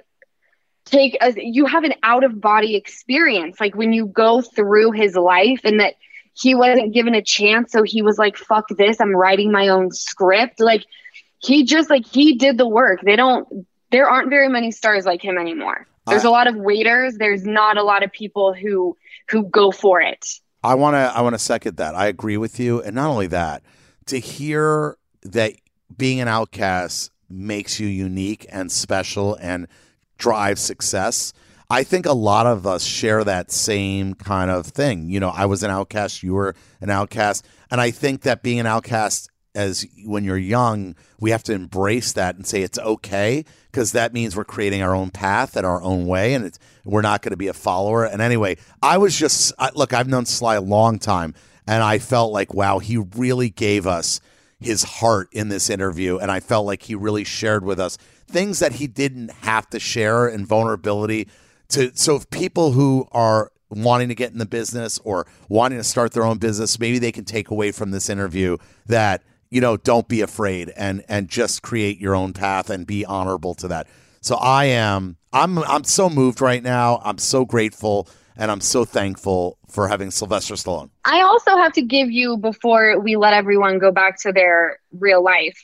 take 0.86 1.18
a 1.22 1.34
you 1.36 1.66
have 1.66 1.84
an 1.84 1.94
out 2.04 2.24
of 2.24 2.40
body 2.40 2.76
experience 2.76 3.60
like 3.60 3.76
when 3.76 3.94
you 3.94 4.06
go 4.06 4.42
through 4.42 4.92
his 4.92 5.16
life 5.16 5.62
and 5.64 5.80
that 5.80 5.96
he 6.40 6.56
wasn't 6.56 6.94
given 6.94 7.14
a 7.16 7.22
chance 7.22 7.72
so 7.72 7.84
he 7.84 8.02
was 8.02 8.18
like 8.18 8.38
fuck 8.38 8.66
this 8.78 9.00
i'm 9.02 9.16
writing 9.16 9.52
my 9.52 9.68
own 9.68 9.92
script. 9.92 10.60
Like 10.60 10.86
he 11.40 11.64
just 11.64 11.90
like 11.90 12.06
he 12.06 12.36
did 12.36 12.58
the 12.58 12.68
work. 12.68 13.02
They 13.02 13.16
don't 13.16 13.66
there 13.92 14.08
aren't 14.10 14.30
very 14.30 14.50
many 14.50 14.72
stars 14.72 15.06
like 15.06 15.24
him 15.24 15.38
anymore. 15.38 15.88
There's 16.08 16.26
I- 16.26 16.28
a 16.28 16.32
lot 16.32 16.48
of 16.48 16.56
waiters. 16.56 17.16
There's 17.18 17.46
not 17.46 17.78
a 17.78 17.84
lot 17.84 18.04
of 18.04 18.12
people 18.12 18.54
who 18.54 18.98
who 19.30 19.44
go 19.44 19.72
for 19.72 20.02
it. 20.02 20.26
I 20.64 20.76
want 20.76 20.96
to 20.96 20.98
I 21.16 21.22
want 21.22 21.36
to 21.36 21.40
second 21.40 21.78
that. 21.78 21.96
I 21.96 22.08
agree 22.08 22.36
with 22.38 22.60
you, 22.60 22.82
and 22.82 22.96
not 22.96 23.10
only 23.10 23.28
that, 23.28 23.64
to 24.08 24.20
hear 24.20 24.98
that 25.24 25.54
being 25.98 26.20
an 26.20 26.28
outcast 26.28 27.12
makes 27.30 27.80
you 27.80 27.88
unique 27.88 28.46
and 28.52 28.70
special 28.72 29.36
and 29.36 29.68
drives 30.18 30.62
success. 30.62 31.32
I 31.72 31.84
think 31.84 32.08
a 32.08 32.14
lot 32.14 32.48
of 32.48 32.66
us 32.66 32.84
share 32.84 33.24
that 33.24 33.52
same 33.52 34.16
kind 34.16 34.50
of 34.50 34.66
thing. 34.66 35.10
You 35.10 35.20
know, 35.20 35.30
I 35.30 35.46
was 35.46 35.62
an 35.62 35.70
outcast, 35.70 36.24
you 36.24 36.34
were 36.34 36.56
an 36.82 36.90
outcast, 36.90 37.46
and 37.70 37.80
I 37.80 37.92
think 37.92 38.22
that 38.22 38.42
being 38.42 38.60
an 38.60 38.66
outcast 38.66 39.30
as 39.54 39.86
when 40.06 40.24
you're 40.24 40.38
young, 40.38 40.96
we 41.20 41.32
have 41.32 41.44
to 41.44 41.54
embrace 41.54 42.14
that 42.14 42.36
and 42.36 42.46
say 42.46 42.62
it's 42.62 42.80
okay 42.80 43.46
because 43.72 43.92
that 43.92 44.14
means 44.14 44.36
we're 44.36 44.46
creating 44.46 44.82
our 44.82 44.96
own 44.96 45.12
path 45.12 45.56
and 45.56 45.66
our 45.66 45.82
own 45.84 46.08
way, 46.08 46.34
and 46.34 46.58
we're 46.86 47.02
not 47.02 47.22
going 47.22 47.32
to 47.32 47.38
be 47.38 47.48
a 47.48 47.54
follower. 47.54 48.06
And 48.06 48.22
anyway, 48.22 48.58
I 48.82 48.98
was 48.98 49.16
just 49.16 49.54
I, 49.60 49.70
look. 49.76 49.94
I've 49.94 50.08
known 50.08 50.26
Sly 50.26 50.56
a 50.56 50.62
long 50.62 50.98
time, 50.98 51.36
and 51.68 51.84
I 51.84 52.00
felt 52.00 52.32
like 52.32 52.54
wow, 52.54 52.80
he 52.80 52.98
really 52.98 53.50
gave 53.50 53.86
us 53.86 54.22
his 54.60 54.84
heart 54.84 55.30
in 55.32 55.50
this 55.50 55.70
interview, 55.70 56.18
and 56.18 56.32
I 56.32 56.40
felt 56.40 56.66
like 56.66 56.84
he 56.84 56.96
really 56.96 57.24
shared 57.24 57.64
with 57.64 57.80
us 57.80 57.98
things 58.28 58.60
that 58.60 58.74
he 58.74 58.88
didn't 58.88 59.32
have 59.42 59.70
to 59.70 59.80
share 59.80 60.28
and 60.28 60.48
vulnerability. 60.48 61.28
To 61.70 61.92
so 61.96 62.16
if 62.16 62.30
people 62.30 62.72
who 62.72 63.08
are 63.12 63.52
wanting 63.70 64.10
to 64.10 64.16
get 64.16 64.32
in 64.32 64.40
the 64.40 64.46
business 64.46 65.00
or 65.04 65.28
wanting 65.48 65.78
to 65.78 65.84
start 65.84 66.14
their 66.14 66.24
own 66.24 66.40
business, 66.40 66.80
maybe 66.80 67.00
they 67.00 67.12
can 67.12 67.26
take 67.26 67.52
away 67.52 67.72
from 67.72 67.92
this 67.92 68.10
interview 68.10 68.58
that 68.88 69.24
you 69.50 69.62
know, 69.62 69.78
don't 69.78 70.08
be 70.08 70.22
afraid 70.22 70.72
and 70.76 71.04
and 71.10 71.28
just 71.28 71.62
create 71.62 72.00
your 72.00 72.16
own 72.16 72.34
path 72.34 72.70
and 72.70 72.86
be 72.86 73.06
honorable 73.06 73.56
to 73.56 73.68
that. 73.70 73.88
So 74.22 74.36
I 74.36 74.66
am 74.66 75.18
I'm 75.34 75.60
I'm 75.60 75.84
so 75.84 76.10
moved 76.10 76.42
right 76.42 76.62
now. 76.62 77.02
I'm 77.04 77.18
so 77.18 77.46
grateful 77.46 78.08
and 78.38 78.52
I'm 78.52 78.62
so 78.62 78.86
thankful 78.86 79.58
for 79.70 79.88
having 79.88 80.12
Sylvester 80.12 80.56
Stallone. 80.56 80.90
I 81.04 81.22
also 81.22 81.58
have 81.58 81.74
to 81.74 81.82
give 81.82 82.10
you 82.10 82.38
before 82.38 83.00
we 83.00 83.16
let 83.16 83.34
everyone 83.34 83.80
go 83.80 83.92
back 83.92 84.20
to 84.22 84.32
their 84.32 84.80
real 84.92 85.24
life. 85.24 85.60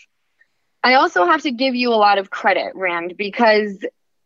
I 0.83 0.95
also 0.95 1.25
have 1.25 1.41
to 1.43 1.51
give 1.51 1.73
you 1.73 1.89
a 1.89 1.95
lot 1.95 2.17
of 2.17 2.29
credit, 2.29 2.73
Rand, 2.75 3.15
because 3.17 3.77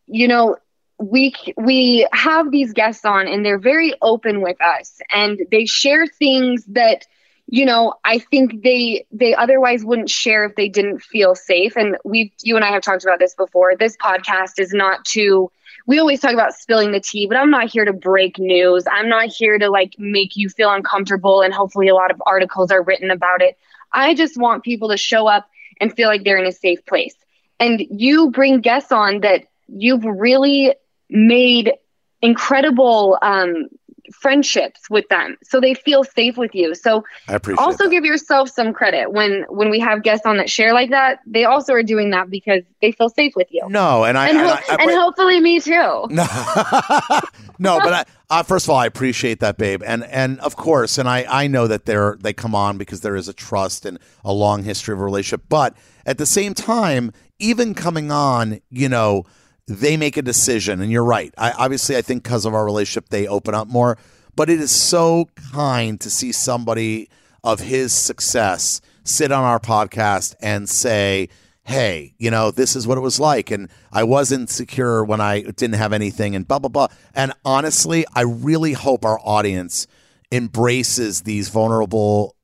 you 0.07 0.27
know, 0.27 0.57
we 0.99 1.33
we 1.55 2.05
have 2.11 2.51
these 2.51 2.73
guests 2.73 3.05
on 3.05 3.27
and 3.27 3.45
they're 3.45 3.57
very 3.57 3.93
open 4.01 4.41
with 4.41 4.61
us 4.61 4.99
and 5.11 5.39
they 5.49 5.65
share 5.65 6.05
things 6.05 6.65
that 6.65 7.07
you 7.47 7.65
know 7.65 7.93
i 8.03 8.19
think 8.19 8.63
they 8.63 9.05
they 9.11 9.33
otherwise 9.33 9.85
wouldn't 9.85 10.09
share 10.09 10.43
if 10.45 10.55
they 10.55 10.67
didn't 10.67 11.01
feel 11.01 11.35
safe. 11.35 11.75
And 11.77 11.97
we 12.03 12.33
you 12.43 12.57
and 12.57 12.65
i 12.65 12.69
have 12.69 12.83
talked 12.83 13.03
about 13.03 13.19
this 13.19 13.33
before. 13.33 13.75
This 13.75 13.95
podcast 13.97 14.59
is 14.59 14.73
not 14.73 15.05
to 15.05 15.49
we 15.87 15.99
always 15.99 16.19
talk 16.19 16.33
about 16.33 16.53
spilling 16.53 16.91
the 16.91 16.99
tea 16.99 17.27
but 17.27 17.37
i'm 17.37 17.49
not 17.49 17.69
here 17.69 17.85
to 17.85 17.93
break 17.93 18.37
news. 18.37 18.83
I'm 18.91 19.07
not 19.07 19.27
here 19.27 19.57
to 19.57 19.69
like 19.69 19.95
make 19.97 20.35
you 20.35 20.49
feel 20.49 20.71
uncomfortable 20.71 21.41
and 21.41 21.53
hopefully 21.53 21.87
a 21.87 21.95
lot 21.95 22.11
of 22.11 22.21
articles 22.25 22.71
are 22.71 22.83
written 22.83 23.09
about 23.09 23.41
it. 23.41 23.57
I 23.93 24.15
just 24.15 24.37
want 24.37 24.63
people 24.63 24.89
to 24.89 24.97
show 24.97 25.27
up 25.27 25.49
and 25.79 25.95
feel 25.95 26.09
like 26.09 26.25
they're 26.25 26.37
in 26.37 26.45
a 26.45 26.51
safe 26.51 26.85
place. 26.85 27.15
And 27.57 27.81
you 27.89 28.31
bring 28.31 28.59
guests 28.59 28.91
on 28.91 29.21
that 29.21 29.45
you've 29.69 30.03
really 30.03 30.75
made 31.09 31.73
incredible 32.21 33.17
um, 33.21 33.67
friendships 34.13 34.89
with 34.89 35.07
them. 35.09 35.37
So 35.43 35.61
they 35.61 35.73
feel 35.73 36.03
safe 36.03 36.35
with 36.37 36.53
you. 36.55 36.73
So 36.75 37.03
I 37.27 37.35
appreciate 37.35 37.63
also 37.63 37.85
that. 37.85 37.91
give 37.91 38.03
yourself 38.05 38.49
some 38.49 38.73
credit 38.73 39.11
when 39.11 39.45
when 39.49 39.69
we 39.69 39.79
have 39.79 40.03
guests 40.03 40.25
on 40.25 40.37
that 40.37 40.49
share 40.49 40.73
like 40.73 40.89
that. 40.89 41.19
They 41.25 41.45
also 41.45 41.73
are 41.73 41.83
doing 41.83 42.09
that 42.11 42.29
because 42.29 42.63
they 42.81 42.91
feel 42.91 43.09
safe 43.09 43.33
with 43.35 43.47
you. 43.51 43.61
No, 43.69 44.03
and 44.03 44.17
I 44.17 44.29
and, 44.29 44.37
and, 44.37 44.47
ho- 44.47 44.53
I, 44.53 44.75
I- 44.75 44.83
and 44.83 44.91
hopefully 44.91 45.39
me 45.39 45.59
too. 45.59 45.71
No, 45.71 46.07
no, 47.59 47.79
but 47.79 47.93
I, 47.93 48.05
uh, 48.29 48.43
first 48.43 48.65
of 48.65 48.71
all, 48.71 48.77
I 48.77 48.85
appreciate 48.85 49.39
that, 49.41 49.57
babe, 49.57 49.83
and 49.85 50.03
and 50.05 50.39
of 50.39 50.55
course, 50.55 50.97
and 50.97 51.07
I 51.07 51.25
I 51.29 51.47
know 51.47 51.67
that 51.67 51.85
they're 51.85 52.17
they 52.19 52.33
come 52.33 52.55
on 52.55 52.77
because 52.77 53.01
there 53.01 53.15
is 53.15 53.27
a 53.27 53.33
trust 53.33 53.85
and 53.85 53.99
a 54.23 54.33
long 54.33 54.63
history 54.63 54.93
of 54.93 54.99
a 54.99 55.03
relationship, 55.03 55.45
but 55.49 55.75
at 56.05 56.17
the 56.17 56.25
same 56.25 56.53
time, 56.53 57.11
even 57.37 57.73
coming 57.73 58.11
on, 58.11 58.61
you 58.69 58.89
know, 58.89 59.25
they 59.69 59.95
make 59.95 60.17
a 60.17 60.21
decision, 60.21 60.81
and 60.81 60.91
you're 60.91 61.03
right. 61.03 61.33
I 61.37 61.51
obviously 61.51 61.95
I 61.95 62.01
think 62.01 62.23
because 62.23 62.45
of 62.45 62.53
our 62.53 62.65
relationship, 62.65 63.09
they 63.09 63.27
open 63.27 63.53
up 63.53 63.67
more, 63.67 63.97
but 64.35 64.49
it 64.49 64.59
is 64.59 64.71
so 64.71 65.29
kind 65.53 66.01
to 66.01 66.09
see 66.09 66.31
somebody 66.31 67.09
of 67.43 67.59
his 67.59 67.93
success 67.93 68.81
sit 69.03 69.31
on 69.31 69.43
our 69.43 69.59
podcast 69.59 70.35
and 70.41 70.67
say 70.67 71.29
hey, 71.69 72.15
you 72.17 72.31
know, 72.31 72.49
this 72.49 72.75
is 72.75 72.87
what 72.87 72.97
it 72.97 73.01
was 73.01 73.19
like. 73.19 73.51
And 73.51 73.69
I 73.91 74.03
was 74.03 74.31
insecure 74.31 75.03
when 75.03 75.21
I 75.21 75.41
didn't 75.41 75.75
have 75.75 75.93
anything 75.93 76.35
and 76.35 76.47
blah, 76.47 76.57
blah, 76.57 76.69
blah. 76.69 76.87
And 77.13 77.31
honestly, 77.45 78.05
I 78.15 78.21
really 78.21 78.73
hope 78.73 79.05
our 79.05 79.19
audience 79.23 79.85
embraces 80.31 81.21
these 81.21 81.49
vulnerable, 81.49 82.35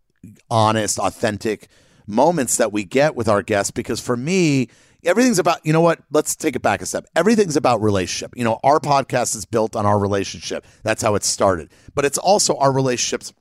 honest, 0.51 0.99
authentic 0.99 1.69
moments 2.05 2.57
that 2.57 2.71
we 2.71 2.84
get 2.84 3.15
with 3.15 3.28
our 3.28 3.41
guests 3.41 3.71
because 3.71 3.99
for 3.99 4.15
me, 4.15 4.69
everything's 5.06 5.39
about, 5.39 5.66
you 5.66 5.74
know 5.74 5.82
what? 5.82 5.99
Let's 6.12 6.36
take 6.36 6.56
it 6.56 6.62
back 6.62 6.82
a 6.82 6.86
step. 6.86 7.06
Everything's 7.16 7.56
about 7.56 7.82
relationship. 7.82 8.36
You 8.36 8.43
know, 8.43 8.60
our 8.64 8.80
podcast 8.80 9.36
is 9.36 9.45
built 9.45 9.76
on 9.76 9.86
our 9.86 9.99
relationship. 9.99 10.66
That's 10.84 11.01
how 11.01 11.16
it 11.16 11.24
started. 11.24 11.70
But 11.93 12.06
it's 12.06 12.18
also 12.18 12.56
our 12.58 12.72
relationships 12.72 13.34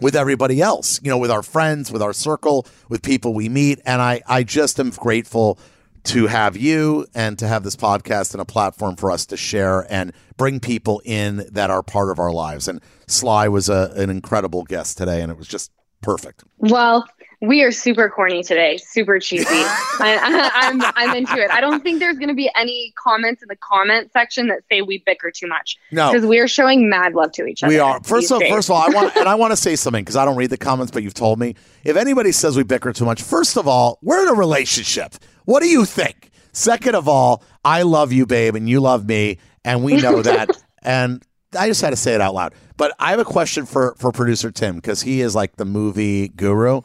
with 0.00 0.14
everybody 0.14 0.60
else, 0.60 1.00
you 1.02 1.10
know, 1.10 1.18
with 1.18 1.30
our 1.30 1.42
friends, 1.42 1.90
with 1.90 2.02
our 2.02 2.12
circle, 2.12 2.66
with 2.88 3.02
people 3.02 3.32
we 3.32 3.48
meet. 3.48 3.80
And 3.86 4.02
I, 4.02 4.20
I 4.26 4.42
just 4.42 4.78
am 4.78 4.90
grateful 4.90 5.58
to 6.04 6.28
have 6.28 6.56
you 6.56 7.06
and 7.14 7.38
to 7.38 7.48
have 7.48 7.64
this 7.64 7.74
podcast 7.74 8.32
and 8.32 8.40
a 8.40 8.44
platform 8.44 8.96
for 8.96 9.10
us 9.10 9.26
to 9.26 9.36
share 9.36 9.90
and 9.92 10.12
bring 10.36 10.60
people 10.60 11.02
in 11.04 11.46
that 11.50 11.70
are 11.70 11.82
part 11.82 12.10
of 12.10 12.18
our 12.18 12.32
lives. 12.32 12.68
And 12.68 12.80
Sly 13.08 13.48
was 13.48 13.68
a, 13.68 13.92
an 13.96 14.10
incredible 14.10 14.62
guest 14.64 14.98
today, 14.98 15.20
and 15.20 15.32
it 15.32 15.38
was 15.38 15.48
just 15.48 15.72
perfect. 16.02 16.44
well 16.58 17.06
we 17.42 17.62
are 17.62 17.70
super 17.70 18.08
corny 18.08 18.42
today 18.42 18.76
super 18.78 19.18
cheesy 19.18 19.44
I, 19.48 20.18
I, 20.22 20.50
I'm, 20.68 20.82
I'm 21.10 21.16
into 21.16 21.36
it 21.36 21.50
i 21.50 21.60
don't 21.60 21.82
think 21.82 21.98
there's 22.00 22.16
going 22.16 22.28
to 22.28 22.34
be 22.34 22.50
any 22.56 22.92
comments 23.02 23.42
in 23.42 23.48
the 23.48 23.56
comment 23.56 24.10
section 24.12 24.46
that 24.48 24.60
say 24.70 24.80
we 24.82 25.02
bicker 25.04 25.30
too 25.30 25.46
much 25.46 25.76
No. 25.92 26.10
because 26.12 26.26
we 26.26 26.38
are 26.38 26.48
showing 26.48 26.88
mad 26.88 27.14
love 27.14 27.32
to 27.32 27.44
each 27.46 27.62
other 27.62 27.72
We 27.72 27.78
are. 27.78 28.00
First 28.02 28.30
of 28.30 28.34
all, 28.36 28.40
days. 28.40 28.50
first 28.52 28.68
of 28.70 28.76
all, 28.76 28.82
I 28.82 28.88
want 28.88 29.16
and 29.16 29.28
I 29.28 29.34
want 29.34 29.52
to 29.52 29.56
say 29.56 29.76
something 29.76 30.02
because 30.02 30.16
I 30.16 30.24
don't 30.24 30.36
read 30.36 30.50
the 30.50 30.56
comments, 30.56 30.90
but 30.92 31.02
you've 31.02 31.14
told 31.14 31.38
me. 31.38 31.54
If 31.84 31.96
anybody 31.96 32.32
says 32.32 32.56
we 32.56 32.62
bicker 32.62 32.92
too 32.92 33.04
much, 33.04 33.22
first 33.22 33.56
of 33.56 33.66
all, 33.68 33.98
we're 34.02 34.22
in 34.22 34.28
a 34.28 34.34
relationship. 34.34 35.14
What 35.44 35.62
do 35.62 35.68
you 35.68 35.84
think? 35.84 36.30
Second 36.52 36.94
of 36.94 37.06
all, 37.08 37.42
I 37.64 37.82
love 37.82 38.12
you, 38.12 38.24
babe, 38.26 38.54
and 38.56 38.68
you 38.68 38.80
love 38.80 39.06
me, 39.06 39.38
and 39.64 39.84
we 39.84 39.96
know 40.00 40.22
that. 40.30 40.50
and 40.82 41.22
I 41.58 41.68
just 41.68 41.80
had 41.82 41.90
to 41.90 41.96
say 41.96 42.14
it 42.14 42.20
out 42.20 42.34
loud. 42.34 42.54
But 42.76 42.94
I 42.98 43.10
have 43.10 43.20
a 43.20 43.24
question 43.24 43.66
for 43.66 43.94
for 43.98 44.12
producer 44.12 44.50
Tim 44.50 44.76
because 44.76 45.02
he 45.02 45.20
is 45.20 45.34
like 45.34 45.56
the 45.56 45.64
movie 45.64 46.28
guru. 46.28 46.80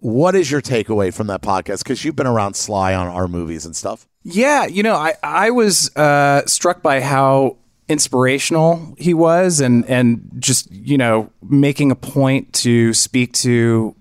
What 0.00 0.34
is 0.34 0.50
your 0.50 0.60
takeaway 0.60 1.12
from 1.12 1.28
that 1.28 1.42
podcast? 1.42 1.78
Because 1.78 2.04
you've 2.04 2.16
been 2.16 2.26
around 2.26 2.54
Sly 2.54 2.94
on 2.94 3.06
our 3.06 3.28
movies 3.28 3.64
and 3.64 3.74
stuff. 3.74 4.06
Yeah, 4.22 4.66
you 4.66 4.82
know, 4.82 4.94
I 4.94 5.14
I 5.22 5.50
was 5.50 5.94
uh, 5.96 6.46
struck 6.46 6.82
by 6.82 7.00
how 7.00 7.56
inspirational 7.88 8.94
he 8.98 9.14
was, 9.14 9.60
and 9.60 9.84
and 9.86 10.30
just 10.38 10.70
you 10.70 10.98
know 10.98 11.30
making 11.42 11.90
a 11.90 11.96
point 11.96 12.52
to 12.54 12.94
speak 12.94 13.32
to 13.34 13.94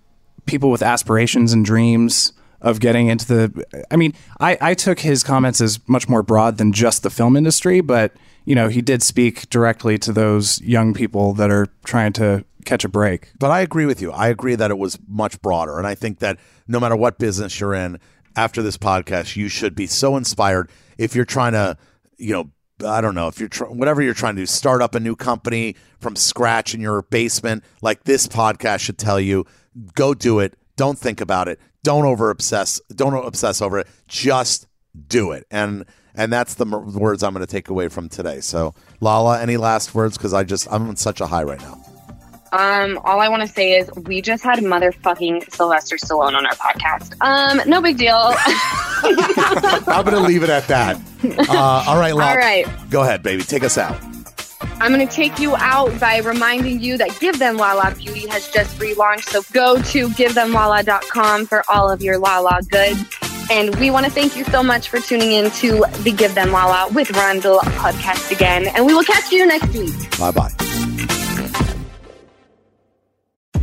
people 0.46 0.72
with 0.72 0.82
aspirations 0.82 1.54
and 1.54 1.66
dreams 1.66 2.34
of 2.62 2.80
getting 2.80 3.08
into 3.08 3.28
the. 3.28 3.86
I 3.92 3.98
mean, 3.98 4.14
I 4.40 4.58
I 4.62 4.74
took 4.74 5.00
his 5.00 5.24
comments 5.24 5.62
as 5.62 5.80
much 5.88 6.08
more 6.08 6.24
broad 6.24 6.58
than 6.58 6.72
just 6.72 7.04
the 7.04 7.10
film 7.10 7.36
industry, 7.36 7.82
but 7.82 8.14
you 8.46 8.56
know 8.56 8.70
he 8.70 8.82
did 8.82 9.04
speak 9.04 9.50
directly 9.50 9.98
to 10.00 10.14
those 10.14 10.62
young 10.62 10.94
people 10.94 11.34
that 11.34 11.52
are 11.52 11.68
trying 11.84 12.14
to 12.14 12.46
catch 12.64 12.84
a 12.84 12.90
break. 12.90 13.32
But 13.40 13.52
I 13.52 13.62
agree 13.62 13.86
with 13.86 14.02
you. 14.02 14.12
I 14.12 14.28
agree 14.28 14.56
that 14.56 14.72
it 14.72 14.78
was 14.78 14.98
much 15.08 15.42
broader. 15.42 15.78
And 15.78 15.88
I 15.88 15.96
think 15.96 16.20
that 16.20 16.40
no 16.68 16.80
matter 16.80 16.96
what 16.96 17.20
business 17.20 17.60
you're 17.60 17.74
in, 17.74 18.00
after 18.36 18.62
this 18.62 18.78
podcast, 18.78 19.36
you 19.36 19.48
should 19.48 19.76
be 19.76 19.88
so 19.88 20.18
inspired 20.18 20.70
if 20.98 21.16
you're 21.16 21.26
trying 21.26 21.54
to, 21.54 21.78
you 22.18 22.34
know, 22.34 22.52
I 22.86 23.02
don't 23.02 23.16
know, 23.16 23.28
if 23.28 23.40
you're 23.40 23.50
tr- 23.50 23.66
whatever 23.66 24.02
you're 24.02 24.14
trying 24.14 24.36
to 24.36 24.42
do, 24.42 24.46
start 24.46 24.82
up 24.82 24.96
a 24.96 25.00
new 25.00 25.16
company 25.16 25.76
from 26.00 26.16
scratch 26.16 26.74
in 26.74 26.82
your 26.82 27.04
basement, 27.04 27.64
like 27.82 28.04
this 28.04 28.28
podcast 28.28 28.80
should 28.80 28.98
tell 28.98 29.20
you, 29.20 29.46
go 29.94 30.14
do 30.14 30.40
it. 30.40 30.56
Don't 30.76 30.98
think 30.98 31.22
about 31.22 31.48
it. 31.48 31.60
Don't 31.84 32.06
over 32.06 32.30
obsess. 32.30 32.82
Don't 32.94 33.14
obsess 33.14 33.62
over 33.62 33.80
it. 33.80 33.88
Just 34.08 34.68
do 35.08 35.32
it. 35.32 35.46
And 35.52 35.86
and 36.16 36.32
that's 36.32 36.56
the 36.56 36.66
m- 36.66 36.94
words 36.94 37.24
I'm 37.24 37.34
going 37.34 37.46
to 37.46 37.52
take 37.52 37.70
away 37.70 37.88
from 37.88 38.08
today. 38.08 38.40
So, 38.40 38.76
Lala, 39.02 39.42
any 39.42 39.58
last 39.58 39.96
words? 39.96 40.18
Because 40.18 40.34
I 40.34 40.44
just 40.44 40.68
I'm 40.72 40.90
on 40.90 40.96
such 40.96 41.22
a 41.22 41.28
high 41.28 41.44
right 41.44 41.60
now. 41.60 41.83
Um, 42.54 43.00
all 43.04 43.20
I 43.20 43.30
want 43.30 43.42
to 43.42 43.48
say 43.48 43.80
is 43.80 43.90
we 43.96 44.22
just 44.22 44.44
had 44.44 44.60
motherfucking 44.60 45.52
Sylvester 45.52 45.96
Stallone 45.96 46.36
on 46.36 46.46
our 46.46 46.54
podcast. 46.54 47.20
Um, 47.20 47.68
no 47.68 47.82
big 47.82 47.98
deal. 47.98 48.16
I'm 49.88 50.06
going 50.06 50.16
to 50.16 50.22
leave 50.22 50.44
it 50.44 50.50
at 50.52 50.68
that. 50.68 50.98
Uh, 51.50 51.84
all 51.88 51.98
right. 51.98 52.12
All 52.12 52.20
right. 52.20 52.68
Go 52.92 53.02
ahead, 53.02 53.24
baby. 53.24 53.42
Take 53.42 53.64
us 53.64 53.78
out. 53.78 54.00
I'm 54.80 54.94
going 54.94 55.06
to 55.06 55.12
take 55.14 55.40
you 55.40 55.56
out 55.56 56.00
by 56.00 56.18
reminding 56.20 56.80
you 56.80 56.98
that 56.98 57.20
Give 57.20 57.40
Them 57.40 57.58
Lala 57.58 57.96
Beauty 57.96 58.28
has 58.28 58.48
just 58.50 58.78
relaunched. 58.80 59.26
So 59.30 59.42
go 59.52 59.82
to 59.82 60.08
givethemlala.com 60.10 61.48
for 61.48 61.64
all 61.70 61.90
of 61.90 62.02
your 62.02 62.20
Lala 62.20 62.62
goods. 62.70 63.04
And 63.50 63.76
we 63.76 63.90
want 63.92 64.06
to 64.06 64.12
thank 64.12 64.36
you 64.36 64.44
so 64.46 64.62
much 64.62 64.90
for 64.90 65.00
tuning 65.00 65.32
in 65.32 65.50
to 65.52 65.86
the 66.04 66.12
Give 66.16 66.34
Them 66.36 66.52
Lala 66.52 66.92
with 66.94 67.12
Randall 67.12 67.60
podcast 67.60 68.32
again. 68.32 68.68
And 68.68 68.86
we 68.86 68.94
will 68.94 69.04
catch 69.04 69.32
you 69.32 69.46
next 69.48 69.74
week. 69.74 70.20
Bye 70.20 70.32
bye. 70.32 70.73